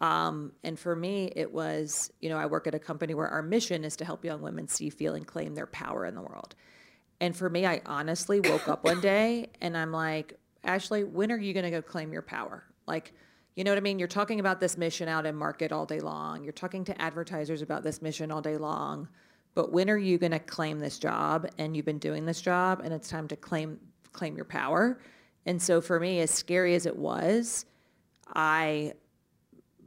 Um, 0.00 0.52
and 0.62 0.78
for 0.78 0.94
me, 0.94 1.32
it 1.34 1.52
was, 1.52 2.12
you 2.20 2.28
know, 2.28 2.36
I 2.36 2.46
work 2.46 2.66
at 2.66 2.74
a 2.74 2.78
company 2.78 3.14
where 3.14 3.28
our 3.28 3.42
mission 3.42 3.84
is 3.84 3.96
to 3.96 4.04
help 4.04 4.24
young 4.24 4.42
women 4.42 4.68
see, 4.68 4.90
feel, 4.90 5.14
and 5.14 5.26
claim 5.26 5.54
their 5.54 5.66
power 5.66 6.06
in 6.06 6.14
the 6.14 6.22
world. 6.22 6.54
And 7.22 7.34
for 7.34 7.48
me, 7.48 7.64
I 7.64 7.80
honestly 7.86 8.40
woke 8.40 8.68
up 8.68 8.84
one 8.84 9.00
day 9.00 9.48
and 9.62 9.76
I'm 9.76 9.92
like, 9.92 10.38
Ashley, 10.64 11.04
when 11.04 11.32
are 11.32 11.38
you 11.38 11.54
going 11.54 11.64
to 11.64 11.70
go 11.70 11.80
claim 11.80 12.12
your 12.12 12.20
power? 12.22 12.64
Like, 12.86 13.14
you 13.56 13.64
know 13.64 13.70
what 13.70 13.78
I 13.78 13.80
mean? 13.80 13.98
You're 13.98 14.08
talking 14.08 14.40
about 14.40 14.60
this 14.60 14.76
mission 14.76 15.08
out 15.08 15.24
in 15.24 15.34
market 15.34 15.72
all 15.72 15.86
day 15.86 16.00
long. 16.00 16.44
You're 16.44 16.52
talking 16.52 16.84
to 16.84 17.00
advertisers 17.00 17.62
about 17.62 17.82
this 17.82 18.02
mission 18.02 18.30
all 18.30 18.42
day 18.42 18.58
long 18.58 19.08
but 19.54 19.72
when 19.72 19.90
are 19.90 19.98
you 19.98 20.18
going 20.18 20.32
to 20.32 20.38
claim 20.38 20.78
this 20.78 20.98
job 20.98 21.48
and 21.58 21.76
you've 21.76 21.86
been 21.86 21.98
doing 21.98 22.24
this 22.24 22.40
job 22.40 22.80
and 22.82 22.92
it's 22.92 23.08
time 23.08 23.28
to 23.28 23.36
claim 23.36 23.78
claim 24.12 24.36
your 24.36 24.44
power 24.44 25.00
and 25.46 25.60
so 25.60 25.80
for 25.80 25.98
me 25.98 26.20
as 26.20 26.30
scary 26.30 26.74
as 26.74 26.86
it 26.86 26.96
was 26.96 27.64
i 28.34 28.92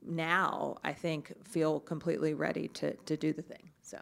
now 0.06 0.76
i 0.84 0.92
think 0.92 1.34
feel 1.48 1.80
completely 1.80 2.34
ready 2.34 2.68
to 2.70 2.94
to 3.06 3.16
do 3.16 3.34
the 3.34 3.42
thing 3.42 3.70
so 3.82 3.98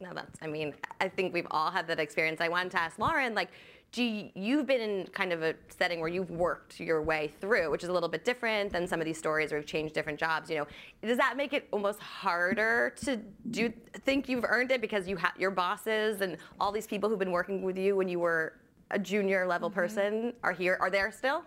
no 0.00 0.10
that's 0.14 0.38
i 0.42 0.46
mean 0.46 0.74
i 1.00 1.08
think 1.08 1.32
we've 1.32 1.46
all 1.50 1.70
had 1.70 1.86
that 1.86 1.98
experience 2.00 2.40
i 2.40 2.48
wanted 2.48 2.70
to 2.70 2.80
ask 2.80 2.98
lauren 2.98 3.34
like 3.34 3.50
do 3.94 4.02
you, 4.02 4.28
you've 4.34 4.66
been 4.66 4.80
in 4.80 5.06
kind 5.12 5.32
of 5.32 5.44
a 5.44 5.54
setting 5.68 6.00
where 6.00 6.08
you've 6.08 6.32
worked 6.32 6.80
your 6.80 7.00
way 7.00 7.32
through, 7.40 7.70
which 7.70 7.84
is 7.84 7.88
a 7.88 7.92
little 7.92 8.08
bit 8.08 8.24
different 8.24 8.72
than 8.72 8.88
some 8.88 9.00
of 9.00 9.04
these 9.04 9.16
stories 9.16 9.52
where 9.52 9.60
you've 9.60 9.68
changed 9.68 9.94
different 9.94 10.18
jobs. 10.18 10.50
You 10.50 10.58
know, 10.58 10.66
does 11.00 11.16
that 11.16 11.36
make 11.36 11.52
it 11.52 11.68
almost 11.70 12.00
harder 12.00 12.92
to 13.04 13.20
do 13.52 13.72
think 14.04 14.28
you've 14.28 14.44
earned 14.48 14.72
it 14.72 14.80
because 14.80 15.06
you 15.06 15.14
have 15.16 15.34
your 15.38 15.52
bosses 15.52 16.22
and 16.22 16.38
all 16.58 16.72
these 16.72 16.88
people 16.88 17.08
who've 17.08 17.20
been 17.20 17.30
working 17.30 17.62
with 17.62 17.78
you 17.78 17.94
when 17.94 18.08
you 18.08 18.18
were 18.18 18.54
a 18.90 18.98
junior 18.98 19.46
level 19.46 19.70
mm-hmm. 19.70 19.78
person 19.78 20.32
are 20.42 20.52
here 20.52 20.76
are 20.80 20.90
there 20.90 21.12
still? 21.12 21.44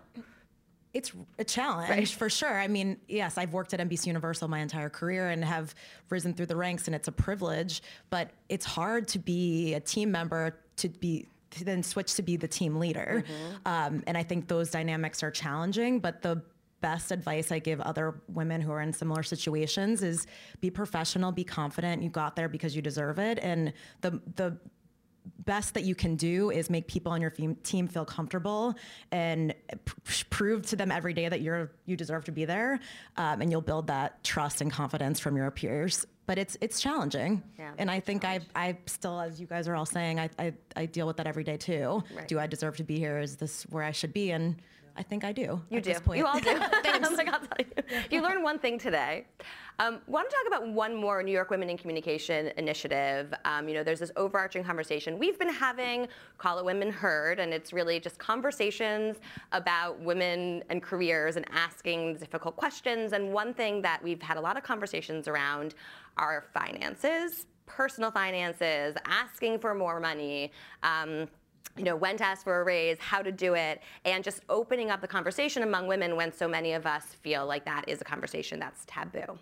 It's 0.94 1.12
a 1.38 1.44
challenge 1.44 1.90
right. 1.90 2.08
for 2.08 2.30
sure. 2.30 2.58
I 2.58 2.68
mean, 2.68 2.96
yes, 3.08 3.36
I've 3.38 3.52
worked 3.52 3.74
at 3.74 3.80
NBC 3.80 4.06
Universal 4.06 4.48
my 4.48 4.60
entire 4.60 4.88
career 4.88 5.28
and 5.28 5.44
have 5.44 5.74
risen 6.10 6.34
through 6.34 6.46
the 6.46 6.56
ranks, 6.56 6.86
and 6.86 6.94
it's 6.94 7.08
a 7.08 7.12
privilege. 7.12 7.82
But 8.10 8.30
it's 8.48 8.64
hard 8.64 9.08
to 9.08 9.18
be 9.18 9.74
a 9.74 9.80
team 9.80 10.10
member 10.10 10.56
to 10.76 10.88
be 10.88 11.26
to 11.50 11.64
then 11.64 11.82
switch 11.82 12.14
to 12.14 12.22
be 12.22 12.36
the 12.36 12.48
team 12.48 12.76
leader. 12.76 13.24
Mm-hmm. 13.24 13.56
Um, 13.66 14.02
and 14.06 14.18
I 14.18 14.22
think 14.22 14.48
those 14.48 14.70
dynamics 14.70 15.22
are 15.22 15.30
challenging, 15.30 15.98
but 15.98 16.20
the 16.22 16.42
best 16.80 17.10
advice 17.10 17.50
I 17.50 17.58
give 17.58 17.80
other 17.80 18.20
women 18.28 18.60
who 18.60 18.70
are 18.70 18.80
in 18.80 18.92
similar 18.92 19.22
situations 19.22 20.02
is 20.02 20.26
be 20.60 20.70
professional, 20.70 21.32
be 21.32 21.44
confident. 21.44 22.02
You 22.02 22.10
got 22.10 22.36
there 22.36 22.48
because 22.48 22.76
you 22.76 22.82
deserve 22.82 23.18
it. 23.18 23.38
And 23.42 23.72
the 24.00 24.20
the 24.36 24.58
best 25.44 25.74
that 25.74 25.84
you 25.84 25.94
can 25.94 26.16
do 26.16 26.50
is 26.50 26.70
make 26.70 26.86
people 26.88 27.12
on 27.12 27.20
your 27.20 27.30
team 27.30 27.88
feel 27.88 28.04
comfortable 28.04 28.74
and 29.10 29.54
pr- 29.84 29.94
prove 30.30 30.66
to 30.66 30.76
them 30.76 30.90
every 30.92 31.12
day 31.12 31.28
that 31.28 31.40
you're 31.40 31.70
you 31.86 31.96
deserve 31.96 32.24
to 32.24 32.32
be 32.32 32.44
there, 32.44 32.80
um, 33.16 33.40
and 33.40 33.50
you'll 33.50 33.60
build 33.60 33.86
that 33.88 34.22
trust 34.24 34.60
and 34.60 34.70
confidence 34.70 35.18
from 35.20 35.36
your 35.36 35.50
peers. 35.50 36.06
But 36.26 36.36
it's 36.38 36.56
it's 36.60 36.80
challenging, 36.80 37.42
Yeah. 37.58 37.72
and 37.78 37.90
I 37.90 38.00
think 38.00 38.24
I 38.24 38.40
I 38.54 38.76
still, 38.86 39.18
as 39.18 39.40
you 39.40 39.46
guys 39.46 39.66
are 39.68 39.74
all 39.74 39.86
saying, 39.86 40.20
I 40.20 40.28
I, 40.38 40.52
I 40.76 40.86
deal 40.86 41.06
with 41.06 41.16
that 41.16 41.26
every 41.26 41.44
day 41.44 41.56
too. 41.56 42.02
Right. 42.14 42.28
Do 42.28 42.38
I 42.38 42.46
deserve 42.46 42.76
to 42.76 42.84
be 42.84 42.98
here? 42.98 43.18
Is 43.18 43.36
this 43.36 43.62
where 43.70 43.82
I 43.82 43.92
should 43.92 44.12
be? 44.12 44.30
And 44.32 44.56
I 44.98 45.02
think 45.04 45.22
I 45.22 45.30
do. 45.30 45.62
You 45.70 45.80
do. 45.80 45.94
You 46.12 46.26
all 46.26 46.40
do. 46.40 46.50
I'm 46.84 47.16
like, 47.16 47.28
I'll 47.32 47.38
tell 47.38 47.58
you. 47.60 48.00
You 48.10 48.20
learned 48.20 48.42
one 48.42 48.58
thing 48.58 48.80
today. 48.80 49.26
Um, 49.78 50.00
want 50.08 50.28
to 50.28 50.34
talk 50.34 50.44
about 50.48 50.68
one 50.68 50.92
more 50.92 51.22
New 51.22 51.30
York 51.30 51.50
Women 51.50 51.70
in 51.70 51.78
Communication 51.78 52.50
initiative. 52.56 53.32
Um, 53.44 53.68
you 53.68 53.74
know, 53.74 53.84
there's 53.84 54.00
this 54.00 54.10
overarching 54.16 54.64
conversation 54.64 55.16
we've 55.16 55.38
been 55.38 55.52
having, 55.52 56.08
call 56.36 56.58
it 56.58 56.64
Women 56.64 56.90
Heard, 56.90 57.38
and 57.38 57.54
it's 57.54 57.72
really 57.72 58.00
just 58.00 58.18
conversations 58.18 59.18
about 59.52 60.00
women 60.00 60.64
and 60.68 60.82
careers 60.82 61.36
and 61.36 61.46
asking 61.52 62.16
difficult 62.16 62.56
questions. 62.56 63.12
And 63.12 63.32
one 63.32 63.54
thing 63.54 63.80
that 63.82 64.02
we've 64.02 64.20
had 64.20 64.36
a 64.36 64.40
lot 64.40 64.56
of 64.56 64.64
conversations 64.64 65.28
around 65.28 65.76
are 66.16 66.46
finances, 66.52 67.46
personal 67.66 68.10
finances, 68.10 68.96
asking 69.04 69.60
for 69.60 69.76
more 69.76 70.00
money. 70.00 70.50
Um, 70.82 71.28
you 71.76 71.84
know, 71.84 71.96
when 71.96 72.16
to 72.16 72.24
ask 72.24 72.44
for 72.44 72.60
a 72.60 72.64
raise, 72.64 72.98
how 72.98 73.22
to 73.22 73.30
do 73.30 73.54
it, 73.54 73.82
and 74.04 74.24
just 74.24 74.42
opening 74.48 74.90
up 74.90 75.00
the 75.00 75.08
conversation 75.08 75.62
among 75.62 75.86
women 75.86 76.16
when 76.16 76.32
so 76.32 76.48
many 76.48 76.72
of 76.72 76.86
us 76.86 77.04
feel 77.04 77.46
like 77.46 77.64
that 77.64 77.84
is 77.88 78.00
a 78.00 78.04
conversation 78.04 78.58
that's 78.58 78.84
taboo. 78.86 79.38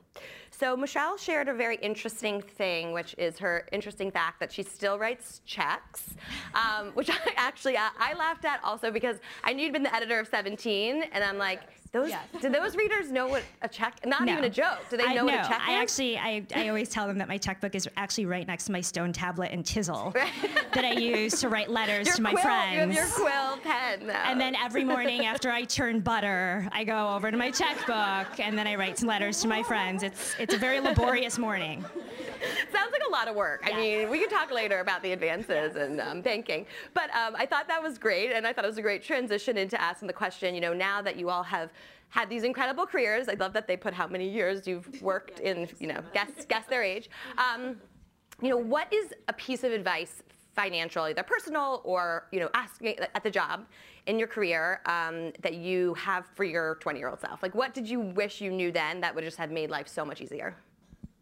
So 0.50 0.76
Michelle 0.76 1.16
shared 1.16 1.48
a 1.48 1.54
very 1.54 1.76
interesting 1.76 2.40
thing, 2.40 2.92
which 2.92 3.14
is 3.18 3.38
her 3.38 3.66
interesting 3.72 4.10
fact 4.10 4.40
that 4.40 4.52
she 4.52 4.62
still 4.62 4.98
writes 4.98 5.40
checks, 5.44 6.14
um, 6.54 6.92
which 6.94 7.10
I 7.26 7.32
actually 7.36 7.76
I, 7.76 7.90
I 7.98 8.14
laughed 8.14 8.44
at 8.44 8.62
also 8.64 8.90
because 8.90 9.16
I 9.44 9.52
knew 9.52 9.64
you'd 9.64 9.72
been 9.72 9.82
the 9.82 9.94
editor 9.94 10.18
of 10.18 10.28
17, 10.28 11.04
and 11.12 11.24
I'm 11.24 11.38
like, 11.38 11.60
those 11.92 12.12
do 12.40 12.48
those 12.50 12.76
readers 12.76 13.10
know 13.10 13.26
what 13.28 13.42
a 13.62 13.68
check? 13.68 14.04
Not 14.04 14.24
No. 14.24 14.32
even 14.32 14.44
a 14.44 14.50
joke. 14.50 14.78
Do 14.90 14.96
they 14.96 15.04
I, 15.04 15.14
know 15.14 15.24
what 15.24 15.34
no, 15.34 15.40
a 15.40 15.44
check 15.48 15.60
I 15.66 15.76
is? 15.76 15.82
actually, 15.82 16.18
I, 16.18 16.42
I 16.54 16.68
always 16.68 16.88
tell 16.88 17.06
them 17.06 17.18
that 17.18 17.28
my 17.28 17.38
checkbook 17.38 17.74
is 17.74 17.88
actually 17.96 18.26
right 18.26 18.46
next 18.46 18.64
to 18.66 18.72
my 18.72 18.80
stone 18.80 19.12
tablet 19.12 19.50
and 19.52 19.64
chisel 19.64 20.12
that 20.74 20.84
I 20.84 20.92
use 20.92 21.40
to 21.40 21.48
write 21.48 21.70
letters 21.70 22.06
your 22.06 22.16
to 22.16 22.22
my 22.22 22.30
quill, 22.32 22.42
friends. 22.42 22.94
You 22.94 23.02
your 23.02 23.10
quill 23.10 23.56
pen. 23.62 24.06
now. 24.06 24.22
And 24.30 24.40
then 24.40 24.54
every 24.56 24.84
morning 24.84 25.26
after 25.26 25.50
I 25.50 25.64
churn 25.64 26.00
butter, 26.00 26.68
I 26.72 26.84
go 26.84 27.14
over 27.14 27.30
to 27.30 27.36
my 27.36 27.50
checkbook 27.50 28.38
and 28.40 28.56
then 28.58 28.66
I 28.66 28.74
write 28.76 28.98
some 28.98 29.08
letters 29.08 29.40
to 29.42 29.48
my 29.48 29.62
friends. 29.62 30.02
It's 30.02 30.34
it's 30.38 30.54
a 30.54 30.58
very 30.58 30.80
laborious 30.80 31.38
morning. 31.38 31.84
Sounds 32.72 32.92
like 32.92 33.02
a 33.06 33.10
lot 33.10 33.28
of 33.28 33.36
work. 33.36 33.62
I 33.64 33.76
mean, 33.76 34.10
we 34.10 34.18
can 34.18 34.28
talk 34.28 34.50
later 34.50 34.80
about 34.80 35.02
the 35.02 35.12
advances 35.12 35.76
in 35.76 36.00
um, 36.00 36.20
banking. 36.20 36.66
But 36.94 37.10
um, 37.14 37.34
I 37.36 37.46
thought 37.46 37.68
that 37.68 37.82
was 37.82 37.98
great, 37.98 38.32
and 38.32 38.46
I 38.46 38.52
thought 38.52 38.64
it 38.64 38.68
was 38.68 38.78
a 38.78 38.82
great 38.82 39.02
transition 39.02 39.56
into 39.56 39.80
asking 39.80 40.06
the 40.06 40.14
question, 40.14 40.54
you 40.54 40.60
know, 40.60 40.72
now 40.72 41.02
that 41.02 41.16
you 41.16 41.28
all 41.28 41.42
have 41.42 41.72
had 42.08 42.28
these 42.28 42.44
incredible 42.44 42.86
careers, 42.86 43.28
I 43.28 43.34
love 43.34 43.52
that 43.54 43.66
they 43.66 43.76
put 43.76 43.92
how 43.92 44.06
many 44.06 44.28
years 44.28 44.66
you've 44.66 45.02
worked 45.02 45.40
in, 45.40 45.68
you 45.78 45.88
know, 45.88 46.00
guess, 46.12 46.30
guess 46.48 46.66
their 46.66 46.82
age. 46.82 47.10
Um, 47.38 47.76
you 48.40 48.50
know, 48.50 48.56
what 48.56 48.92
is 48.92 49.12
a 49.28 49.32
piece 49.32 49.64
of 49.64 49.72
advice, 49.72 50.22
financial, 50.54 51.04
either 51.04 51.22
personal 51.22 51.82
or, 51.84 52.26
you 52.32 52.40
know, 52.40 52.48
asking 52.54 52.96
at 53.14 53.22
the 53.22 53.30
job 53.30 53.66
in 54.06 54.18
your 54.18 54.28
career 54.28 54.80
um, 54.86 55.32
that 55.42 55.54
you 55.54 55.94
have 55.94 56.26
for 56.34 56.44
your 56.44 56.76
20-year-old 56.76 57.20
self? 57.20 57.42
Like, 57.42 57.54
what 57.54 57.74
did 57.74 57.88
you 57.88 58.00
wish 58.00 58.40
you 58.40 58.50
knew 58.50 58.72
then 58.72 59.00
that 59.00 59.14
would 59.14 59.24
just 59.24 59.36
have 59.36 59.50
made 59.50 59.70
life 59.70 59.88
so 59.88 60.04
much 60.04 60.20
easier? 60.20 60.56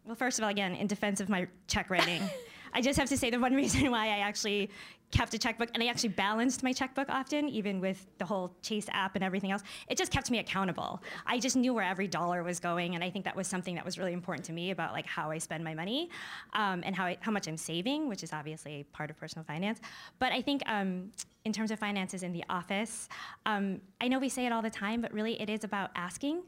Well, 0.05 0.15
first 0.15 0.37
of 0.37 0.43
all, 0.43 0.51
again, 0.51 0.75
in 0.75 0.87
defense 0.87 1.19
of 1.19 1.29
my 1.29 1.47
check 1.67 1.89
writing, 1.89 2.21
I 2.73 2.81
just 2.81 2.99
have 2.99 3.09
to 3.09 3.17
say 3.17 3.29
the 3.29 3.39
one 3.39 3.55
reason 3.55 3.89
why 3.89 4.07
I 4.07 4.19
actually 4.19 4.69
kept 5.11 5.33
a 5.33 5.39
checkbook 5.39 5.69
and 5.73 5.81
I 5.81 5.87
actually 5.87 6.09
balanced 6.09 6.61
my 6.61 6.73
checkbook 6.73 7.09
often, 7.09 7.47
even 7.47 7.79
with 7.79 8.05
the 8.17 8.25
whole 8.25 8.53
Chase 8.61 8.87
app 8.91 9.15
and 9.15 9.23
everything 9.23 9.51
else, 9.51 9.63
it 9.87 9.97
just 9.97 10.11
kept 10.11 10.29
me 10.29 10.39
accountable. 10.39 11.01
I 11.25 11.39
just 11.39 11.55
knew 11.55 11.73
where 11.73 11.85
every 11.85 12.07
dollar 12.07 12.43
was 12.43 12.59
going, 12.59 12.95
and 12.95 13.03
I 13.03 13.09
think 13.09 13.23
that 13.25 13.35
was 13.35 13.47
something 13.47 13.75
that 13.75 13.85
was 13.85 13.97
really 13.97 14.13
important 14.13 14.45
to 14.45 14.53
me 14.53 14.71
about 14.71 14.91
like 14.91 15.05
how 15.05 15.31
I 15.31 15.37
spend 15.37 15.63
my 15.63 15.73
money 15.73 16.09
um, 16.53 16.83
and 16.85 16.95
how 16.95 17.05
I, 17.05 17.17
how 17.21 17.31
much 17.31 17.47
I'm 17.47 17.57
saving, 17.57 18.09
which 18.09 18.23
is 18.23 18.33
obviously 18.33 18.85
part 18.91 19.09
of 19.09 19.17
personal 19.17 19.43
finance. 19.45 19.79
But 20.19 20.33
I 20.33 20.41
think. 20.41 20.61
Um, 20.67 21.11
in 21.45 21.53
terms 21.53 21.69
of 21.69 21.77
finances 21.77 22.23
in 22.23 22.33
the 22.33 22.43
office, 22.49 23.07
um, 23.45 23.79
I 24.01 24.07
know 24.07 24.17
we 24.17 24.29
say 24.29 24.47
it 24.47 24.51
all 24.51 24.63
the 24.63 24.69
time, 24.71 24.99
but 24.99 25.13
really 25.13 25.39
it 25.39 25.47
is 25.47 25.63
about 25.63 25.91
asking. 25.95 26.41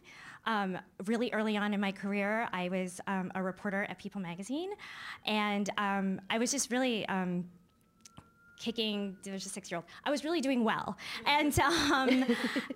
Um, 0.47 0.79
really 1.05 1.29
early 1.33 1.57
on 1.57 1.73
in 1.73 1.81
my 1.81 1.91
career, 1.91 2.47
I 2.53 2.69
was 2.69 3.01
um, 3.05 3.31
a 3.35 3.43
reporter 3.43 3.85
at 3.89 3.99
People 3.99 4.21
Magazine, 4.21 4.69
and 5.25 5.69
um, 5.77 6.21
I 6.29 6.37
was 6.37 6.51
just 6.51 6.71
really 6.71 7.05
um, 7.07 7.43
kicking. 8.57 9.17
There 9.23 9.33
was 9.33 9.45
a 9.45 9.49
six-year-old. 9.49 9.85
I 10.03 10.09
was 10.09 10.23
really 10.23 10.41
doing 10.41 10.63
well, 10.63 10.97
and 11.25 11.57
um, 11.59 12.25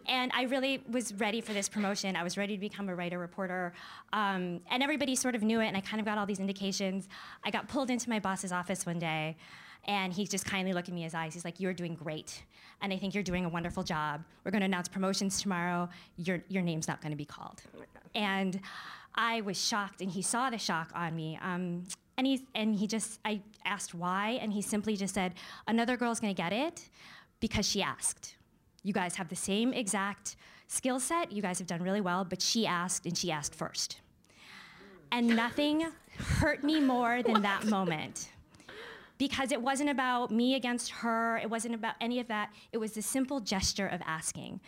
and 0.07 0.31
I 0.33 0.43
really 0.43 0.83
was 0.89 1.13
ready 1.15 1.41
for 1.41 1.53
this 1.53 1.67
promotion. 1.67 2.15
I 2.15 2.23
was 2.23 2.37
ready 2.37 2.55
to 2.55 2.59
become 2.59 2.89
a 2.89 2.95
writer 2.95 3.19
reporter, 3.19 3.73
um, 4.13 4.61
and 4.69 4.81
everybody 4.81 5.15
sort 5.15 5.35
of 5.35 5.43
knew 5.43 5.59
it. 5.59 5.67
And 5.67 5.77
I 5.77 5.81
kind 5.81 5.99
of 5.99 6.05
got 6.05 6.17
all 6.17 6.25
these 6.25 6.39
indications. 6.39 7.07
I 7.43 7.51
got 7.51 7.67
pulled 7.67 7.89
into 7.89 8.09
my 8.09 8.19
boss's 8.19 8.51
office 8.51 8.85
one 8.85 8.99
day. 8.99 9.37
And 9.85 10.13
he 10.13 10.27
just 10.27 10.45
kindly 10.45 10.73
looked 10.73 10.89
at 10.89 10.93
me 10.93 11.01
in 11.01 11.05
his 11.05 11.15
eyes. 11.15 11.33
He's 11.33 11.43
like, 11.43 11.59
"You're 11.59 11.73
doing 11.73 11.95
great, 11.95 12.43
and 12.83 12.93
I 12.93 12.97
think 12.97 13.15
you're 13.15 13.23
doing 13.23 13.45
a 13.45 13.49
wonderful 13.49 13.81
job. 13.81 14.23
We're 14.43 14.51
going 14.51 14.61
to 14.61 14.67
announce 14.67 14.87
promotions 14.87 15.41
tomorrow. 15.41 15.89
Your 16.17 16.43
your 16.49 16.61
name's 16.61 16.87
not 16.87 17.01
going 17.01 17.09
to 17.09 17.17
be 17.17 17.25
called." 17.25 17.63
and 18.13 18.59
I 19.15 19.41
was 19.41 19.59
shocked, 19.59 20.01
and 20.01 20.11
he 20.11 20.21
saw 20.21 20.49
the 20.49 20.57
shock 20.57 20.91
on 20.93 21.15
me. 21.15 21.37
Um, 21.41 21.83
and 22.21 22.27
he 22.27 22.45
and 22.53 22.75
he 22.75 22.85
just 22.85 23.19
I 23.25 23.41
asked 23.65 23.95
why, 23.95 24.37
and 24.41 24.53
he 24.53 24.61
simply 24.61 24.95
just 24.95 25.15
said, 25.15 25.33
"Another 25.67 25.97
girl's 25.97 26.19
going 26.19 26.33
to 26.35 26.39
get 26.39 26.53
it 26.53 26.87
because 27.39 27.67
she 27.67 27.81
asked. 27.81 28.35
You 28.83 28.93
guys 28.93 29.15
have 29.15 29.27
the 29.27 29.35
same 29.35 29.73
exact 29.73 30.35
skill 30.67 30.99
set. 30.99 31.31
You 31.31 31.41
guys 31.41 31.57
have 31.57 31.67
done 31.67 31.81
really 31.81 31.99
well, 31.99 32.23
but 32.23 32.39
she 32.39 32.67
asked, 32.67 33.07
and 33.07 33.17
she 33.17 33.31
asked 33.31 33.55
first. 33.55 34.01
And 35.11 35.35
nothing 35.35 35.87
hurt 36.15 36.63
me 36.63 36.79
more 36.79 37.23
than 37.23 37.41
that 37.41 37.65
moment 37.65 38.29
because 39.17 39.51
it 39.51 39.61
wasn't 39.61 39.89
about 39.89 40.29
me 40.29 40.53
against 40.53 40.91
her, 40.91 41.37
it 41.37 41.49
wasn't 41.49 41.73
about 41.73 41.95
any 41.99 42.19
of 42.19 42.27
that. 42.27 42.53
It 42.71 42.77
was 42.77 42.91
the 42.91 43.01
simple 43.01 43.39
gesture 43.39 43.87
of 43.87 43.99
asking. 44.05 44.61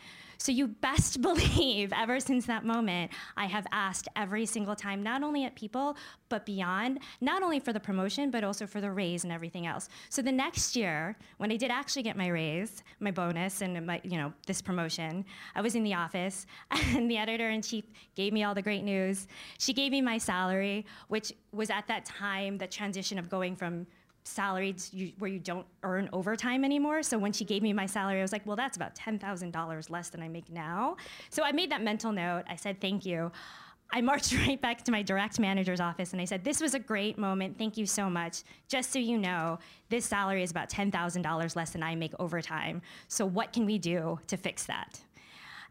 So 0.43 0.51
you 0.51 0.67
best 0.67 1.21
believe, 1.29 1.93
ever 1.93 2.19
since 2.19 2.45
that 2.47 2.65
moment, 2.65 3.13
I 3.37 3.45
have 3.45 3.65
asked 3.71 4.09
every 4.17 4.45
single 4.45 4.75
time, 4.75 5.01
not 5.01 5.23
only 5.23 5.45
at 5.45 5.55
people, 5.55 5.95
but 6.27 6.45
beyond, 6.45 6.99
not 7.21 7.43
only 7.43 7.61
for 7.61 7.71
the 7.71 7.79
promotion, 7.79 8.29
but 8.29 8.43
also 8.43 8.67
for 8.67 8.81
the 8.81 8.91
raise 8.91 9.23
and 9.23 9.31
everything 9.31 9.67
else. 9.67 9.87
So 10.09 10.21
the 10.21 10.33
next 10.33 10.75
year, 10.75 11.15
when 11.37 11.49
I 11.49 11.55
did 11.55 11.71
actually 11.71 12.03
get 12.03 12.17
my 12.17 12.27
raise, 12.27 12.83
my 12.99 13.09
bonus, 13.09 13.61
and 13.61 13.85
my, 13.87 14.01
you 14.03 14.17
know, 14.17 14.33
this 14.45 14.61
promotion, 14.61 15.23
I 15.55 15.61
was 15.61 15.75
in 15.75 15.83
the 15.83 15.93
office, 15.93 16.45
and 16.71 17.09
the 17.09 17.17
editor 17.17 17.49
in 17.49 17.61
chief 17.61 17.85
gave 18.13 18.33
me 18.33 18.43
all 18.43 18.53
the 18.53 18.61
great 18.61 18.83
news. 18.83 19.29
She 19.59 19.71
gave 19.71 19.93
me 19.93 20.01
my 20.01 20.17
salary, 20.17 20.85
which 21.07 21.31
was 21.53 21.69
at 21.69 21.87
that 21.87 22.03
time 22.03 22.57
the 22.57 22.67
transition 22.67 23.17
of 23.17 23.29
going 23.29 23.55
from 23.55 23.87
salaried 24.23 24.81
where 25.19 25.29
you 25.29 25.39
don't 25.39 25.65
earn 25.83 26.09
overtime 26.13 26.63
anymore. 26.63 27.03
So 27.03 27.17
when 27.17 27.33
she 27.33 27.45
gave 27.45 27.61
me 27.61 27.73
my 27.73 27.85
salary, 27.85 28.19
I 28.19 28.21
was 28.21 28.31
like, 28.31 28.45
well, 28.45 28.55
that's 28.55 28.77
about 28.77 28.95
$10,000 28.95 29.89
less 29.89 30.09
than 30.09 30.21
I 30.21 30.27
make 30.27 30.49
now. 30.49 30.97
So 31.29 31.43
I 31.43 31.51
made 31.51 31.71
that 31.71 31.81
mental 31.81 32.11
note. 32.11 32.43
I 32.47 32.55
said, 32.55 32.79
thank 32.79 33.05
you. 33.05 33.31
I 33.93 34.01
marched 34.01 34.33
right 34.47 34.59
back 34.59 34.83
to 34.83 34.91
my 34.91 35.03
direct 35.03 35.39
manager's 35.39 35.79
office 35.79 36.13
and 36.13 36.21
I 36.21 36.25
said, 36.25 36.43
This 36.43 36.59
was 36.59 36.73
a 36.73 36.79
great 36.79 37.17
moment. 37.17 37.57
Thank 37.57 37.77
you 37.77 37.85
so 37.85 38.09
much. 38.09 38.41
Just 38.67 38.91
so 38.91 38.97
you 38.99 39.17
know, 39.19 39.59
this 39.89 40.05
salary 40.05 40.41
is 40.41 40.49
about 40.51 40.69
$10,000 40.69 41.55
less 41.55 41.69
than 41.69 41.83
I 41.83 41.95
make 41.95 42.13
overtime. 42.19 42.81
So, 43.07 43.25
what 43.25 43.53
can 43.53 43.65
we 43.65 43.77
do 43.77 44.19
to 44.27 44.35
fix 44.35 44.65
that? 44.65 44.99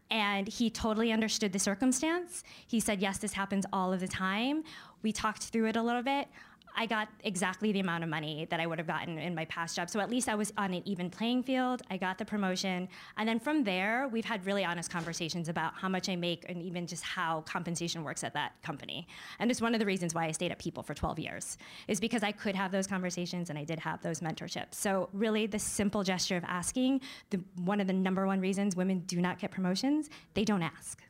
And 0.09 0.47
he 0.47 0.69
totally 0.69 1.11
understood 1.11 1.51
the 1.51 1.59
circumstance. 1.59 2.43
He 2.65 2.79
said, 2.79 3.01
Yes, 3.01 3.17
this 3.17 3.33
happens 3.33 3.65
all 3.73 3.91
of 3.91 3.99
the 3.99 4.07
time. 4.07 4.63
We 5.01 5.11
talked 5.11 5.43
through 5.43 5.67
it 5.67 5.75
a 5.75 5.83
little 5.83 6.03
bit. 6.03 6.29
I 6.75 6.85
got 6.85 7.07
exactly 7.23 7.71
the 7.71 7.79
amount 7.79 8.03
of 8.03 8.09
money 8.09 8.47
that 8.49 8.59
I 8.59 8.65
would 8.65 8.77
have 8.77 8.87
gotten 8.87 9.17
in 9.17 9.35
my 9.35 9.45
past 9.45 9.75
job. 9.75 9.89
So 9.89 9.99
at 9.99 10.09
least 10.09 10.27
I 10.27 10.35
was 10.35 10.51
on 10.57 10.73
an 10.73 10.81
even 10.85 11.09
playing 11.09 11.43
field. 11.43 11.81
I 11.89 11.97
got 11.97 12.17
the 12.17 12.25
promotion. 12.25 12.87
And 13.17 13.27
then 13.27 13.39
from 13.39 13.63
there, 13.63 14.07
we've 14.11 14.25
had 14.25 14.45
really 14.45 14.65
honest 14.65 14.89
conversations 14.89 15.49
about 15.49 15.73
how 15.75 15.89
much 15.89 16.09
I 16.09 16.15
make 16.15 16.45
and 16.49 16.61
even 16.61 16.87
just 16.87 17.03
how 17.03 17.41
compensation 17.41 18.03
works 18.03 18.23
at 18.23 18.33
that 18.33 18.61
company. 18.63 19.07
And 19.39 19.51
it's 19.51 19.61
one 19.61 19.73
of 19.73 19.79
the 19.79 19.85
reasons 19.85 20.13
why 20.13 20.25
I 20.25 20.31
stayed 20.31 20.51
at 20.51 20.59
People 20.59 20.83
for 20.83 20.93
12 20.93 21.19
years, 21.19 21.57
is 21.87 21.99
because 21.99 22.23
I 22.23 22.31
could 22.31 22.55
have 22.55 22.71
those 22.71 22.87
conversations 22.87 23.49
and 23.49 23.59
I 23.59 23.63
did 23.63 23.79
have 23.79 24.01
those 24.01 24.21
mentorships. 24.21 24.75
So 24.75 25.09
really, 25.13 25.45
the 25.45 25.59
simple 25.59 26.03
gesture 26.03 26.37
of 26.37 26.43
asking, 26.45 27.01
the, 27.29 27.41
one 27.57 27.79
of 27.79 27.87
the 27.87 27.93
number 27.93 28.25
one 28.25 28.39
reasons 28.39 28.75
women 28.75 28.99
do 29.07 29.19
not 29.21 29.39
get 29.39 29.51
promotions, 29.51 30.09
they 30.33 30.45
don't 30.45 30.63
ask. 30.63 31.03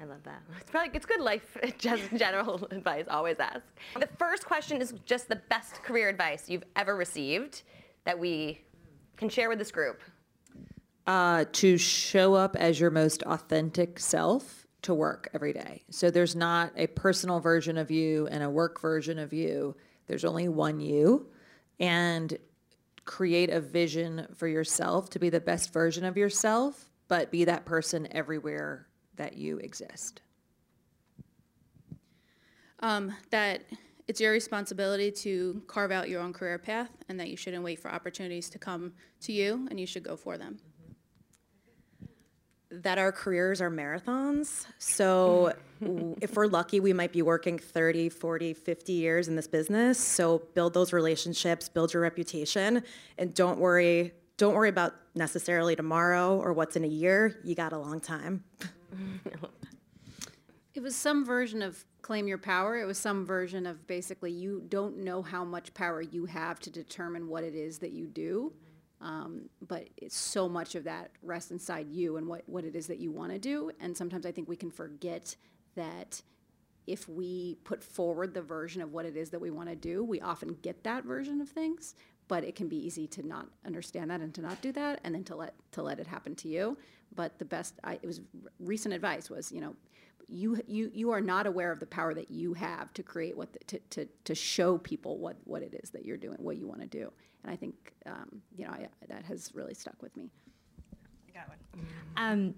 I 0.00 0.04
love 0.04 0.22
that. 0.24 0.42
It's 0.60 0.70
probably 0.70 0.90
it's 0.94 1.06
good 1.06 1.20
life 1.20 1.56
just 1.78 2.02
general 2.16 2.66
advice. 2.70 3.04
Always 3.08 3.38
ask. 3.38 3.62
The 3.98 4.08
first 4.18 4.46
question 4.46 4.80
is 4.80 4.94
just 5.04 5.28
the 5.28 5.36
best 5.36 5.82
career 5.82 6.08
advice 6.08 6.48
you've 6.48 6.64
ever 6.76 6.96
received 6.96 7.62
that 8.04 8.18
we 8.18 8.60
can 9.16 9.28
share 9.28 9.48
with 9.48 9.58
this 9.58 9.70
group. 9.70 10.00
Uh, 11.06 11.44
to 11.52 11.76
show 11.76 12.34
up 12.34 12.56
as 12.56 12.78
your 12.78 12.90
most 12.90 13.22
authentic 13.24 13.98
self 13.98 14.66
to 14.82 14.94
work 14.94 15.28
every 15.34 15.52
day. 15.52 15.82
So 15.90 16.10
there's 16.10 16.36
not 16.36 16.72
a 16.76 16.86
personal 16.86 17.40
version 17.40 17.76
of 17.76 17.90
you 17.90 18.26
and 18.28 18.42
a 18.42 18.48
work 18.48 18.80
version 18.80 19.18
of 19.18 19.32
you. 19.32 19.76
There's 20.06 20.24
only 20.24 20.48
one 20.48 20.80
you. 20.80 21.28
and 21.78 22.36
create 23.06 23.50
a 23.50 23.60
vision 23.60 24.26
for 24.36 24.46
yourself 24.46 25.10
to 25.10 25.18
be 25.18 25.30
the 25.30 25.40
best 25.40 25.72
version 25.72 26.04
of 26.04 26.16
yourself, 26.16 26.90
but 27.08 27.30
be 27.32 27.44
that 27.44 27.64
person 27.64 28.06
everywhere 28.12 28.86
that 29.20 29.36
you 29.36 29.58
exist? 29.58 30.22
Um, 32.80 33.12
that 33.28 33.60
it's 34.08 34.18
your 34.18 34.32
responsibility 34.32 35.10
to 35.10 35.62
carve 35.66 35.92
out 35.92 36.08
your 36.08 36.22
own 36.22 36.32
career 36.32 36.58
path 36.58 36.88
and 37.10 37.20
that 37.20 37.28
you 37.28 37.36
shouldn't 37.36 37.62
wait 37.62 37.78
for 37.78 37.92
opportunities 37.92 38.48
to 38.48 38.58
come 38.58 38.94
to 39.20 39.32
you 39.32 39.68
and 39.70 39.78
you 39.78 39.86
should 39.86 40.02
go 40.02 40.16
for 40.16 40.38
them. 40.38 40.58
That 42.70 42.96
our 42.96 43.12
careers 43.12 43.60
are 43.60 43.70
marathons. 43.70 44.64
So 44.78 45.52
if 46.22 46.34
we're 46.34 46.46
lucky, 46.46 46.80
we 46.80 46.94
might 46.94 47.12
be 47.12 47.20
working 47.20 47.58
30, 47.58 48.08
40, 48.08 48.54
50 48.54 48.92
years 48.94 49.28
in 49.28 49.36
this 49.36 49.48
business. 49.48 49.98
So 49.98 50.42
build 50.54 50.72
those 50.72 50.94
relationships, 50.94 51.68
build 51.68 51.92
your 51.92 52.02
reputation, 52.02 52.82
and 53.18 53.34
don't 53.34 53.58
worry, 53.58 54.14
don't 54.38 54.54
worry 54.54 54.70
about 54.70 54.94
necessarily 55.14 55.76
tomorrow 55.76 56.38
or 56.38 56.54
what's 56.54 56.76
in 56.76 56.84
a 56.84 56.88
year. 56.88 57.38
You 57.44 57.54
got 57.54 57.74
a 57.74 57.78
long 57.78 58.00
time. 58.00 58.44
It 60.72 60.82
was 60.82 60.94
some 60.94 61.24
version 61.24 61.62
of 61.62 61.84
claim 62.00 62.28
your 62.28 62.38
power. 62.38 62.78
It 62.78 62.86
was 62.86 62.96
some 62.96 63.26
version 63.26 63.66
of 63.66 63.86
basically 63.86 64.30
you 64.30 64.62
don't 64.68 64.98
know 64.98 65.20
how 65.20 65.44
much 65.44 65.74
power 65.74 66.00
you 66.00 66.26
have 66.26 66.60
to 66.60 66.70
determine 66.70 67.28
what 67.28 67.42
it 67.42 67.54
is 67.54 67.78
that 67.80 67.90
you 67.90 68.06
do. 68.06 68.52
Um, 69.00 69.48
but 69.66 69.88
it's 69.96 70.16
so 70.16 70.48
much 70.48 70.74
of 70.74 70.84
that 70.84 71.10
rests 71.22 71.50
inside 71.50 71.90
you 71.90 72.18
and 72.18 72.26
what, 72.28 72.42
what 72.46 72.64
it 72.64 72.76
is 72.76 72.86
that 72.86 72.98
you 72.98 73.10
want 73.10 73.32
to 73.32 73.38
do. 73.38 73.72
And 73.80 73.96
sometimes 73.96 74.26
I 74.26 74.32
think 74.32 74.48
we 74.48 74.56
can 74.56 74.70
forget 74.70 75.34
that 75.74 76.22
if 76.86 77.08
we 77.08 77.56
put 77.64 77.82
forward 77.82 78.34
the 78.34 78.42
version 78.42 78.82
of 78.82 78.92
what 78.92 79.06
it 79.06 79.16
is 79.16 79.30
that 79.30 79.40
we 79.40 79.50
want 79.50 79.68
to 79.68 79.76
do, 79.76 80.04
we 80.04 80.20
often 80.20 80.56
get 80.62 80.84
that 80.84 81.04
version 81.04 81.40
of 81.40 81.48
things. 81.48 81.94
But 82.28 82.44
it 82.44 82.54
can 82.54 82.68
be 82.68 82.76
easy 82.76 83.06
to 83.08 83.26
not 83.26 83.46
understand 83.66 84.10
that 84.10 84.20
and 84.20 84.32
to 84.34 84.40
not 84.40 84.62
do 84.62 84.70
that, 84.72 85.00
and 85.02 85.14
then 85.14 85.24
to 85.24 85.34
let 85.34 85.54
to 85.72 85.82
let 85.82 85.98
it 85.98 86.06
happen 86.06 86.36
to 86.36 86.48
you. 86.48 86.76
But 87.14 87.38
the 87.38 87.44
best, 87.44 87.74
I, 87.82 87.94
it 87.94 88.06
was 88.06 88.20
recent 88.58 88.94
advice 88.94 89.28
was, 89.30 89.50
you 89.50 89.60
know, 89.60 89.74
you 90.30 90.60
you 90.66 90.90
you 90.94 91.10
are 91.10 91.20
not 91.20 91.46
aware 91.46 91.72
of 91.72 91.80
the 91.80 91.86
power 91.86 92.14
that 92.14 92.30
you 92.30 92.54
have 92.54 92.92
to 92.94 93.02
create 93.02 93.36
what 93.36 93.52
the, 93.52 93.58
to, 93.66 93.78
to 93.90 94.06
to 94.24 94.34
show 94.34 94.78
people 94.78 95.18
what 95.18 95.36
what 95.44 95.62
it 95.62 95.74
is 95.82 95.90
that 95.90 96.04
you're 96.04 96.16
doing, 96.16 96.36
what 96.38 96.56
you 96.56 96.68
want 96.68 96.80
to 96.80 96.86
do. 96.86 97.12
And 97.42 97.52
I 97.52 97.56
think 97.56 97.74
um, 98.06 98.40
you 98.56 98.64
know 98.64 98.70
I, 98.70 98.86
that 99.08 99.24
has 99.24 99.50
really 99.54 99.74
stuck 99.74 100.00
with 100.00 100.16
me. 100.16 100.30
I 101.28 101.38
got 101.38 101.48
one. 101.48 101.58
Um, 102.16 102.54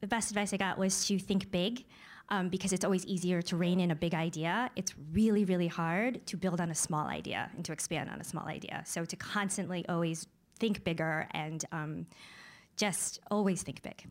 the 0.00 0.08
best 0.08 0.30
advice 0.30 0.52
I 0.52 0.56
got 0.56 0.78
was 0.78 1.06
to 1.06 1.18
think 1.18 1.50
big. 1.50 1.84
Um, 2.28 2.48
because 2.48 2.72
it's 2.72 2.84
always 2.84 3.04
easier 3.04 3.42
to 3.42 3.56
rein 3.58 3.78
in 3.78 3.90
a 3.90 3.94
big 3.94 4.14
idea. 4.14 4.70
It's 4.74 4.94
really, 5.12 5.44
really 5.44 5.66
hard 5.66 6.24
to 6.28 6.36
build 6.38 6.62
on 6.62 6.70
a 6.70 6.74
small 6.74 7.06
idea 7.06 7.50
and 7.54 7.64
to 7.66 7.72
expand 7.72 8.08
on 8.08 8.20
a 8.20 8.24
small 8.24 8.46
idea. 8.46 8.84
So 8.86 9.04
to 9.04 9.16
constantly 9.16 9.86
always 9.86 10.26
think 10.58 10.82
bigger 10.82 11.28
and 11.32 11.62
um, 11.72 12.06
just 12.82 13.20
always 13.30 13.62
think 13.62 13.80
big. 13.80 14.04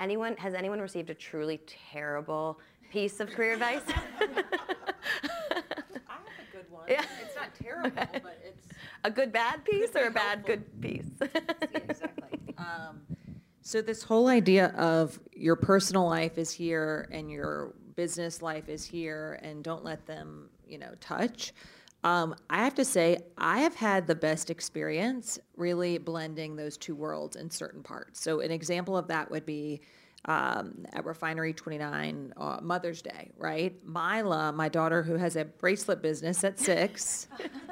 Anyone 0.00 0.36
has 0.38 0.52
anyone 0.52 0.80
received 0.80 1.10
a 1.10 1.14
truly 1.14 1.60
terrible 1.92 2.58
piece 2.90 3.20
of 3.20 3.30
career 3.30 3.52
advice? 3.52 3.82
I 3.88 3.94
have 6.08 6.26
a 6.26 6.56
good 6.56 6.68
one. 6.70 6.86
Yeah. 6.88 7.04
It's 7.22 7.36
not 7.36 7.54
terrible, 7.54 7.90
but 7.94 8.40
it's 8.44 8.66
a 9.04 9.12
good 9.12 9.30
bad 9.30 9.64
piece 9.64 9.94
or 9.94 10.06
a 10.06 10.10
bad 10.10 10.44
good 10.44 10.64
piece? 10.80 11.06
exactly. 11.72 12.56
Um, 12.58 13.02
so 13.62 13.80
this 13.80 14.02
whole 14.02 14.26
idea 14.26 14.70
of 14.70 15.20
your 15.32 15.54
personal 15.54 16.04
life 16.04 16.36
is 16.36 16.50
here 16.50 17.08
and 17.12 17.30
your 17.30 17.74
business 17.94 18.42
life 18.42 18.68
is 18.68 18.84
here, 18.84 19.38
and 19.40 19.62
don't 19.62 19.84
let 19.84 20.04
them, 20.04 20.48
you 20.66 20.78
know, 20.78 20.94
touch. 20.98 21.52
Um, 22.04 22.34
I 22.50 22.58
have 22.58 22.74
to 22.74 22.84
say, 22.84 23.18
I 23.38 23.60
have 23.60 23.74
had 23.74 24.06
the 24.06 24.14
best 24.14 24.50
experience 24.50 25.38
really 25.56 25.96
blending 25.96 26.54
those 26.54 26.76
two 26.76 26.94
worlds 26.94 27.34
in 27.34 27.50
certain 27.50 27.82
parts. 27.82 28.20
So, 28.20 28.40
an 28.40 28.50
example 28.50 28.94
of 28.94 29.08
that 29.08 29.30
would 29.30 29.46
be 29.46 29.80
um, 30.26 30.84
at 30.92 31.06
Refinery 31.06 31.54
29, 31.54 32.34
uh, 32.36 32.58
Mother's 32.62 33.00
Day, 33.00 33.30
right? 33.38 33.74
Mila, 33.86 34.52
my 34.52 34.68
daughter, 34.68 35.02
who 35.02 35.16
has 35.16 35.36
a 35.36 35.46
bracelet 35.46 36.02
business 36.02 36.44
at 36.44 36.58
six, 36.58 37.26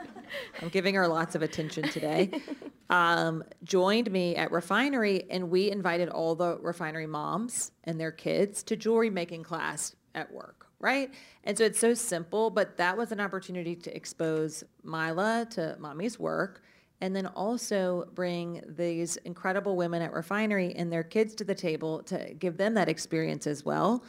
I'm 0.62 0.70
giving 0.70 0.94
her 0.94 1.06
lots 1.06 1.34
of 1.34 1.42
attention 1.42 1.88
today, 1.90 2.30
um, 2.90 3.44
joined 3.64 4.10
me 4.10 4.34
at 4.36 4.50
Refinery, 4.50 5.24
and 5.30 5.50
we 5.50 5.70
invited 5.70 6.08
all 6.08 6.34
the 6.34 6.56
Refinery 6.58 7.06
moms 7.06 7.72
and 7.84 8.00
their 8.00 8.12
kids 8.12 8.62
to 8.64 8.76
jewelry 8.76 9.10
making 9.10 9.42
class 9.42 9.94
at 10.14 10.32
work 10.32 10.66
right? 10.82 11.10
And 11.44 11.56
so 11.56 11.64
it's 11.64 11.78
so 11.78 11.94
simple, 11.94 12.50
but 12.50 12.76
that 12.76 12.98
was 12.98 13.12
an 13.12 13.20
opportunity 13.20 13.74
to 13.76 13.96
expose 13.96 14.62
Mila 14.84 15.46
to 15.52 15.76
mommy's 15.78 16.18
work 16.18 16.60
and 17.00 17.16
then 17.16 17.26
also 17.26 18.08
bring 18.14 18.62
these 18.76 19.16
incredible 19.18 19.76
women 19.76 20.02
at 20.02 20.12
Refinery 20.12 20.74
and 20.74 20.92
their 20.92 21.02
kids 21.02 21.34
to 21.36 21.44
the 21.44 21.54
table 21.54 22.02
to 22.04 22.34
give 22.34 22.56
them 22.58 22.74
that 22.74 22.88
experience 22.88 23.46
as 23.46 23.64
well. 23.64 24.04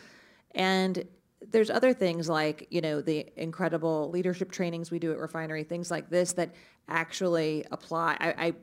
And 0.56 1.04
there's 1.52 1.70
other 1.70 1.94
things 1.94 2.30
like, 2.30 2.68
you 2.70 2.82
know, 2.82 3.02
the 3.02 3.26
incredible 3.36 4.10
leadership 4.12 4.52
trainings 4.52 4.92
we 4.92 5.00
do 5.00 5.12
at 5.12 5.18
Refinery, 5.18 5.64
things 5.64 5.92
like 5.92 6.10
this 6.10 6.34
that 6.34 6.54
actually 6.88 7.66
apply. 7.72 8.18
I, 8.20 8.48
I 8.48 8.54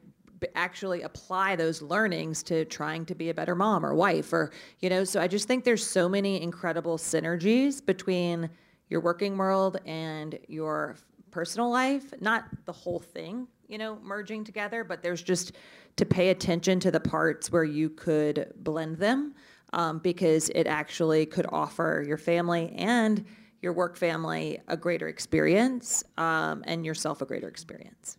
actually 0.55 1.03
apply 1.03 1.57
those 1.57 1.83
learnings 1.83 2.43
to 2.43 2.65
trying 2.67 3.05
to 3.07 3.15
be 3.15 3.31
a 3.31 3.35
better 3.35 3.55
mom 3.55 3.85
or 3.85 3.95
wife 3.95 4.33
or 4.33 4.51
you 4.81 4.89
know 4.89 5.05
so 5.05 5.21
i 5.21 5.29
just 5.29 5.47
think 5.47 5.65
there's 5.65 5.87
so 5.87 6.09
many 6.09 6.41
incredible 6.43 6.97
synergies 6.97 7.85
between 7.85 8.49
your 8.89 9.01
working 9.01 9.37
world 9.37 9.79
and 9.87 10.39
your 10.49 10.97
personal 11.31 11.71
life. 11.71 12.13
Not 12.21 12.47
the 12.67 12.73
whole 12.73 12.99
thing 12.99 13.47
you 13.71 13.79
know 13.79 13.99
merging 14.03 14.45
together 14.45 14.85
but 14.85 15.03
there's 15.03 15.23
just 15.23 15.53
to 15.97 16.05
pay 16.05 16.31
attention 16.31 16.81
to 16.81 16.91
the 16.91 17.01
parts 17.01 17.51
where 17.51 17.65
you 17.65 17.89
could 17.89 18.53
blend 18.57 18.99
them 18.99 19.35
um, 19.73 20.01
because 20.01 20.51
it 20.51 20.67
actually 20.67 21.25
could 21.25 21.47
offer 21.51 22.05
your 22.07 22.19
family 22.19 22.73
and 22.77 23.25
your 23.63 23.73
work 23.73 23.97
family 23.97 24.59
a 24.69 24.77
greater 24.77 25.09
experience 25.09 26.03
um, 26.19 26.65
and 26.67 26.85
yourself 26.85 27.23
a 27.23 27.27
greater 27.27 27.49
experience 27.49 28.19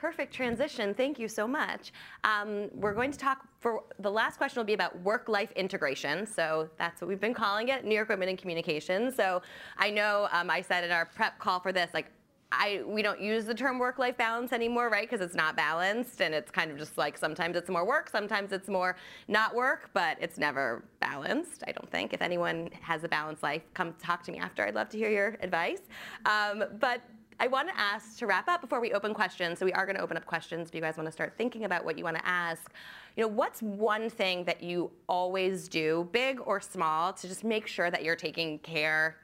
perfect 0.00 0.32
transition. 0.32 0.94
Thank 0.94 1.18
you 1.18 1.28
so 1.28 1.46
much. 1.46 1.92
Um, 2.24 2.70
we're 2.74 2.94
going 2.94 3.12
to 3.12 3.18
talk 3.18 3.46
for 3.60 3.84
the 3.98 4.10
last 4.10 4.38
question 4.38 4.58
will 4.58 4.64
be 4.64 4.72
about 4.72 4.98
work-life 5.02 5.52
integration. 5.52 6.26
So 6.26 6.70
that's 6.78 7.02
what 7.02 7.08
we've 7.08 7.20
been 7.20 7.34
calling 7.34 7.68
it, 7.68 7.84
New 7.84 7.94
York 7.94 8.08
Women 8.08 8.30
in 8.30 8.36
Communications. 8.38 9.14
So 9.14 9.42
I 9.76 9.90
know 9.90 10.28
um, 10.32 10.48
I 10.48 10.62
said 10.62 10.84
in 10.84 10.90
our 10.90 11.04
prep 11.04 11.38
call 11.38 11.60
for 11.60 11.70
this, 11.70 11.90
like 11.92 12.06
I, 12.50 12.82
we 12.86 13.02
don't 13.02 13.20
use 13.20 13.44
the 13.44 13.54
term 13.54 13.78
work-life 13.78 14.16
balance 14.16 14.52
anymore, 14.52 14.88
right? 14.88 15.08
Because 15.08 15.24
it's 15.24 15.36
not 15.36 15.54
balanced, 15.54 16.20
and 16.20 16.34
it's 16.34 16.50
kind 16.50 16.70
of 16.72 16.78
just 16.78 16.98
like 16.98 17.16
sometimes 17.16 17.54
it's 17.54 17.68
more 17.68 17.86
work, 17.86 18.08
sometimes 18.10 18.52
it's 18.52 18.68
more 18.68 18.96
not 19.28 19.54
work, 19.54 19.90
but 19.92 20.16
it's 20.20 20.36
never 20.36 20.82
balanced. 20.98 21.62
I 21.68 21.72
don't 21.72 21.88
think. 21.90 22.12
If 22.12 22.22
anyone 22.22 22.70
has 22.80 23.04
a 23.04 23.08
balanced 23.08 23.44
life, 23.44 23.62
come 23.74 23.94
talk 24.02 24.24
to 24.24 24.32
me 24.32 24.38
after. 24.38 24.64
I'd 24.64 24.74
love 24.74 24.88
to 24.88 24.98
hear 24.98 25.10
your 25.10 25.36
advice. 25.42 25.82
Um, 26.26 26.64
but 26.80 27.02
I 27.42 27.46
want 27.46 27.68
to 27.68 27.78
ask 27.78 28.18
to 28.18 28.26
wrap 28.26 28.48
up 28.48 28.60
before 28.60 28.80
we 28.80 28.92
open 28.92 29.14
questions. 29.14 29.58
So 29.58 29.64
we 29.64 29.72
are 29.72 29.86
going 29.86 29.96
to 29.96 30.02
open 30.02 30.18
up 30.18 30.26
questions 30.26 30.68
if 30.68 30.74
you 30.74 30.82
guys 30.82 30.98
want 30.98 31.06
to 31.06 31.12
start 31.12 31.32
thinking 31.38 31.64
about 31.64 31.86
what 31.86 31.96
you 31.96 32.04
want 32.04 32.18
to 32.18 32.26
ask. 32.26 32.70
You 33.16 33.22
know, 33.22 33.28
what's 33.28 33.62
one 33.62 34.10
thing 34.10 34.44
that 34.44 34.62
you 34.62 34.90
always 35.08 35.66
do, 35.66 36.06
big 36.12 36.38
or 36.44 36.60
small, 36.60 37.14
to 37.14 37.26
just 37.26 37.42
make 37.42 37.66
sure 37.66 37.90
that 37.90 38.04
you're 38.04 38.14
taking 38.14 38.58
care 38.58 39.16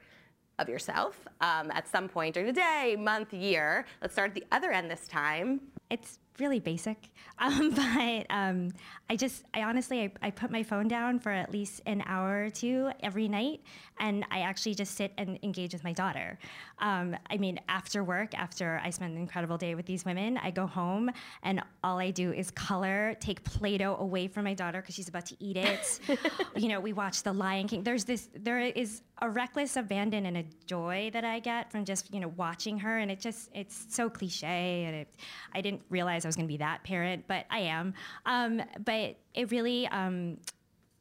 of 0.57 0.67
yourself 0.67 1.27
um, 1.41 1.69
at 1.69 1.87
some 1.87 2.09
point 2.09 2.33
during 2.33 2.47
the 2.47 2.59
day, 2.59 2.95
month, 2.97 3.33
year? 3.33 3.85
Let's 4.01 4.15
start 4.15 4.29
at 4.29 4.33
the 4.33 4.45
other 4.51 4.71
end 4.71 4.89
this 4.89 5.07
time. 5.07 5.61
It's 5.91 6.17
really 6.39 6.59
basic. 6.59 6.97
Um, 7.39 7.69
but 7.69 8.25
um, 8.31 8.71
I 9.11 9.15
just, 9.15 9.43
I 9.53 9.61
honestly, 9.61 10.01
I, 10.01 10.11
I, 10.23 10.31
put 10.31 10.49
my 10.49 10.63
phone 10.63 10.87
down 10.87 11.19
for 11.19 11.29
at 11.31 11.51
least 11.51 11.83
an 11.85 12.01
hour 12.07 12.45
or 12.45 12.49
two 12.49 12.89
every 13.03 13.27
night, 13.27 13.61
and 13.99 14.25
I 14.31 14.39
actually 14.39 14.75
just 14.75 14.95
sit 14.95 15.13
and 15.17 15.39
engage 15.43 15.73
with 15.73 15.83
my 15.83 15.93
daughter. 15.93 16.37
Um, 16.79 17.15
I 17.29 17.37
mean, 17.37 17.59
after 17.69 18.03
work, 18.03 18.33
after 18.33 18.81
I 18.83 18.89
spend 18.89 19.15
an 19.15 19.21
incredible 19.21 19.57
day 19.57 19.75
with 19.75 19.85
these 19.85 20.05
women, 20.05 20.37
I 20.37 20.51
go 20.51 20.67
home 20.67 21.09
and 21.43 21.61
all 21.83 21.99
I 21.99 22.11
do 22.11 22.31
is 22.31 22.51
color, 22.51 23.15
take 23.19 23.43
Play-Doh 23.43 23.97
away 23.97 24.27
from 24.27 24.43
my 24.43 24.53
daughter 24.53 24.81
because 24.81 24.95
she's 24.95 25.09
about 25.09 25.25
to 25.27 25.35
eat 25.39 25.57
it. 25.57 25.99
you 26.55 26.67
know, 26.67 26.79
we 26.79 26.93
watch 26.93 27.23
The 27.23 27.33
Lion 27.33 27.67
King. 27.67 27.83
There's 27.83 28.05
this, 28.05 28.29
there 28.35 28.59
is 28.59 29.01
a 29.21 29.29
reckless 29.29 29.75
abandon 29.77 30.25
and 30.25 30.37
a 30.37 30.45
joy 30.65 31.09
that 31.13 31.25
I 31.25 31.39
get 31.39 31.71
from 31.71 31.85
just, 31.85 32.13
you 32.13 32.19
know, 32.19 32.27
watching 32.35 32.77
her, 32.79 32.99
and 32.99 33.09
it 33.09 33.19
just, 33.19 33.49
it's 33.53 33.87
so 33.89 34.09
cliche, 34.09 34.83
and 34.85 34.95
it, 34.95 35.07
I 35.55 35.61
didn't 35.61 35.81
realize 35.89 36.25
I 36.25 36.27
was 36.27 36.35
going 36.35 36.47
to 36.47 36.51
be 36.51 36.57
that 36.57 36.83
parent, 36.83 37.25
but 37.27 37.45
I 37.49 37.59
am. 37.59 37.93
Um, 38.25 38.61
but 38.85 39.17
it 39.33 39.51
really, 39.51 39.87
um, 39.87 40.37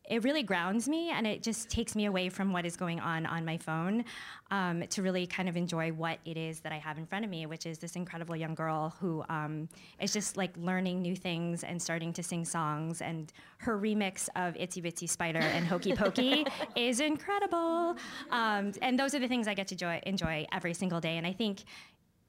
it 0.08 0.22
really 0.24 0.42
grounds 0.42 0.88
me 0.88 1.10
and 1.10 1.26
it 1.26 1.42
just 1.42 1.68
takes 1.68 1.96
me 1.96 2.06
away 2.06 2.28
from 2.28 2.52
what 2.52 2.64
is 2.64 2.76
going 2.76 3.00
on 3.00 3.26
on 3.26 3.44
my 3.44 3.56
phone 3.56 4.04
um, 4.50 4.82
to 4.88 5.02
really 5.02 5.26
kind 5.26 5.48
of 5.48 5.56
enjoy 5.56 5.90
what 5.90 6.18
it 6.24 6.36
is 6.36 6.60
that 6.60 6.72
I 6.72 6.78
have 6.78 6.98
in 6.98 7.06
front 7.06 7.24
of 7.24 7.30
me, 7.30 7.46
which 7.46 7.66
is 7.66 7.78
this 7.78 7.96
incredible 7.96 8.36
young 8.36 8.54
girl 8.54 8.94
who 9.00 9.24
um, 9.28 9.68
is 10.00 10.12
just 10.12 10.36
like 10.36 10.52
learning 10.56 11.02
new 11.02 11.16
things 11.16 11.64
and 11.64 11.80
starting 11.80 12.12
to 12.12 12.22
sing 12.22 12.44
songs. 12.44 13.02
And 13.02 13.32
her 13.58 13.78
remix 13.78 14.28
of 14.36 14.54
Itsy 14.54 14.82
Bitsy 14.82 15.08
Spider 15.08 15.40
and 15.40 15.66
Hokey 15.66 15.94
Pokey 15.94 16.46
is 16.76 17.00
incredible. 17.00 17.96
Um, 18.30 18.72
and 18.82 18.98
those 18.98 19.14
are 19.14 19.18
the 19.18 19.28
things 19.28 19.48
I 19.48 19.54
get 19.54 19.68
to 19.68 19.74
enjoy, 19.74 20.00
enjoy 20.04 20.46
every 20.52 20.74
single 20.74 21.00
day. 21.00 21.16
And 21.16 21.26
I 21.26 21.32
think 21.32 21.64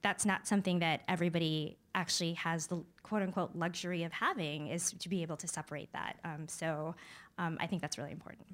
that's 0.01 0.25
not 0.25 0.47
something 0.47 0.80
that 0.80 1.01
everybody 1.07 1.78
actually 1.97 2.33
has 2.33 2.67
the 2.67 2.81
quote 3.01 3.23
unquote 3.23 3.55
luxury 3.55 4.03
of 4.03 4.13
having 4.13 4.67
is 4.67 4.91
to 4.91 5.09
be 5.09 5.23
able 5.23 5.35
to 5.35 5.47
separate 5.47 5.91
that. 5.91 6.17
Um, 6.23 6.47
so 6.47 6.95
um, 7.39 7.57
I 7.59 7.65
think 7.67 7.81
that's 7.81 7.97
really 7.97 8.11
important. 8.11 8.47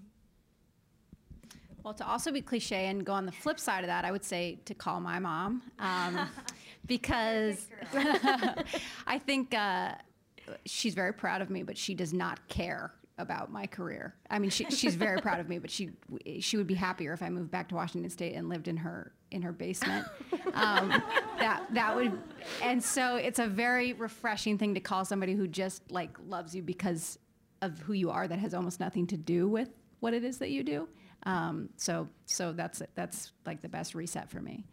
Well, 1.83 1.93
to 1.95 2.07
also 2.07 2.31
be 2.31 2.41
cliche 2.41 2.87
and 2.87 3.05
go 3.05 3.11
on 3.11 3.25
the 3.25 3.31
flip 3.33 3.59
side 3.59 3.83
of 3.83 3.87
that, 3.87 4.05
I 4.05 4.11
would 4.11 4.23
say 4.23 4.59
to 4.63 4.73
call 4.73 5.01
my 5.01 5.19
mom 5.19 5.61
um, 5.79 6.29
because 6.85 7.67
I 9.05 9.19
think 9.19 9.53
uh, 9.53 9.95
she's 10.65 10.93
very 10.93 11.13
proud 11.13 11.41
of 11.41 11.49
me, 11.49 11.63
but 11.63 11.77
she 11.77 11.93
does 11.93 12.13
not 12.13 12.47
care 12.47 12.93
about 13.17 13.51
my 13.51 13.67
career. 13.67 14.15
I 14.29 14.39
mean, 14.39 14.49
she, 14.49 14.65
she's 14.65 14.95
very 14.95 15.21
proud 15.21 15.39
of 15.39 15.47
me, 15.47 15.59
but 15.59 15.69
she 15.69 15.91
she 16.39 16.57
would 16.57 16.67
be 16.67 16.73
happier 16.73 17.13
if 17.13 17.21
I 17.21 17.29
moved 17.29 17.51
back 17.51 17.69
to 17.69 17.75
Washington 17.75 18.09
State 18.09 18.33
and 18.35 18.49
lived 18.49 18.67
in 18.67 18.77
her 18.77 19.13
in 19.31 19.41
her 19.41 19.51
basement. 19.51 20.05
Um, 20.53 20.89
that 21.39 21.65
that 21.73 21.95
would, 21.95 22.19
and 22.61 22.83
so 22.83 23.15
it's 23.15 23.39
a 23.39 23.47
very 23.47 23.93
refreshing 23.93 24.57
thing 24.57 24.73
to 24.75 24.79
call 24.79 25.05
somebody 25.05 25.33
who 25.33 25.47
just 25.47 25.89
like 25.91 26.15
loves 26.27 26.55
you 26.55 26.61
because 26.61 27.17
of 27.61 27.79
who 27.79 27.93
you 27.93 28.09
are 28.11 28.27
that 28.27 28.39
has 28.39 28.53
almost 28.53 28.79
nothing 28.79 29.07
to 29.07 29.17
do 29.17 29.47
with 29.47 29.69
what 29.99 30.13
it 30.13 30.23
is 30.23 30.37
that 30.39 30.49
you 30.49 30.63
do. 30.63 30.87
Um, 31.25 31.69
so 31.77 32.09
so 32.25 32.51
that's 32.51 32.81
that's 32.95 33.31
like 33.45 33.61
the 33.61 33.69
best 33.69 33.95
reset 33.95 34.29
for 34.29 34.41
me. 34.41 34.65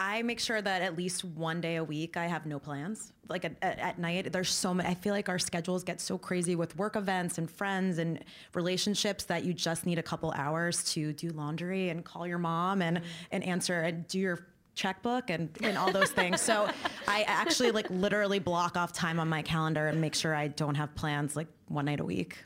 I 0.00 0.22
make 0.22 0.40
sure 0.40 0.62
that 0.62 0.80
at 0.80 0.96
least 0.96 1.26
one 1.26 1.60
day 1.60 1.76
a 1.76 1.84
week 1.84 2.16
I 2.16 2.26
have 2.26 2.46
no 2.46 2.58
plans. 2.58 3.12
Like 3.28 3.44
at, 3.44 3.56
at, 3.60 3.78
at, 3.78 3.98
night, 3.98 4.32
there's 4.32 4.48
so 4.48 4.72
many. 4.72 4.88
I 4.88 4.94
feel 4.94 5.12
like 5.12 5.28
our 5.28 5.38
schedules 5.38 5.84
get 5.84 6.00
so 6.00 6.16
crazy 6.16 6.56
with 6.56 6.74
work 6.76 6.96
events 6.96 7.36
and 7.36 7.50
friends 7.50 7.98
and 7.98 8.24
relationships 8.54 9.24
that 9.24 9.44
you 9.44 9.52
just 9.52 9.84
need 9.84 9.98
a 9.98 10.02
couple 10.02 10.32
hours 10.34 10.82
to 10.94 11.12
do 11.12 11.28
laundry 11.28 11.90
and 11.90 12.02
call 12.02 12.26
your 12.26 12.38
mom 12.38 12.80
and, 12.80 12.96
mm. 12.96 13.02
and 13.30 13.44
answer 13.44 13.82
and 13.82 14.08
do 14.08 14.18
your 14.18 14.46
checkbook 14.74 15.28
and, 15.28 15.50
and 15.62 15.76
all 15.76 15.92
those 15.92 16.10
things. 16.10 16.40
So 16.40 16.70
I 17.06 17.24
actually 17.24 17.70
like 17.70 17.90
literally 17.90 18.38
block 18.38 18.78
off 18.78 18.94
time 18.94 19.20
on 19.20 19.28
my 19.28 19.42
calendar 19.42 19.88
and 19.88 20.00
make 20.00 20.14
sure 20.14 20.34
I 20.34 20.48
don't 20.48 20.76
have 20.76 20.94
plans 20.94 21.36
like 21.36 21.48
one 21.68 21.84
night 21.84 22.00
a 22.00 22.04
week. 22.06 22.38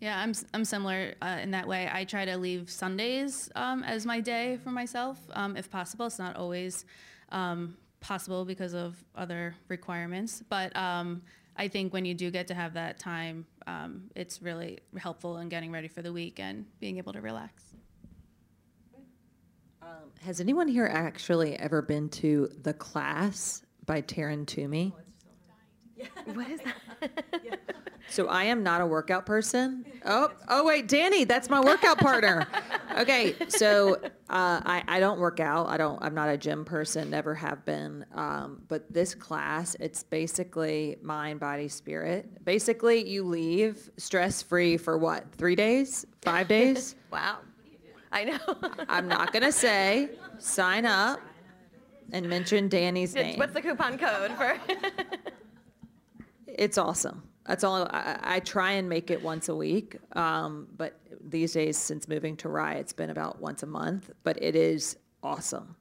Yeah, 0.00 0.20
I'm, 0.20 0.34
I'm 0.52 0.64
similar 0.64 1.14
uh, 1.22 1.38
in 1.42 1.50
that 1.52 1.66
way. 1.66 1.88
I 1.90 2.04
try 2.04 2.26
to 2.26 2.36
leave 2.36 2.70
Sundays 2.70 3.50
um, 3.56 3.82
as 3.82 4.04
my 4.04 4.20
day 4.20 4.58
for 4.62 4.70
myself, 4.70 5.18
um, 5.32 5.56
if 5.56 5.70
possible. 5.70 6.06
It's 6.06 6.18
not 6.18 6.36
always 6.36 6.84
um, 7.30 7.76
possible 8.00 8.44
because 8.44 8.74
of 8.74 9.02
other 9.14 9.54
requirements, 9.68 10.42
but 10.48 10.76
um, 10.76 11.22
I 11.56 11.68
think 11.68 11.94
when 11.94 12.04
you 12.04 12.12
do 12.12 12.30
get 12.30 12.46
to 12.48 12.54
have 12.54 12.74
that 12.74 12.98
time, 12.98 13.46
um, 13.66 14.10
it's 14.14 14.42
really 14.42 14.80
helpful 14.98 15.38
in 15.38 15.48
getting 15.48 15.72
ready 15.72 15.88
for 15.88 16.02
the 16.02 16.12
week 16.12 16.38
and 16.40 16.66
being 16.78 16.98
able 16.98 17.14
to 17.14 17.22
relax. 17.22 17.64
Um, 19.80 19.88
has 20.20 20.40
anyone 20.40 20.68
here 20.68 20.86
actually 20.86 21.56
ever 21.58 21.80
been 21.80 22.10
to 22.10 22.50
The 22.62 22.74
Class 22.74 23.62
by 23.86 24.02
Taryn 24.02 24.46
Toomey? 24.46 24.92
Oh, 25.98 26.02
what 26.34 26.50
is 26.50 26.60
that? 26.60 27.70
So 28.08 28.28
I 28.28 28.44
am 28.44 28.62
not 28.62 28.80
a 28.80 28.86
workout 28.86 29.26
person. 29.26 29.84
Oh, 30.04 30.30
oh 30.48 30.64
wait, 30.64 30.88
Danny, 30.88 31.24
that's 31.24 31.50
my 31.50 31.60
workout 31.60 31.98
partner. 31.98 32.46
Okay, 32.96 33.34
so 33.48 33.96
uh, 33.96 34.08
I 34.64 34.82
I 34.88 35.00
don't 35.00 35.20
work 35.20 35.38
out. 35.38 35.68
I 35.68 35.76
don't. 35.76 36.02
I'm 36.02 36.14
not 36.14 36.30
a 36.30 36.38
gym 36.38 36.64
person. 36.64 37.10
Never 37.10 37.34
have 37.34 37.62
been. 37.66 38.06
Um, 38.14 38.62
but 38.68 38.90
this 38.90 39.14
class, 39.14 39.76
it's 39.80 40.02
basically 40.02 40.96
mind, 41.02 41.38
body, 41.38 41.68
spirit. 41.68 42.42
Basically, 42.42 43.06
you 43.06 43.22
leave 43.22 43.90
stress 43.98 44.40
free 44.40 44.78
for 44.78 44.96
what? 44.96 45.30
Three 45.32 45.56
days? 45.56 46.06
Five 46.22 46.48
days? 46.48 46.94
wow. 47.12 47.40
I 48.12 48.24
know. 48.24 48.38
I'm 48.88 49.08
not 49.08 49.30
gonna 49.30 49.52
say. 49.52 50.08
Sign 50.38 50.86
up 50.86 51.20
and 52.12 52.26
mention 52.30 52.68
Danny's 52.70 53.14
name. 53.14 53.38
What's 53.38 53.52
the 53.52 53.60
coupon 53.60 53.98
code 53.98 54.32
for? 54.32 54.58
it's 56.46 56.78
awesome. 56.78 57.25
That's 57.46 57.64
all. 57.64 57.86
I, 57.90 58.18
I, 58.22 58.40
try 58.40 58.72
and 58.72 58.88
make 58.88 59.10
it 59.10 59.22
once 59.22 59.48
a 59.48 59.54
week, 59.54 59.96
um, 60.16 60.66
but 60.76 60.98
these 61.20 61.52
days, 61.52 61.76
since 61.76 62.08
moving 62.08 62.36
to 62.38 62.48
Rye, 62.48 62.74
it's 62.74 62.92
been 62.92 63.10
about 63.10 63.40
once 63.40 63.62
a 63.62 63.66
month. 63.66 64.10
But 64.24 64.42
it 64.42 64.56
is 64.56 64.96
awesome. 65.22 65.76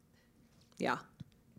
Yeah. 0.77 0.97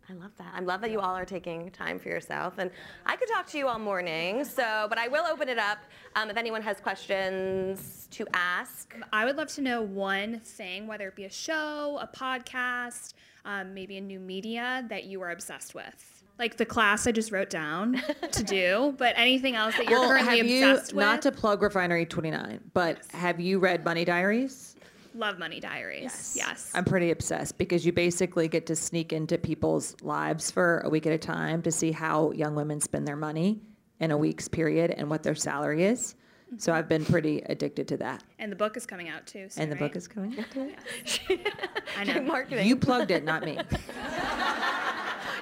I 0.09 0.13
love 0.13 0.31
that. 0.37 0.53
I 0.55 0.61
love 0.61 0.79
that 0.81 0.91
you 0.91 1.01
all 1.01 1.15
are 1.15 1.25
taking 1.25 1.69
time 1.71 1.99
for 1.99 2.07
yourself. 2.07 2.59
And 2.59 2.71
I 3.05 3.17
could 3.17 3.27
talk 3.27 3.45
to 3.47 3.57
you 3.57 3.67
all 3.67 3.77
morning, 3.77 4.45
so, 4.45 4.85
but 4.87 4.97
I 4.97 5.09
will 5.09 5.25
open 5.25 5.49
it 5.49 5.57
up 5.57 5.79
um, 6.15 6.29
if 6.29 6.37
anyone 6.37 6.61
has 6.61 6.79
questions 6.79 8.07
to 8.11 8.25
ask. 8.33 8.95
I 9.11 9.25
would 9.25 9.35
love 9.35 9.49
to 9.55 9.61
know 9.61 9.81
one 9.81 10.39
thing, 10.39 10.87
whether 10.87 11.09
it 11.09 11.17
be 11.17 11.25
a 11.25 11.29
show, 11.29 11.99
a 12.01 12.07
podcast, 12.07 13.15
um, 13.43 13.73
maybe 13.73 13.97
a 13.97 14.01
new 14.01 14.19
media 14.19 14.85
that 14.87 15.03
you 15.03 15.21
are 15.21 15.31
obsessed 15.31 15.75
with 15.75 16.16
like 16.39 16.57
the 16.57 16.65
class 16.65 17.07
I 17.07 17.11
just 17.11 17.31
wrote 17.31 17.49
down 17.49 18.01
to 18.31 18.43
do, 18.43 18.95
but 18.97 19.13
anything 19.17 19.55
else 19.55 19.75
that 19.77 19.89
you're 19.89 19.99
well, 19.99 20.09
currently 20.09 20.39
obsessed 20.39 20.91
you, 20.91 20.97
with? 20.97 21.05
Not 21.05 21.21
to 21.23 21.31
plug 21.31 21.61
Refinery 21.61 22.05
29, 22.05 22.59
but 22.73 22.97
yes. 22.97 23.11
have 23.11 23.39
you 23.39 23.59
read 23.59 23.83
Money 23.83 24.05
Diaries? 24.05 24.75
Love 25.15 25.39
Money 25.39 25.59
Diaries. 25.59 26.03
Yes. 26.03 26.33
yes. 26.35 26.71
I'm 26.75 26.85
pretty 26.85 27.09
obsessed 27.09 27.57
because 27.57 27.85
you 27.85 27.91
basically 27.91 28.47
get 28.47 28.67
to 28.67 28.75
sneak 28.75 29.11
into 29.11 29.37
people's 29.37 29.95
lives 30.03 30.51
for 30.51 30.81
a 30.85 30.89
week 30.89 31.07
at 31.07 31.13
a 31.13 31.17
time 31.17 31.63
to 31.63 31.71
see 31.71 31.91
how 31.91 32.31
young 32.31 32.53
women 32.55 32.79
spend 32.79 33.07
their 33.07 33.15
money 33.15 33.59
in 33.99 34.11
a 34.11 34.17
week's 34.17 34.47
period 34.47 34.91
and 34.91 35.09
what 35.09 35.23
their 35.23 35.33
salary 35.33 35.85
is. 35.85 36.13
Mm-hmm. 36.47 36.59
So 36.59 36.71
I've 36.71 36.87
been 36.87 37.03
pretty 37.03 37.39
addicted 37.47 37.87
to 37.89 37.97
that. 37.97 38.23
And 38.37 38.51
the 38.51 38.55
book 38.55 38.77
is 38.77 38.85
coming 38.85 39.09
out 39.09 39.25
too. 39.25 39.47
Soon, 39.49 39.63
and 39.63 39.71
the 39.71 39.75
right? 39.75 39.91
book 39.91 39.95
is 39.95 40.07
coming 40.07 40.37
out. 40.39 40.45
I 41.97 42.03
know. 42.03 42.21
Marketing. 42.21 42.67
You 42.67 42.75
plugged 42.75 43.09
it, 43.09 43.23
not 43.23 43.43
me. 43.43 43.57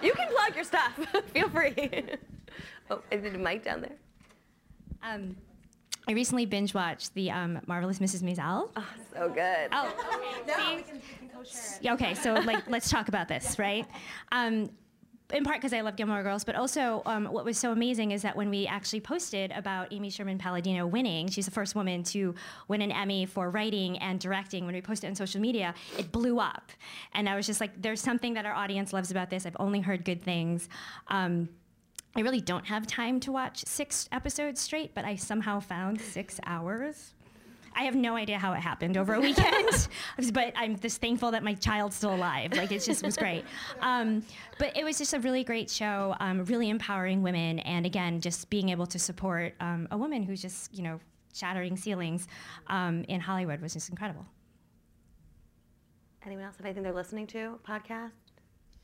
You 0.02 0.14
can 0.14 0.28
plug 0.28 0.56
your 0.56 0.64
stuff. 0.64 0.94
Feel 1.34 1.50
free. 1.50 2.06
oh, 2.90 3.02
is 3.12 3.24
it 3.24 3.36
a 3.36 3.38
mic 3.38 3.64
down 3.64 3.82
there? 3.82 3.96
Um, 5.04 5.36
I 6.08 6.12
recently 6.14 6.46
binge 6.46 6.74
watched 6.74 7.14
the 7.16 7.32
um, 7.32 7.60
marvelous 7.66 8.00
Mrs. 8.00 8.22
Maisel. 8.22 8.70
Oh, 8.76 8.88
so 9.14 9.30
good. 9.30 9.70
Oh, 9.72 10.44
no, 10.48 10.76
we 10.76 10.84
can, 10.84 11.02
we 11.22 11.82
can 11.82 11.94
okay. 11.94 12.14
So 12.14 12.34
like, 12.34 12.70
let's 12.70 12.90
talk 12.90 13.08
about 13.08 13.28
this, 13.28 13.58
right? 13.58 13.88
Um, 14.32 14.70
in 15.32 15.44
part 15.44 15.58
because 15.58 15.74
I 15.74 15.82
love 15.82 15.96
Gilmore 15.96 16.24
Girls, 16.24 16.44
but 16.44 16.56
also 16.56 17.02
um, 17.06 17.26
what 17.26 17.46
was 17.46 17.58
so 17.58 17.72
amazing 17.72 18.12
is 18.12 18.22
that 18.22 18.36
when 18.36 18.50
we 18.50 18.68
actually 18.68 19.00
posted 19.00 19.52
about 19.52 19.92
Amy 19.92 20.10
Sherman 20.10 20.38
Palladino 20.38 20.86
winning, 20.86 21.28
she's 21.28 21.46
the 21.46 21.52
first 21.52 21.76
woman 21.76 22.04
to 22.04 22.36
win 22.68 22.82
an 22.82 22.92
Emmy 22.92 23.26
for 23.26 23.50
writing 23.50 23.98
and 23.98 24.20
directing. 24.20 24.66
When 24.66 24.76
we 24.76 24.82
posted 24.82 25.10
on 25.10 25.16
social 25.16 25.42
media, 25.42 25.74
it 25.98 26.12
blew 26.12 26.40
up, 26.40 26.72
and 27.14 27.28
I 27.28 27.36
was 27.36 27.46
just 27.46 27.60
like, 27.60 27.82
"There's 27.82 28.02
something 28.02 28.36
that 28.36 28.46
our 28.46 28.54
audience 28.54 28.94
loves 28.94 29.12
about 29.12 29.30
this. 29.30 29.46
I've 29.46 29.58
only 29.60 29.80
heard 29.80 30.06
good 30.06 30.22
things." 30.22 30.70
Um, 31.08 31.50
I 32.16 32.22
really 32.22 32.42
don't 32.42 32.66
have 32.68 32.88
time 32.88 33.20
to 33.22 33.32
watch 33.32 33.66
six 33.66 34.08
episodes 34.12 34.62
straight, 34.62 34.94
but 34.94 35.04
I 35.04 35.16
somehow 35.16 35.60
found 35.60 36.00
six 36.00 36.40
hours. 36.46 37.14
I 37.76 37.84
have 37.84 37.96
no 37.96 38.16
idea 38.16 38.38
how 38.38 38.54
it 38.54 38.60
happened 38.60 38.98
over 38.98 39.14
a 39.14 39.20
weekend, 39.20 39.88
but 40.34 40.54
I'm 40.56 40.80
just 40.80 41.02
thankful 41.02 41.32
that 41.32 41.44
my 41.44 41.54
child's 41.54 41.96
still 41.96 42.16
alive. 42.16 42.54
Like 42.54 42.72
it 42.72 42.82
just 42.82 43.04
was 43.04 43.18
great. 43.18 43.44
Um, 43.82 44.24
but 44.58 44.76
it 44.78 44.84
was 44.84 44.98
just 44.98 45.14
a 45.14 45.20
really 45.20 45.44
great 45.44 45.70
show, 45.70 46.16
um, 46.20 46.46
really 46.46 46.70
empowering 46.70 47.22
women, 47.22 47.60
and 47.60 47.86
again, 47.86 48.22
just 48.22 48.50
being 48.50 48.70
able 48.70 48.86
to 48.88 48.98
support 48.98 49.54
um, 49.60 49.88
a 49.92 49.98
woman 49.98 50.24
who's 50.24 50.42
just 50.42 50.74
you 50.74 50.84
know 50.84 51.00
shattering 51.34 51.76
ceilings 51.76 52.28
um, 52.68 53.04
in 53.10 53.20
Hollywood 53.20 53.62
was 53.62 53.74
just 53.74 53.90
incredible. 53.90 54.26
Anyone 56.26 56.46
else 56.46 56.56
have 56.58 56.66
anything 56.66 56.82
they're 56.82 56.94
listening 56.94 57.28
to? 57.28 57.60
Podcast? 57.68 58.12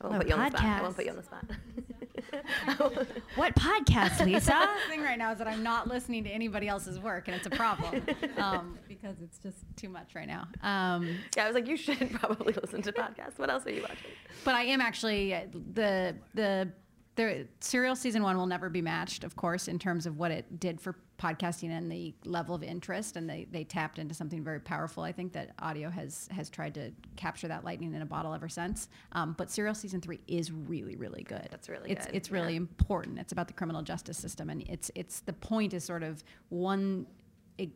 I 0.02 0.08
won't, 0.08 0.16
oh, 0.16 0.18
put, 0.20 0.28
you 0.28 0.34
spot. 0.34 0.64
I 0.64 0.82
won't 0.82 0.96
put 0.96 1.06
you 1.06 1.12
on 1.12 1.18
the 1.18 1.24
spot. 1.24 1.46
what 3.36 3.56
podcast, 3.56 4.26
Lisa? 4.26 4.52
the 4.88 4.90
thing 4.90 5.02
right 5.02 5.18
now 5.18 5.32
is 5.32 5.38
that 5.38 5.48
I'm 5.48 5.64
not 5.64 5.88
listening 5.88 6.24
to 6.26 6.30
anybody 6.30 6.68
else's 6.68 7.00
work, 7.00 7.28
and 7.28 7.36
it's 7.36 7.48
a 7.48 7.52
problem 7.52 8.04
um, 8.38 8.78
because 8.88 9.22
it's 9.22 9.38
just 9.38 9.58
too 9.76 9.90
much 9.90 10.16
right 10.16 10.28
now. 10.28 10.48
Um, 10.62 11.18
yeah, 11.36 11.44
I 11.44 11.48
was 11.48 11.56
like, 11.56 11.68
you 11.68 11.78
should 11.78 12.12
probably 12.14 12.54
listen 12.54 12.82
to 12.84 12.92
podcasts. 12.92 13.38
What 13.38 13.50
else 13.50 13.66
are 13.66 13.72
you 13.72 13.82
watching? 13.82 14.12
But 14.44 14.56
I 14.56 14.64
am 14.64 14.82
actually 14.82 15.30
the 15.74 16.16
the 16.34 16.72
the 17.16 17.48
serial 17.60 17.96
season 17.96 18.24
one 18.24 18.38
will 18.38 18.48
never 18.48 18.70
be 18.70 18.82
matched, 18.82 19.24
of 19.24 19.36
course, 19.36 19.68
in 19.68 19.78
terms 19.78 20.06
of 20.06 20.18
what 20.18 20.32
it 20.32 20.60
did 20.60 20.80
for 20.80 20.96
podcasting 21.22 21.70
and 21.70 21.92
the 21.92 22.14
level 22.26 22.56
of 22.56 22.64
interest, 22.64 23.16
and 23.16 23.30
they, 23.30 23.48
they 23.52 23.64
tapped 23.64 24.00
into 24.00 24.16
something 24.16 24.44
very 24.44 24.60
powerful. 24.60 25.04
I 25.04 25.12
think 25.12 25.34
that 25.34 25.52
audio 25.60 25.90
has 25.90 26.28
has 26.32 26.50
tried 26.50 26.74
to 26.76 26.92
capture 27.16 27.48
that 27.48 27.64
lightning 27.64 27.94
in 27.94 28.02
a 28.02 28.06
bottle 28.06 28.34
ever 28.34 28.50
since. 28.50 28.90
Um, 29.12 29.36
but 29.38 29.52
serial 29.52 29.76
season 29.76 30.02
three 30.02 30.20
is 30.28 30.52
really 30.52 30.96
really 30.96 31.24
good. 31.24 31.48
That's 31.52 31.70
really 31.70 31.92
it's 31.92 32.06
good. 32.06 32.16
it's 32.16 32.32
really 32.32 32.54
yeah. 32.54 32.58
important. 32.58 33.20
It's 33.20 33.32
about 33.32 33.48
the 33.48 33.54
criminal 33.54 33.84
justice 33.84 34.18
system, 34.18 34.50
and 34.50 34.64
it's 34.64 34.90
it's 34.96 35.20
the 35.22 35.34
point 35.34 35.74
is 35.74 35.84
sort 35.84 36.04
of 36.04 36.24
one 36.50 37.06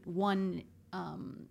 one. 0.05 0.63
Um, 0.93 1.49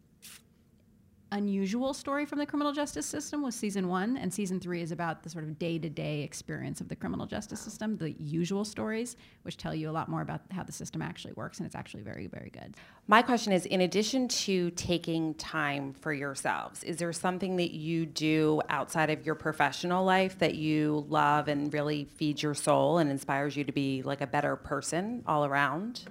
unusual 1.35 1.93
story 1.93 2.25
from 2.25 2.39
the 2.39 2.47
criminal 2.47 2.73
justice 2.73 3.05
system 3.05 3.43
was 3.43 3.57
season 3.57 3.89
one, 3.89 4.17
and 4.17 4.33
season 4.33 4.61
three 4.61 4.81
is 4.81 4.93
about 4.93 5.23
the 5.25 5.29
sort 5.29 5.43
of 5.43 5.59
day 5.59 5.79
to 5.79 5.91
day 5.91 6.23
experience 6.23 6.81
of 6.81 6.89
the 6.89 6.95
criminal 6.95 7.27
justice 7.27 7.61
system, 7.61 7.97
the 7.97 8.13
usual 8.13 8.65
stories, 8.65 9.17
which 9.43 9.57
tell 9.57 9.75
you 9.75 9.91
a 9.91 9.93
lot 9.93 10.09
more 10.09 10.23
about 10.23 10.41
how 10.53 10.63
the 10.63 10.73
system 10.73 11.03
actually 11.03 11.33
works, 11.35 11.59
and 11.59 11.67
it's 11.67 11.75
actually 11.75 12.03
very, 12.03 12.29
very 12.29 12.51
good. 12.51 12.77
My 13.09 13.21
question 13.21 13.53
is 13.53 13.67
in 13.67 13.81
addition 13.81 14.29
to 14.29 14.71
taking 14.71 15.35
time 15.35 15.93
for 15.93 16.13
yourselves, 16.13 16.85
is 16.85 16.99
there 16.99 17.13
something 17.13 17.57
that 17.57 17.73
you 17.73 18.07
do 18.07 18.63
outside 18.69 19.11
of 19.11 19.27
your 19.27 19.35
professional 19.35 20.05
life 20.05 20.39
that 20.39 20.55
you 20.55 21.05
love 21.09 21.49
and 21.49 21.73
really 21.75 22.05
feeds 22.05 22.45
your 22.45 22.55
soul 22.55 22.99
and 22.99 23.11
inspires 23.11 23.57
you 23.57 23.65
to 23.65 23.73
be 23.73 24.03
like 24.03 24.21
a 24.21 24.27
better 24.27 24.55
person 24.55 25.25
all 25.27 25.45
around? 25.45 26.05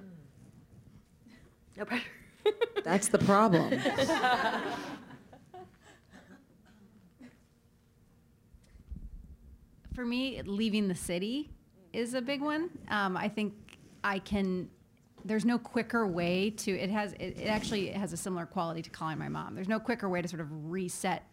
No 1.78 1.86
pressure. 1.86 2.04
That's 2.84 3.08
the 3.08 3.18
problem. 3.18 3.72
For 9.94 10.04
me, 10.04 10.42
leaving 10.42 10.88
the 10.88 10.94
city 10.94 11.50
is 11.92 12.14
a 12.14 12.20
big 12.20 12.40
one. 12.40 12.70
Um, 12.88 13.16
I 13.16 13.28
think 13.28 13.54
I 14.02 14.18
can. 14.18 14.68
There's 15.24 15.44
no 15.44 15.58
quicker 15.58 16.06
way 16.06 16.50
to. 16.50 16.72
It 16.72 16.90
has. 16.90 17.12
It, 17.14 17.38
it 17.38 17.46
actually 17.46 17.88
has 17.88 18.12
a 18.12 18.16
similar 18.16 18.44
quality 18.44 18.82
to 18.82 18.90
calling 18.90 19.18
my 19.18 19.28
mom. 19.28 19.54
There's 19.54 19.68
no 19.68 19.78
quicker 19.78 20.08
way 20.08 20.20
to 20.20 20.28
sort 20.28 20.40
of 20.40 20.48
reset 20.70 21.24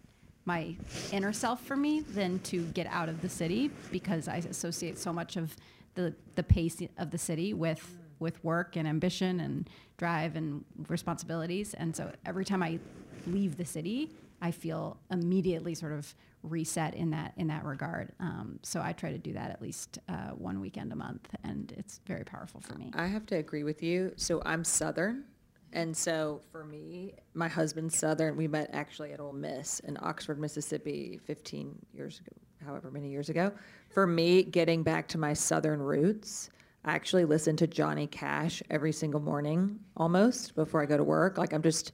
my 0.45 0.76
inner 1.12 1.34
self 1.34 1.62
for 1.62 1.76
me 1.76 2.01
than 2.01 2.39
to 2.39 2.64
get 2.68 2.88
out 2.88 3.09
of 3.09 3.22
the 3.22 3.30
city 3.30 3.72
because 3.91 4.28
I 4.28 4.38
associate 4.38 4.97
so 4.97 5.12
much 5.12 5.38
of 5.38 5.55
the 5.95 6.14
the 6.36 6.43
pace 6.43 6.82
of 6.97 7.12
the 7.12 7.18
city 7.18 7.53
with 7.53 7.97
with 8.20 8.43
work 8.43 8.76
and 8.76 8.88
ambition 8.88 9.39
and 9.39 9.70
drive 9.97 10.36
and 10.36 10.64
responsibilities. 10.88 11.74
And 11.74 11.95
so 11.95 12.12
every 12.26 12.45
time 12.45 12.62
I 12.62 12.80
leave 13.26 13.57
the 13.57 13.66
city, 13.66 14.12
I 14.42 14.52
feel 14.52 15.00
immediately 15.10 15.76
sort 15.76 15.94
of 15.94 16.14
reset 16.44 16.96
in 16.96 17.12
that 17.12 17.34
in 17.38 17.48
that 17.48 17.64
regard. 17.64 18.12
Um, 18.20 18.60
so 18.64 18.82
I 18.82 18.94
try 18.94 19.12
to 19.12 19.18
do 19.18 19.34
that 19.34 19.52
at 19.52 19.62
least 19.62 20.00
uh, 20.10 20.30
one 20.30 20.60
weekend 20.60 20.92
a 20.92 20.96
month, 20.96 21.30
and 21.44 21.74
it's 21.78 22.00
very 22.06 22.24
powerful 22.24 22.62
for 22.62 22.76
me. 22.76 22.92
I 22.96 23.08
have 23.08 23.26
to 23.28 23.36
agree 23.36 23.64
with 23.64 23.84
you. 23.84 24.14
So 24.16 24.42
I'm 24.46 24.64
Southern. 24.64 25.26
And 25.74 25.96
so 25.96 26.42
for 26.52 26.66
me, 26.66 27.14
my 27.34 27.48
husband's 27.48 27.98
Southern. 27.98 28.36
We 28.36 28.48
met 28.48 28.70
actually 28.74 29.14
at 29.14 29.20
Ole 29.22 29.32
Miss 29.32 29.80
in 29.82 29.98
Oxford, 30.02 30.38
Mississippi 30.38 31.20
15 31.24 31.78
years 31.94 32.20
ago, 32.20 32.36
however 32.66 32.92
many 32.92 33.10
years 33.10 33.30
ago. 33.30 33.54
For 33.89 34.06
me, 34.06 34.44
getting 34.44 34.84
back 34.84 35.08
to 35.10 35.18
my 35.18 35.34
Southern 35.34 35.82
roots, 35.82 36.50
I 36.84 36.94
actually 36.94 37.26
listen 37.26 37.56
to 37.58 37.68
Johnny 37.68 38.08
Cash 38.08 38.62
every 38.70 38.92
single 38.92 39.22
morning 39.22 39.80
almost 39.96 40.56
before 40.56 40.82
I 40.82 40.86
go 40.86 40.98
to 40.98 41.04
work. 41.04 41.38
Like 41.38 41.54
I'm 41.54 41.62
just 41.62 41.94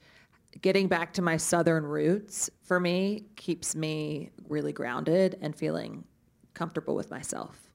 getting 0.60 0.88
back 0.88 1.12
to 1.14 1.22
my 1.22 1.36
Southern 1.36 1.84
roots 1.84 2.50
for 2.62 2.80
me 2.80 3.26
keeps 3.36 3.74
me 3.74 4.30
really 4.48 4.72
grounded 4.72 5.38
and 5.40 5.54
feeling 5.54 6.04
comfortable 6.54 6.94
with 6.94 7.10
myself. 7.10 7.68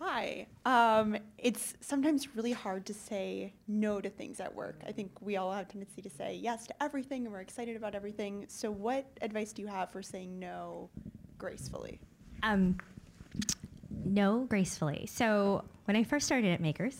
Hi. 0.00 0.46
Um, 0.64 1.16
it's 1.38 1.74
sometimes 1.80 2.36
really 2.36 2.52
hard 2.52 2.86
to 2.86 2.94
say 2.94 3.52
no 3.66 4.00
to 4.00 4.08
things 4.08 4.38
at 4.38 4.54
work. 4.54 4.80
I 4.86 4.92
think 4.92 5.10
we 5.20 5.36
all 5.36 5.52
have 5.52 5.66
a 5.66 5.68
tendency 5.68 6.02
to 6.02 6.10
say 6.10 6.38
yes 6.40 6.66
to 6.68 6.82
everything 6.82 7.24
and 7.24 7.32
we're 7.32 7.40
excited 7.40 7.76
about 7.76 7.96
everything. 7.96 8.44
So, 8.48 8.70
what 8.70 9.06
advice 9.22 9.52
do 9.52 9.60
you 9.60 9.68
have 9.68 9.90
for 9.90 10.02
saying 10.02 10.38
no 10.38 10.88
gracefully? 11.36 12.00
Um, 12.44 12.78
no 14.08 14.44
gracefully. 14.48 15.06
So, 15.10 15.64
when 15.84 15.96
I 15.96 16.04
first 16.04 16.26
started 16.26 16.52
at 16.52 16.60
Makers, 16.60 16.96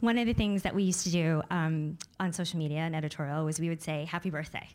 one 0.00 0.18
of 0.18 0.26
the 0.26 0.32
things 0.32 0.62
that 0.62 0.74
we 0.74 0.82
used 0.82 1.04
to 1.04 1.10
do 1.10 1.42
um, 1.50 1.96
on 2.18 2.32
social 2.32 2.58
media 2.58 2.78
and 2.78 2.96
editorial 2.96 3.44
was 3.44 3.60
we 3.60 3.68
would 3.68 3.82
say 3.82 4.04
happy 4.04 4.30
birthday 4.30 4.68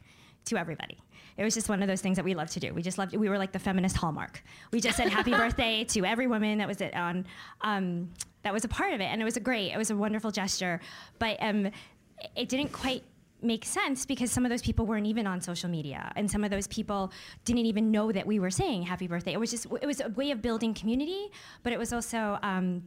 to 0.46 0.58
everybody. 0.58 0.98
It 1.38 1.44
was 1.44 1.54
just 1.54 1.70
one 1.70 1.82
of 1.82 1.88
those 1.88 2.02
things 2.02 2.18
that 2.18 2.26
we 2.26 2.36
loved 2.36 2.54
to 2.54 2.60
do. 2.60 2.74
We 2.74 2.82
just 2.82 2.98
loved. 2.98 3.16
We 3.16 3.30
were 3.30 3.38
like 3.38 3.52
the 3.52 3.60
feminist 3.60 3.98
hallmark. 3.98 4.44
We 4.72 4.82
just 4.82 4.98
said 4.98 5.10
happy 5.10 5.32
birthday 5.44 5.84
to 5.86 6.06
every 6.06 6.28
woman 6.28 6.58
that 6.58 6.68
was 6.68 6.82
it 6.82 6.94
on. 6.94 7.26
Um, 7.62 8.10
that 8.44 8.54
was 8.54 8.64
a 8.64 8.68
part 8.68 8.94
of 8.94 9.02
it, 9.02 9.06
and 9.06 9.22
it 9.22 9.26
was 9.26 9.38
a 9.38 9.42
great. 9.42 9.72
It 9.72 9.78
was 9.78 9.90
a 9.90 9.96
wonderful 9.96 10.32
gesture, 10.32 10.80
but 11.18 11.38
um, 11.42 11.72
it 12.36 12.50
didn't 12.50 12.72
quite 12.72 13.04
make 13.42 13.66
sense 13.66 14.06
because 14.06 14.32
some 14.32 14.46
of 14.46 14.50
those 14.50 14.62
people 14.62 14.86
weren't 14.86 15.08
even 15.08 15.26
on 15.26 15.40
social 15.40 15.70
media 15.70 16.12
and 16.16 16.30
some 16.30 16.44
of 16.44 16.52
those 16.52 16.68
people 16.68 17.12
didn't 17.46 17.66
even 17.66 17.90
know 17.92 18.12
that 18.12 18.26
we 18.28 18.40
were 18.40 18.52
saying 18.52 18.82
happy 18.82 19.08
birthday 19.08 19.34
it 19.34 19.40
was 19.40 19.52
just 19.52 19.66
it 19.82 19.86
was 19.86 20.02
a 20.02 20.10
way 20.10 20.32
of 20.32 20.42
building 20.42 20.74
community 20.74 21.30
but 21.64 21.72
it 21.72 21.80
was 21.80 21.94
also 21.94 22.38
um, 22.44 22.84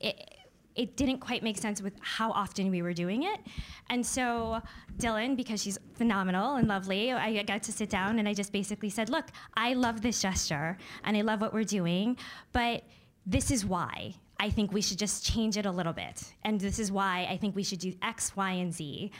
it, 0.00 0.38
it 0.78 0.96
didn't 0.96 1.18
quite 1.18 1.42
make 1.42 1.58
sense 1.58 1.82
with 1.82 1.92
how 2.00 2.30
often 2.30 2.70
we 2.70 2.82
were 2.82 2.92
doing 2.92 3.24
it. 3.24 3.40
And 3.90 4.06
so 4.06 4.62
Dyllan, 4.96 5.36
because 5.36 5.60
she's 5.60 5.76
phenomenal 5.94 6.54
and 6.54 6.68
lovely, 6.68 7.12
I 7.12 7.42
got 7.42 7.64
to 7.64 7.72
sit 7.72 7.90
down 7.90 8.20
and 8.20 8.28
I 8.28 8.32
just 8.32 8.52
basically 8.52 8.88
said, 8.88 9.10
look, 9.10 9.26
I 9.54 9.74
love 9.74 10.02
this 10.02 10.22
gesture 10.22 10.78
and 11.02 11.16
I 11.16 11.22
love 11.22 11.40
what 11.40 11.52
we're 11.52 11.64
doing, 11.64 12.16
but 12.52 12.84
this 13.26 13.50
is 13.50 13.66
why. 13.66 14.14
I 14.40 14.50
think 14.50 14.72
we 14.72 14.80
should 14.80 14.98
just 14.98 15.24
change 15.24 15.56
it 15.56 15.66
a 15.66 15.70
little 15.70 15.92
bit. 15.92 16.22
And 16.44 16.60
this 16.60 16.78
is 16.78 16.92
why 16.92 17.26
I 17.28 17.36
think 17.36 17.56
we 17.56 17.64
should 17.64 17.80
do 17.80 17.92
X, 18.02 18.36
Y, 18.36 18.52
and 18.52 18.72
Z. 18.72 19.10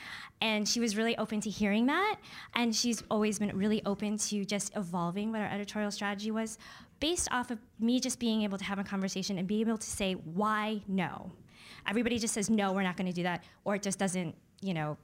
And 0.40 0.68
she 0.68 0.78
was 0.78 0.96
really 0.96 1.16
open 1.18 1.40
to 1.40 1.50
hearing 1.50 1.86
that. 1.86 2.16
And 2.54 2.74
she's 2.74 3.02
always 3.10 3.38
been 3.40 3.56
really 3.56 3.82
open 3.84 4.16
to 4.18 4.44
just 4.44 4.76
evolving 4.76 5.32
what 5.32 5.40
our 5.40 5.48
editorial 5.48 5.90
strategy 5.90 6.30
was 6.30 6.58
based 7.00 7.28
off 7.32 7.50
of 7.50 7.58
me 7.78 8.00
just 8.00 8.18
being 8.18 8.42
able 8.42 8.58
to 8.58 8.64
have 8.64 8.78
a 8.78 8.84
conversation 8.84 9.38
and 9.38 9.48
be 9.48 9.60
able 9.60 9.78
to 9.78 9.86
say, 9.86 10.14
why 10.14 10.82
no? 10.86 11.32
Everybody 11.86 12.18
just 12.18 12.34
says, 12.34 12.50
no, 12.50 12.72
we're 12.72 12.82
not 12.82 12.96
going 12.96 13.06
to 13.06 13.12
do 13.12 13.22
that. 13.24 13.44
Or 13.64 13.74
it 13.74 13.82
just 13.82 13.98
doesn't, 13.98 14.34
you 14.60 14.74
know, 14.74 14.96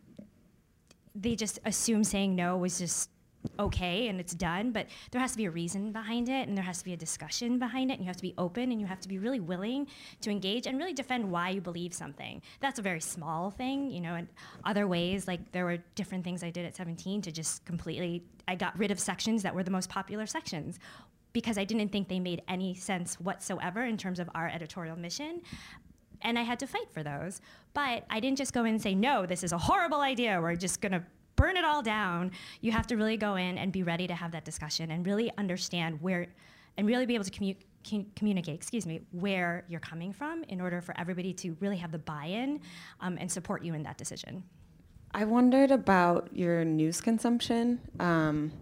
they 1.14 1.36
just 1.36 1.58
assume 1.64 2.04
saying 2.04 2.34
no 2.34 2.56
was 2.56 2.78
just 2.78 3.10
okay 3.58 4.08
and 4.08 4.20
it's 4.20 4.34
done, 4.34 4.72
but 4.72 4.86
there 5.10 5.20
has 5.20 5.32
to 5.32 5.36
be 5.36 5.44
a 5.44 5.50
reason 5.50 5.92
behind 5.92 6.28
it 6.28 6.48
and 6.48 6.56
there 6.56 6.64
has 6.64 6.78
to 6.78 6.84
be 6.84 6.92
a 6.92 6.96
discussion 6.96 7.58
behind 7.58 7.90
it 7.90 7.94
and 7.94 8.02
you 8.02 8.06
have 8.06 8.16
to 8.16 8.22
be 8.22 8.34
open 8.38 8.72
and 8.72 8.80
you 8.80 8.86
have 8.86 9.00
to 9.00 9.08
be 9.08 9.18
really 9.18 9.40
willing 9.40 9.86
to 10.20 10.30
engage 10.30 10.66
and 10.66 10.78
really 10.78 10.92
defend 10.92 11.30
why 11.30 11.50
you 11.50 11.60
believe 11.60 11.94
something. 11.94 12.42
That's 12.60 12.78
a 12.78 12.82
very 12.82 13.00
small 13.00 13.50
thing, 13.50 13.90
you 13.90 14.00
know, 14.00 14.14
and 14.14 14.28
other 14.64 14.86
ways, 14.86 15.28
like 15.28 15.52
there 15.52 15.64
were 15.64 15.78
different 15.94 16.24
things 16.24 16.42
I 16.42 16.50
did 16.50 16.64
at 16.64 16.76
17 16.76 17.22
to 17.22 17.32
just 17.32 17.64
completely, 17.64 18.24
I 18.48 18.54
got 18.54 18.78
rid 18.78 18.90
of 18.90 18.98
sections 18.98 19.42
that 19.42 19.54
were 19.54 19.62
the 19.62 19.70
most 19.70 19.88
popular 19.88 20.26
sections 20.26 20.78
because 21.32 21.58
I 21.58 21.64
didn't 21.64 21.88
think 21.90 22.08
they 22.08 22.20
made 22.20 22.42
any 22.48 22.74
sense 22.74 23.18
whatsoever 23.20 23.84
in 23.84 23.96
terms 23.96 24.20
of 24.20 24.30
our 24.34 24.48
editorial 24.48 24.96
mission 24.96 25.42
and 26.22 26.38
I 26.38 26.42
had 26.42 26.58
to 26.60 26.66
fight 26.66 26.90
for 26.90 27.02
those. 27.02 27.40
But 27.74 28.04
I 28.08 28.18
didn't 28.18 28.38
just 28.38 28.52
go 28.52 28.64
in 28.64 28.74
and 28.74 28.82
say, 28.82 28.94
no, 28.94 29.26
this 29.26 29.44
is 29.44 29.52
a 29.52 29.58
horrible 29.58 30.00
idea. 30.00 30.40
We're 30.40 30.56
just 30.56 30.80
going 30.80 30.92
to 30.92 31.02
burn 31.36 31.56
it 31.56 31.64
all 31.64 31.82
down. 31.82 32.30
You 32.60 32.72
have 32.72 32.86
to 32.88 32.96
really 32.96 33.16
go 33.16 33.36
in 33.36 33.58
and 33.58 33.72
be 33.72 33.82
ready 33.82 34.06
to 34.06 34.14
have 34.14 34.32
that 34.32 34.44
discussion 34.44 34.90
and 34.90 35.06
really 35.06 35.30
understand 35.38 36.00
where, 36.00 36.28
and 36.76 36.86
really 36.86 37.06
be 37.06 37.14
able 37.14 37.24
to 37.24 37.30
commu- 37.30 38.06
communicate, 38.16 38.54
excuse 38.54 38.86
me, 38.86 39.00
where 39.12 39.64
you're 39.68 39.80
coming 39.80 40.12
from 40.12 40.44
in 40.44 40.60
order 40.60 40.80
for 40.80 40.98
everybody 40.98 41.32
to 41.34 41.56
really 41.60 41.76
have 41.76 41.92
the 41.92 41.98
buy-in 41.98 42.60
um, 43.00 43.16
and 43.20 43.30
support 43.30 43.62
you 43.64 43.74
in 43.74 43.82
that 43.82 43.98
decision. 43.98 44.42
I 45.12 45.24
wondered 45.24 45.70
about 45.70 46.30
your 46.32 46.64
news 46.64 47.00
consumption. 47.00 47.80
Um, 48.00 48.52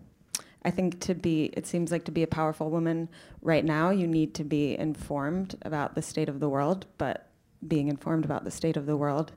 I 0.64 0.70
think 0.70 1.00
to 1.00 1.14
be, 1.14 1.46
it 1.54 1.66
seems 1.66 1.90
like 1.90 2.04
to 2.04 2.12
be 2.12 2.22
a 2.22 2.26
powerful 2.26 2.70
woman 2.70 3.08
right 3.40 3.64
now, 3.64 3.90
you 3.90 4.06
need 4.06 4.34
to 4.34 4.44
be 4.44 4.78
informed 4.78 5.56
about 5.62 5.94
the 5.94 6.02
state 6.02 6.28
of 6.28 6.40
the 6.40 6.48
world, 6.48 6.86
but 6.98 7.30
being 7.66 7.88
informed 7.88 8.24
about 8.24 8.44
the 8.44 8.50
state 8.50 8.76
of 8.76 8.86
the 8.86 8.96
world 8.96 9.32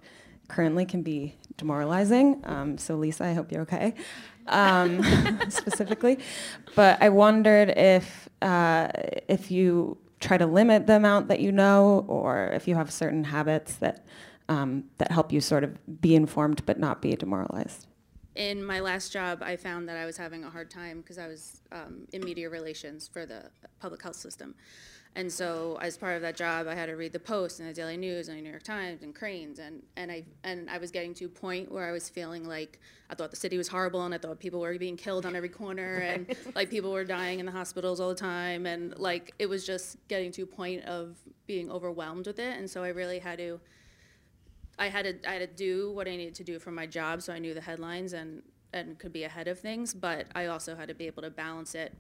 currently 0.48 0.86
can 0.86 1.02
be 1.02 1.36
demoralizing. 1.58 2.41
Um, 2.43 2.78
so 2.78 2.96
Lisa, 2.96 3.26
I 3.26 3.34
hope 3.34 3.52
you're 3.52 3.62
okay, 3.62 3.93
um, 4.48 5.02
specifically. 5.50 6.20
But 6.76 7.02
I 7.02 7.10
wondered 7.10 7.70
if 7.70 8.30
uh, 8.41 8.89
if 9.28 9.52
you 9.52 9.98
try 10.20 10.38
to 10.38 10.46
limit 10.46 10.88
the 10.88 10.96
amount 10.96 11.28
that 11.28 11.39
you 11.39 11.52
know, 11.52 12.06
or 12.08 12.48
if 12.48 12.68
you 12.68 12.76
have 12.76 12.91
certain 12.91 13.26
habits 13.26 13.76
that 13.76 14.06
um, 14.50 14.86
that 14.98 15.12
help 15.12 15.32
you 15.32 15.41
sort 15.41 15.64
of 15.64 16.02
be 16.02 16.16
informed 16.16 16.66
but 16.66 16.80
not 16.80 17.02
be 17.02 17.16
demoralized. 17.16 17.88
In 18.36 18.64
my 18.64 18.82
last 18.82 19.14
job, 19.14 19.41
I 19.41 19.56
found 19.56 19.88
that 19.88 19.96
I 19.96 20.06
was 20.06 20.18
having 20.18 20.43
a 20.43 20.50
hard 20.50 20.70
time 20.70 21.00
because 21.00 21.18
I 21.18 21.28
was 21.28 21.62
um, 21.72 22.06
in 22.12 22.22
media 22.22 22.50
relations 22.50 23.08
for 23.08 23.26
the 23.26 23.43
public 23.80 24.04
health 24.04 24.18
system. 24.18 24.56
And 25.18 25.32
so 25.32 25.78
as 25.82 25.97
part 25.97 26.18
of 26.18 26.22
that 26.24 26.36
job, 26.36 26.68
I 26.68 26.76
had 26.76 26.88
to 26.88 26.95
read 26.95 27.13
the 27.13 27.20
Post 27.20 27.61
and 27.61 27.70
the 27.70 27.74
Daily 27.74 27.95
News 27.95 28.28
and 28.28 28.38
the 28.38 28.41
New 28.41 28.49
York 28.49 28.63
Times 28.63 29.01
and 29.01 29.16
Crain's. 29.16 29.59
And, 29.59 29.82
and, 29.95 30.11
I, 30.11 30.26
and 30.43 30.70
I 30.70 30.78
was 30.78 30.91
getting 30.91 31.13
to 31.16 31.26
a 31.26 31.30
point 31.30 31.72
where 31.72 31.88
I 31.88 31.93
was 31.93 32.09
feeling 32.09 32.45
like 32.45 32.82
I 33.09 33.16
thought 33.16 33.32
the 33.32 33.38
city 33.38 33.57
was 33.57 33.70
horrible 33.70 34.03
and 34.03 34.13
I 34.13 34.18
thought 34.18 34.41
people 34.41 34.59
were 34.59 34.78
being 34.78 34.97
killed 34.97 35.26
on 35.26 35.34
every 35.34 35.47
corner 35.47 35.95
and 35.99 36.36
like 36.53 36.70
people 36.70 36.91
were 36.91 37.05
dying 37.05 37.39
in 37.39 37.45
the 37.45 37.51
hospitals 37.53 38.01
all 38.01 38.09
the 38.09 38.16
time. 38.16 38.66
And 38.66 38.97
like 38.99 39.34
it 39.39 39.47
was 39.47 39.66
just 39.66 40.05
getting 40.09 40.34
to 40.34 40.41
a 40.41 40.47
point 40.47 40.84
of 40.84 41.16
being 41.47 41.72
overwhelmed 41.72 42.28
with 42.28 42.39
it. 42.39 42.57
And 42.57 42.70
so 42.70 42.84
I 42.84 42.89
really 42.89 43.20
had 43.20 43.38
to, 43.38 43.61
I 44.78 44.89
had 44.89 45.05
to, 45.05 45.30
I 45.30 45.36
had 45.36 45.49
to 45.49 45.55
do 45.55 45.93
what 45.93 46.09
I 46.09 46.18
needed 46.18 46.36
to 46.36 46.43
do 46.43 46.59
for 46.59 46.72
my 46.72 46.86
job 46.86 47.22
so 47.22 47.32
I 47.32 47.39
knew 47.39 47.53
the 47.53 47.61
headlines 47.61 48.11
and, 48.11 48.41
and 48.74 48.99
could 48.99 49.13
be 49.13 49.24
ahead 49.24 49.47
of 49.47 49.59
things. 49.59 49.93
But 49.93 50.28
I 50.36 50.47
also 50.47 50.76
had 50.76 50.89
to 50.89 50.93
be 50.93 51.07
able 51.07 51.24
to 51.24 51.30
balance 51.30 51.74
it 51.74 51.93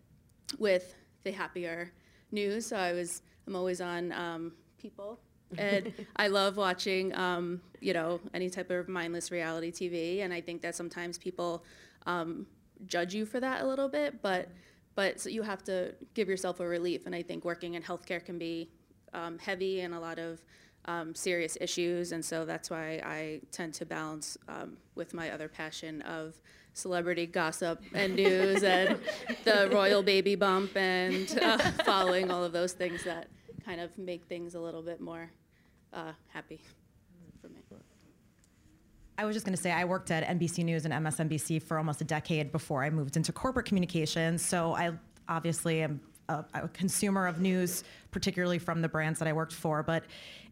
with 0.59 0.95
the 1.23 1.31
happier 1.31 1.93
news, 2.35 2.67
so 2.67 2.75
I 2.75 2.93
was 2.93 3.23
I'm 3.47 3.55
always 3.55 3.81
on 3.81 4.11
um, 4.11 4.51
People, 4.77 5.19
and 5.57 5.91
I 6.15 6.27
love 6.27 6.57
watching 6.57 7.15
um, 7.15 7.61
you 7.79 7.93
know 7.93 8.19
any 8.33 8.49
type 8.51 8.69
of 8.69 8.87
mindless 8.87 9.31
reality 9.31 9.71
TV, 9.71 10.21
and 10.23 10.31
I 10.31 10.41
think 10.41 10.61
that 10.61 10.75
sometimes 10.75 11.17
people 11.17 11.63
um, 12.05 12.45
judge 12.85 13.15
you 13.15 13.25
for 13.25 13.39
that 13.39 13.63
a 13.63 13.67
little 13.67 13.89
bit, 13.89 14.21
but 14.21 14.49
but 14.93 15.19
so 15.19 15.29
you 15.29 15.41
have 15.41 15.63
to 15.63 15.95
give 16.13 16.29
yourself 16.29 16.59
a 16.59 16.67
relief. 16.67 17.05
And 17.05 17.15
I 17.15 17.21
think 17.21 17.43
working 17.43 17.73
in 17.73 17.83
healthcare 17.83 18.23
can 18.23 18.37
be 18.37 18.69
um, 19.13 19.39
heavy 19.39 19.81
and 19.81 19.93
a 19.93 19.99
lot 19.99 20.19
of 20.19 20.41
um, 20.85 21.15
serious 21.15 21.57
issues, 21.59 22.11
and 22.11 22.23
so 22.23 22.45
that's 22.45 22.69
why 22.69 23.01
I 23.03 23.41
tend 23.51 23.73
to 23.75 23.85
balance 23.85 24.37
um, 24.47 24.77
with 24.93 25.13
my 25.13 25.31
other 25.31 25.47
passion 25.47 26.01
of 26.03 26.39
celebrity 26.75 27.25
gossip 27.25 27.81
and 27.93 28.15
news 28.15 28.63
and 28.63 28.99
the 29.45 29.69
royal 29.71 30.03
baby 30.03 30.35
bump 30.35 30.75
and 30.75 31.39
uh, 31.41 31.57
following 31.83 32.29
all 32.29 32.43
of 32.43 32.51
those 32.51 32.73
things 32.73 33.03
that 33.03 33.27
kind 33.65 33.81
of 33.81 33.97
make 33.97 34.25
things 34.25 34.53
a 34.53 34.59
little 34.59 34.83
bit 34.83 35.01
more 35.01 35.31
uh, 35.93 36.11
happy 36.27 36.61
for 37.41 37.47
me. 37.49 37.59
I 39.17 39.23
was 39.23 39.33
just 39.33 39.45
going 39.45 39.55
to 39.55 39.61
say 39.61 39.71
I 39.71 39.85
worked 39.85 40.11
at 40.11 40.27
NBC 40.27 40.65
News 40.65 40.83
and 40.85 40.93
MSNBC 40.93 41.63
for 41.63 41.77
almost 41.77 42.01
a 42.01 42.03
decade 42.03 42.51
before 42.51 42.83
I 42.83 42.89
moved 42.89 43.15
into 43.15 43.31
corporate 43.31 43.65
communications. 43.65 44.43
So 44.43 44.73
I 44.75 44.91
obviously 45.29 45.83
am 45.83 46.01
a, 46.27 46.43
a, 46.53 46.67
consumer 46.67 47.25
of 47.25 47.39
news, 47.39 47.85
particularly 48.11 48.59
from 48.59 48.81
the 48.81 48.89
brands 48.89 49.19
that 49.19 49.27
I 49.27 49.33
worked 49.33 49.53
for. 49.53 49.83
But 49.83 50.03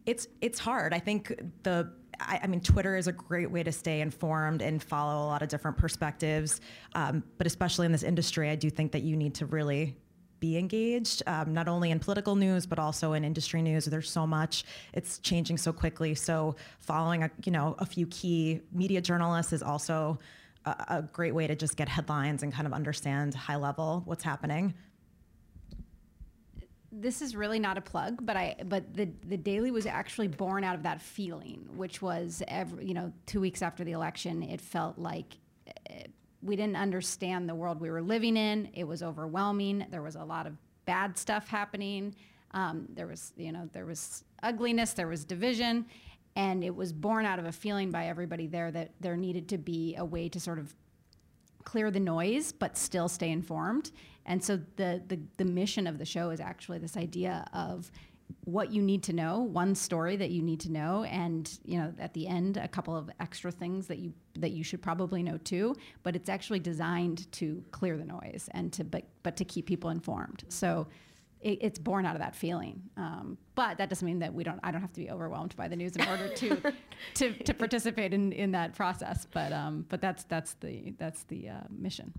it's 0.06 0.28
it's 0.40 0.58
hard. 0.58 0.94
I 0.94 0.98
think 0.98 1.38
the 1.62 1.90
I, 2.20 2.40
I 2.42 2.46
mean, 2.46 2.60
Twitter 2.60 2.96
is 2.96 3.06
a 3.06 3.12
great 3.12 3.50
way 3.50 3.62
to 3.62 3.72
stay 3.72 4.00
informed 4.00 4.62
and 4.62 4.82
follow 4.82 5.24
a 5.24 5.26
lot 5.26 5.42
of 5.42 5.48
different 5.48 5.76
perspectives. 5.76 6.60
Um, 6.94 7.22
but 7.38 7.46
especially 7.46 7.86
in 7.86 7.92
this 7.92 8.02
industry, 8.02 8.50
I 8.50 8.56
do 8.56 8.70
think 8.70 8.92
that 8.92 9.02
you 9.02 9.16
need 9.16 9.34
to 9.36 9.46
really 9.46 9.96
be 10.40 10.58
engaged, 10.58 11.22
um, 11.26 11.54
not 11.54 11.68
only 11.68 11.90
in 11.90 11.98
political 11.98 12.36
news 12.36 12.66
but 12.66 12.78
also 12.78 13.14
in 13.14 13.24
industry 13.24 13.62
news. 13.62 13.86
There's 13.86 14.10
so 14.10 14.26
much; 14.26 14.64
it's 14.92 15.18
changing 15.18 15.56
so 15.56 15.72
quickly. 15.72 16.14
So 16.14 16.56
following, 16.80 17.22
a, 17.22 17.30
you 17.44 17.52
know, 17.52 17.76
a 17.78 17.86
few 17.86 18.06
key 18.08 18.60
media 18.72 19.00
journalists 19.00 19.52
is 19.52 19.62
also 19.62 20.18
a, 20.66 20.84
a 20.88 21.02
great 21.02 21.34
way 21.34 21.46
to 21.46 21.56
just 21.56 21.76
get 21.76 21.88
headlines 21.88 22.42
and 22.42 22.52
kind 22.52 22.66
of 22.66 22.72
understand 22.72 23.34
high 23.34 23.56
level 23.56 24.02
what's 24.04 24.24
happening 24.24 24.74
this 27.00 27.20
is 27.20 27.34
really 27.34 27.58
not 27.58 27.76
a 27.76 27.80
plug, 27.80 28.24
but 28.24 28.36
I 28.36 28.56
but 28.66 28.94
the 28.94 29.08
the 29.26 29.36
daily 29.36 29.70
was 29.70 29.86
actually 29.86 30.28
born 30.28 30.64
out 30.64 30.74
of 30.74 30.84
that 30.84 31.02
feeling, 31.02 31.68
which 31.74 32.00
was 32.00 32.42
every 32.46 32.86
you 32.86 32.94
know 32.94 33.12
two 33.26 33.40
weeks 33.40 33.62
after 33.62 33.84
the 33.84 33.92
election, 33.92 34.42
it 34.42 34.60
felt 34.60 34.98
like 34.98 35.36
uh, 35.90 35.94
we 36.42 36.56
didn't 36.56 36.76
understand 36.76 37.48
the 37.48 37.54
world 37.54 37.80
we 37.80 37.90
were 37.90 38.02
living 38.02 38.36
in. 38.36 38.68
It 38.74 38.84
was 38.84 39.02
overwhelming. 39.02 39.86
There 39.90 40.02
was 40.02 40.14
a 40.14 40.24
lot 40.24 40.46
of 40.46 40.56
bad 40.84 41.18
stuff 41.18 41.48
happening. 41.48 42.14
Um, 42.52 42.86
there 42.94 43.06
was, 43.06 43.32
you 43.36 43.50
know, 43.50 43.68
there 43.72 43.86
was 43.86 44.24
ugliness, 44.42 44.92
there 44.92 45.08
was 45.08 45.24
division, 45.24 45.86
and 46.36 46.62
it 46.62 46.74
was 46.74 46.92
born 46.92 47.24
out 47.24 47.38
of 47.38 47.46
a 47.46 47.52
feeling 47.52 47.90
by 47.90 48.06
everybody 48.06 48.46
there 48.46 48.70
that 48.70 48.92
there 49.00 49.16
needed 49.16 49.48
to 49.48 49.58
be 49.58 49.96
a 49.96 50.04
way 50.04 50.28
to 50.28 50.38
sort 50.38 50.58
of 50.58 50.74
clear 51.64 51.90
the 51.90 52.00
noise 52.00 52.52
but 52.52 52.76
still 52.76 53.08
stay 53.08 53.30
informed. 53.30 53.90
And 54.26 54.42
so 54.42 54.60
the 54.76 55.02
the, 55.06 55.20
the 55.36 55.44
mission 55.44 55.86
of 55.86 55.98
the 55.98 56.04
show 56.04 56.30
is 56.30 56.40
actually 56.40 56.78
this 56.78 56.96
idea 56.96 57.46
of 57.52 57.90
what 58.44 58.72
you 58.72 58.82
need 58.82 59.02
to 59.02 59.12
know, 59.12 59.40
one 59.40 59.74
story 59.74 60.16
that 60.16 60.30
you 60.30 60.42
need 60.42 60.60
to 60.60 60.72
know, 60.72 61.04
and 61.04 61.58
you 61.64 61.78
know 61.78 61.92
at 61.98 62.14
the 62.14 62.26
end 62.26 62.56
a 62.56 62.68
couple 62.68 62.96
of 62.96 63.10
extra 63.20 63.50
things 63.50 63.86
that 63.86 63.98
you 63.98 64.12
that 64.38 64.52
you 64.52 64.64
should 64.64 64.82
probably 64.82 65.22
know 65.22 65.38
too. 65.38 65.74
But 66.02 66.16
it's 66.16 66.28
actually 66.28 66.60
designed 66.60 67.30
to 67.32 67.62
clear 67.70 67.96
the 67.96 68.04
noise 68.04 68.48
and 68.52 68.72
to 68.74 68.84
but 68.84 69.04
but 69.22 69.36
to 69.36 69.44
keep 69.44 69.66
people 69.66 69.90
informed. 69.90 70.44
So 70.48 70.86
it, 71.44 71.58
it's 71.60 71.78
born 71.78 72.06
out 72.06 72.16
of 72.16 72.22
that 72.22 72.34
feeling. 72.34 72.82
Um, 72.96 73.38
but 73.54 73.78
that 73.78 73.88
doesn't 73.88 74.04
mean 74.04 74.18
that 74.20 74.32
we 74.34 74.42
don't. 74.42 74.58
I 74.64 74.72
don't 74.72 74.80
have 74.80 74.92
to 74.94 75.00
be 75.00 75.10
overwhelmed 75.10 75.54
by 75.54 75.68
the 75.68 75.76
news 75.76 75.94
in 75.94 76.08
order 76.08 76.28
to 76.28 76.72
to, 77.14 77.32
to 77.32 77.54
participate 77.54 78.12
in, 78.12 78.32
in 78.32 78.50
that 78.52 78.74
process. 78.74 79.26
But 79.30 79.52
um, 79.52 79.84
but 79.88 80.00
that's 80.00 80.24
that's 80.24 80.54
the 80.54 80.94
that's 80.98 81.22
the 81.24 81.50
uh, 81.50 81.60
mission. 81.70 82.12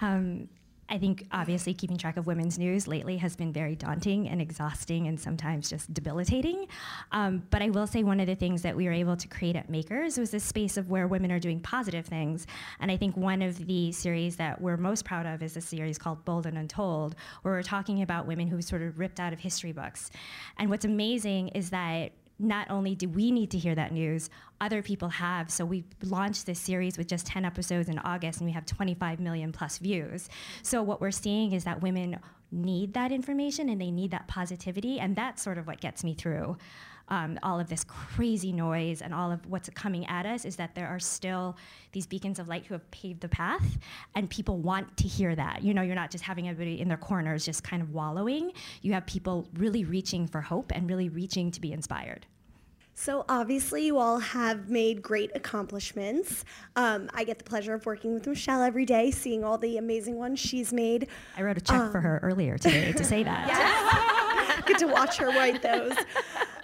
Um, 0.00 0.48
I 0.88 0.98
think 0.98 1.26
obviously 1.32 1.74
keeping 1.74 1.98
track 1.98 2.16
of 2.16 2.26
women's 2.26 2.58
news 2.58 2.88
lately 2.88 3.18
has 3.18 3.36
been 3.36 3.52
very 3.52 3.76
daunting 3.76 4.28
and 4.28 4.40
exhausting 4.40 5.06
and 5.06 5.20
sometimes 5.20 5.68
just 5.68 5.92
debilitating. 5.92 6.66
Um, 7.12 7.42
but 7.50 7.62
I 7.62 7.70
will 7.70 7.86
say 7.86 8.02
one 8.02 8.20
of 8.20 8.26
the 8.26 8.34
things 8.34 8.62
that 8.62 8.74
we 8.74 8.86
were 8.86 8.92
able 8.92 9.16
to 9.16 9.28
create 9.28 9.56
at 9.56 9.68
Makers 9.68 10.18
was 10.18 10.30
this 10.30 10.44
space 10.44 10.76
of 10.76 10.88
where 10.88 11.06
women 11.06 11.30
are 11.30 11.38
doing 11.38 11.60
positive 11.60 12.06
things. 12.06 12.46
And 12.80 12.90
I 12.90 12.96
think 12.96 13.16
one 13.16 13.42
of 13.42 13.66
the 13.66 13.92
series 13.92 14.36
that 14.36 14.60
we're 14.60 14.76
most 14.76 15.04
proud 15.04 15.26
of 15.26 15.42
is 15.42 15.56
a 15.56 15.60
series 15.60 15.98
called 15.98 16.24
Bold 16.24 16.46
and 16.46 16.56
Untold, 16.56 17.16
where 17.42 17.54
we're 17.54 17.62
talking 17.62 18.02
about 18.02 18.26
women 18.26 18.48
who 18.48 18.62
sort 18.62 18.82
of 18.82 18.98
ripped 18.98 19.20
out 19.20 19.32
of 19.32 19.40
history 19.40 19.72
books. 19.72 20.10
And 20.56 20.70
what's 20.70 20.84
amazing 20.84 21.48
is 21.48 21.70
that 21.70 22.12
not 22.38 22.70
only 22.70 22.94
do 22.94 23.08
we 23.08 23.30
need 23.30 23.50
to 23.50 23.58
hear 23.58 23.74
that 23.74 23.92
news, 23.92 24.30
other 24.60 24.82
people 24.82 25.08
have. 25.08 25.50
So 25.50 25.64
we 25.64 25.84
launched 26.02 26.46
this 26.46 26.58
series 26.58 26.96
with 26.96 27.08
just 27.08 27.26
10 27.26 27.44
episodes 27.44 27.88
in 27.88 27.98
August, 27.98 28.40
and 28.40 28.46
we 28.46 28.52
have 28.52 28.66
25 28.66 29.20
million 29.20 29.52
plus 29.52 29.78
views. 29.78 30.28
So 30.62 30.82
what 30.82 31.00
we're 31.00 31.10
seeing 31.10 31.52
is 31.52 31.64
that 31.64 31.82
women 31.82 32.18
need 32.50 32.94
that 32.94 33.12
information 33.12 33.68
and 33.68 33.80
they 33.80 33.90
need 33.90 34.10
that 34.12 34.28
positivity, 34.28 35.00
and 35.00 35.16
that's 35.16 35.42
sort 35.42 35.58
of 35.58 35.66
what 35.66 35.80
gets 35.80 36.04
me 36.04 36.14
through. 36.14 36.56
Um, 37.08 37.38
all 37.42 37.58
of 37.58 37.68
this 37.68 37.84
crazy 37.84 38.52
noise 38.52 39.00
and 39.00 39.14
all 39.14 39.32
of 39.32 39.44
what's 39.46 39.70
coming 39.70 40.06
at 40.06 40.26
us 40.26 40.44
is 40.44 40.56
that 40.56 40.74
there 40.74 40.86
are 40.86 40.98
still 40.98 41.56
these 41.92 42.06
beacons 42.06 42.38
of 42.38 42.48
light 42.48 42.66
who 42.66 42.74
have 42.74 42.90
paved 42.90 43.20
the 43.20 43.28
path, 43.28 43.78
and 44.14 44.28
people 44.28 44.58
want 44.58 44.96
to 44.98 45.08
hear 45.08 45.34
that. 45.34 45.62
You 45.62 45.72
know, 45.74 45.82
you're 45.82 45.94
not 45.94 46.10
just 46.10 46.24
having 46.24 46.48
everybody 46.48 46.80
in 46.80 46.88
their 46.88 46.98
corners 46.98 47.44
just 47.44 47.64
kind 47.64 47.80
of 47.82 47.94
wallowing. 47.94 48.52
You 48.82 48.92
have 48.92 49.06
people 49.06 49.48
really 49.54 49.84
reaching 49.84 50.26
for 50.26 50.40
hope 50.40 50.70
and 50.74 50.88
really 50.88 51.08
reaching 51.08 51.50
to 51.52 51.60
be 51.60 51.72
inspired. 51.72 52.26
So 53.00 53.24
obviously 53.28 53.86
you 53.86 53.96
all 53.98 54.18
have 54.18 54.68
made 54.68 55.02
great 55.02 55.30
accomplishments. 55.36 56.44
Um, 56.74 57.08
I 57.14 57.22
get 57.22 57.38
the 57.38 57.44
pleasure 57.44 57.72
of 57.72 57.86
working 57.86 58.12
with 58.12 58.26
Michelle 58.26 58.60
every 58.60 58.84
day, 58.84 59.12
seeing 59.12 59.44
all 59.44 59.56
the 59.56 59.76
amazing 59.78 60.16
ones 60.16 60.40
she's 60.40 60.72
made. 60.72 61.06
I 61.36 61.42
wrote 61.42 61.56
a 61.56 61.60
check 61.60 61.76
um, 61.76 61.92
for 61.92 62.00
her 62.00 62.18
earlier 62.24 62.58
today 62.58 62.90
to 62.92 63.04
say 63.04 63.22
that. 63.22 63.46
Yes. 64.58 64.62
get 64.66 64.78
to 64.80 64.86
watch 64.88 65.16
her 65.18 65.28
write 65.28 65.62
those. 65.62 65.92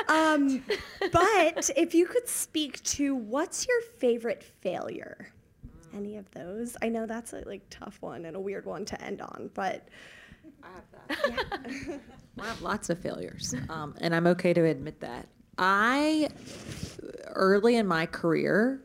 Um, 0.09 0.63
but 1.13 1.71
if 1.77 1.95
you 1.95 2.07
could 2.07 2.29
speak 2.29 2.83
to 2.85 3.15
what's 3.15 3.67
your 3.67 3.81
favorite 3.99 4.43
failure? 4.43 5.33
Any 5.95 6.17
of 6.17 6.31
those? 6.33 6.77
I 6.83 6.89
know 6.89 7.07
that's 7.07 7.33
a 7.33 7.43
like 7.47 7.63
tough 7.71 7.99
one 8.01 8.25
and 8.25 8.37
a 8.37 8.41
weird 8.41 8.67
one 8.67 8.85
to 8.87 9.01
end 9.03 9.21
on, 9.21 9.51
but 9.55 9.89
I 10.63 10.67
have 10.69 10.85
that. 11.09 11.71
Yeah. 11.89 11.97
I 12.41 12.47
have 12.47 12.63
lots 12.63 12.91
of 12.91 12.99
failures, 12.99 13.55
um, 13.69 13.95
and 14.01 14.13
I'm 14.15 14.27
okay 14.27 14.53
to 14.53 14.65
admit 14.65 15.01
that. 15.01 15.29
I 15.57 16.29
early 17.29 17.77
in 17.77 17.87
my 17.87 18.07
career, 18.07 18.83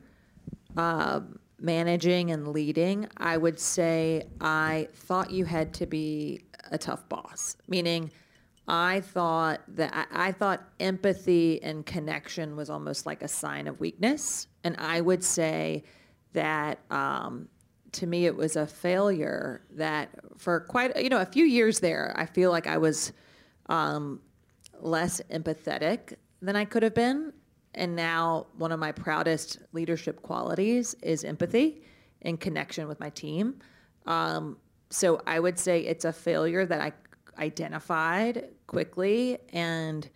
uh, 0.77 1.21
managing 1.59 2.31
and 2.31 2.49
leading, 2.49 3.07
I 3.17 3.37
would 3.37 3.59
say 3.59 4.27
I 4.39 4.87
thought 4.93 5.31
you 5.31 5.45
had 5.45 5.73
to 5.75 5.85
be 5.85 6.43
a 6.71 6.77
tough 6.77 7.07
boss. 7.09 7.57
Meaning, 7.67 8.11
I 8.69 9.01
thought 9.01 9.61
that 9.75 9.91
I, 9.93 10.29
I 10.29 10.31
thought 10.31 10.63
empathy 10.79 11.61
and 11.63 11.85
connection 11.85 12.55
was 12.55 12.69
almost 12.69 13.05
like 13.05 13.23
a 13.23 13.27
sign 13.27 13.67
of 13.67 13.79
weakness, 13.79 14.47
and 14.63 14.75
I 14.77 15.01
would 15.01 15.23
say 15.23 15.83
that. 16.33 16.79
Um, 16.91 17.49
to 17.93 18.05
me, 18.05 18.27
it 18.27 18.35
was 18.35 18.55
a 18.55 18.67
failure 18.67 19.63
that 19.71 20.09
for 20.37 20.59
quite 20.59 20.95
you 21.01 21.09
know 21.09 21.21
a 21.21 21.25
few 21.25 21.43
years 21.43 21.79
there, 21.79 22.13
I 22.15 22.27
feel 22.27 22.51
like 22.51 22.67
I 22.67 22.77
was 22.77 23.13
um, 23.67 24.21
less 24.79 25.21
empathetic 25.31 26.13
than 26.41 26.55
I 26.55 26.65
could 26.65 26.83
have 26.83 26.93
been. 26.93 27.33
And 27.75 27.95
now, 27.95 28.47
one 28.57 28.71
of 28.71 28.79
my 28.79 28.91
proudest 28.91 29.59
leadership 29.73 30.21
qualities 30.21 30.95
is 31.01 31.23
empathy 31.23 31.83
and 32.23 32.39
connection 32.39 32.87
with 32.87 32.99
my 32.99 33.09
team. 33.09 33.59
Um, 34.05 34.57
so 34.89 35.21
I 35.27 35.39
would 35.39 35.59
say 35.59 35.81
it's 35.81 36.05
a 36.05 36.11
failure 36.11 36.65
that 36.65 36.81
I 36.81 36.91
identified 37.41 38.49
quickly 38.69 39.39
and 39.51 40.07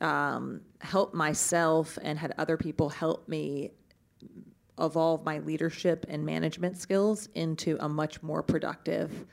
um, 0.00 0.62
helped 0.80 1.14
myself 1.14 1.98
and 2.02 2.18
had 2.18 2.32
other 2.38 2.56
people 2.56 2.88
help 2.88 3.28
me 3.28 3.70
evolve 4.78 5.22
my 5.26 5.40
leadership 5.40 6.06
and 6.08 6.24
management 6.24 6.78
skills 6.78 7.28
into 7.34 7.76
a 7.80 7.88
much 7.88 8.22
more 8.22 8.42
productive 8.42 9.26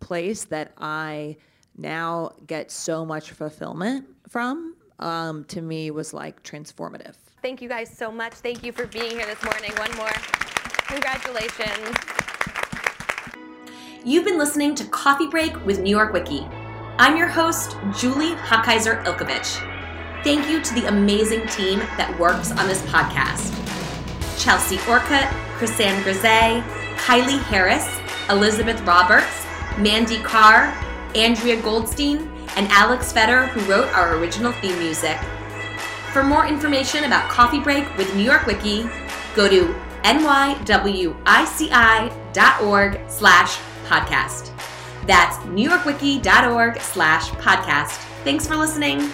place 0.00 0.44
that 0.44 0.72
I 0.78 1.36
now 1.76 2.30
get 2.46 2.70
so 2.70 3.04
much 3.04 3.32
fulfillment 3.32 4.06
from 4.26 4.76
um, 4.98 5.44
to 5.44 5.60
me 5.60 5.90
was 5.90 6.14
like 6.14 6.42
transformative. 6.42 7.16
Thank 7.42 7.60
you 7.60 7.68
guys 7.68 7.94
so 7.94 8.10
much. 8.10 8.32
Thank 8.32 8.64
you 8.64 8.72
for 8.72 8.86
being 8.86 9.10
here 9.10 9.26
this 9.26 9.44
morning. 9.44 9.72
One 9.76 9.94
more. 9.96 10.12
Congratulations. 10.86 11.96
You've 14.06 14.24
been 14.24 14.38
listening 14.38 14.74
to 14.76 14.84
Coffee 14.86 15.26
Break 15.26 15.66
with 15.66 15.80
New 15.80 15.90
York 15.90 16.14
Wiki. 16.14 16.46
I'm 16.98 17.18
your 17.18 17.28
host, 17.28 17.76
Julie 17.98 18.34
Hochheiser 18.36 19.04
Ilkovich. 19.04 19.60
Thank 20.24 20.48
you 20.48 20.62
to 20.62 20.74
the 20.74 20.88
amazing 20.88 21.46
team 21.48 21.80
that 21.98 22.18
works 22.18 22.52
on 22.52 22.66
this 22.66 22.80
podcast 22.84 23.52
Chelsea 24.42 24.78
Orcutt, 24.88 25.28
Chrisanne 25.58 26.02
Grise, 26.04 26.62
Kylie 26.96 27.42
Harris, 27.42 27.86
Elizabeth 28.30 28.80
Roberts, 28.86 29.44
Mandy 29.76 30.22
Carr, 30.22 30.72
Andrea 31.14 31.60
Goldstein, 31.60 32.30
and 32.56 32.66
Alex 32.68 33.12
Fetter, 33.12 33.48
who 33.48 33.60
wrote 33.70 33.88
our 33.88 34.16
original 34.16 34.52
theme 34.52 34.78
music. 34.78 35.18
For 36.14 36.22
more 36.22 36.46
information 36.46 37.04
about 37.04 37.28
Coffee 37.28 37.60
Break 37.60 37.94
with 37.98 38.16
New 38.16 38.24
York 38.24 38.46
Wiki, 38.46 38.88
go 39.34 39.50
to 39.50 39.74
nywici.org 40.02 40.70
slash 43.10 43.58
podcast. 43.84 44.55
That's 45.06 45.36
newyorkwiki.org 45.46 46.80
slash 46.80 47.30
podcast. 47.30 47.96
Thanks 48.24 48.46
for 48.46 48.56
listening. 48.56 49.10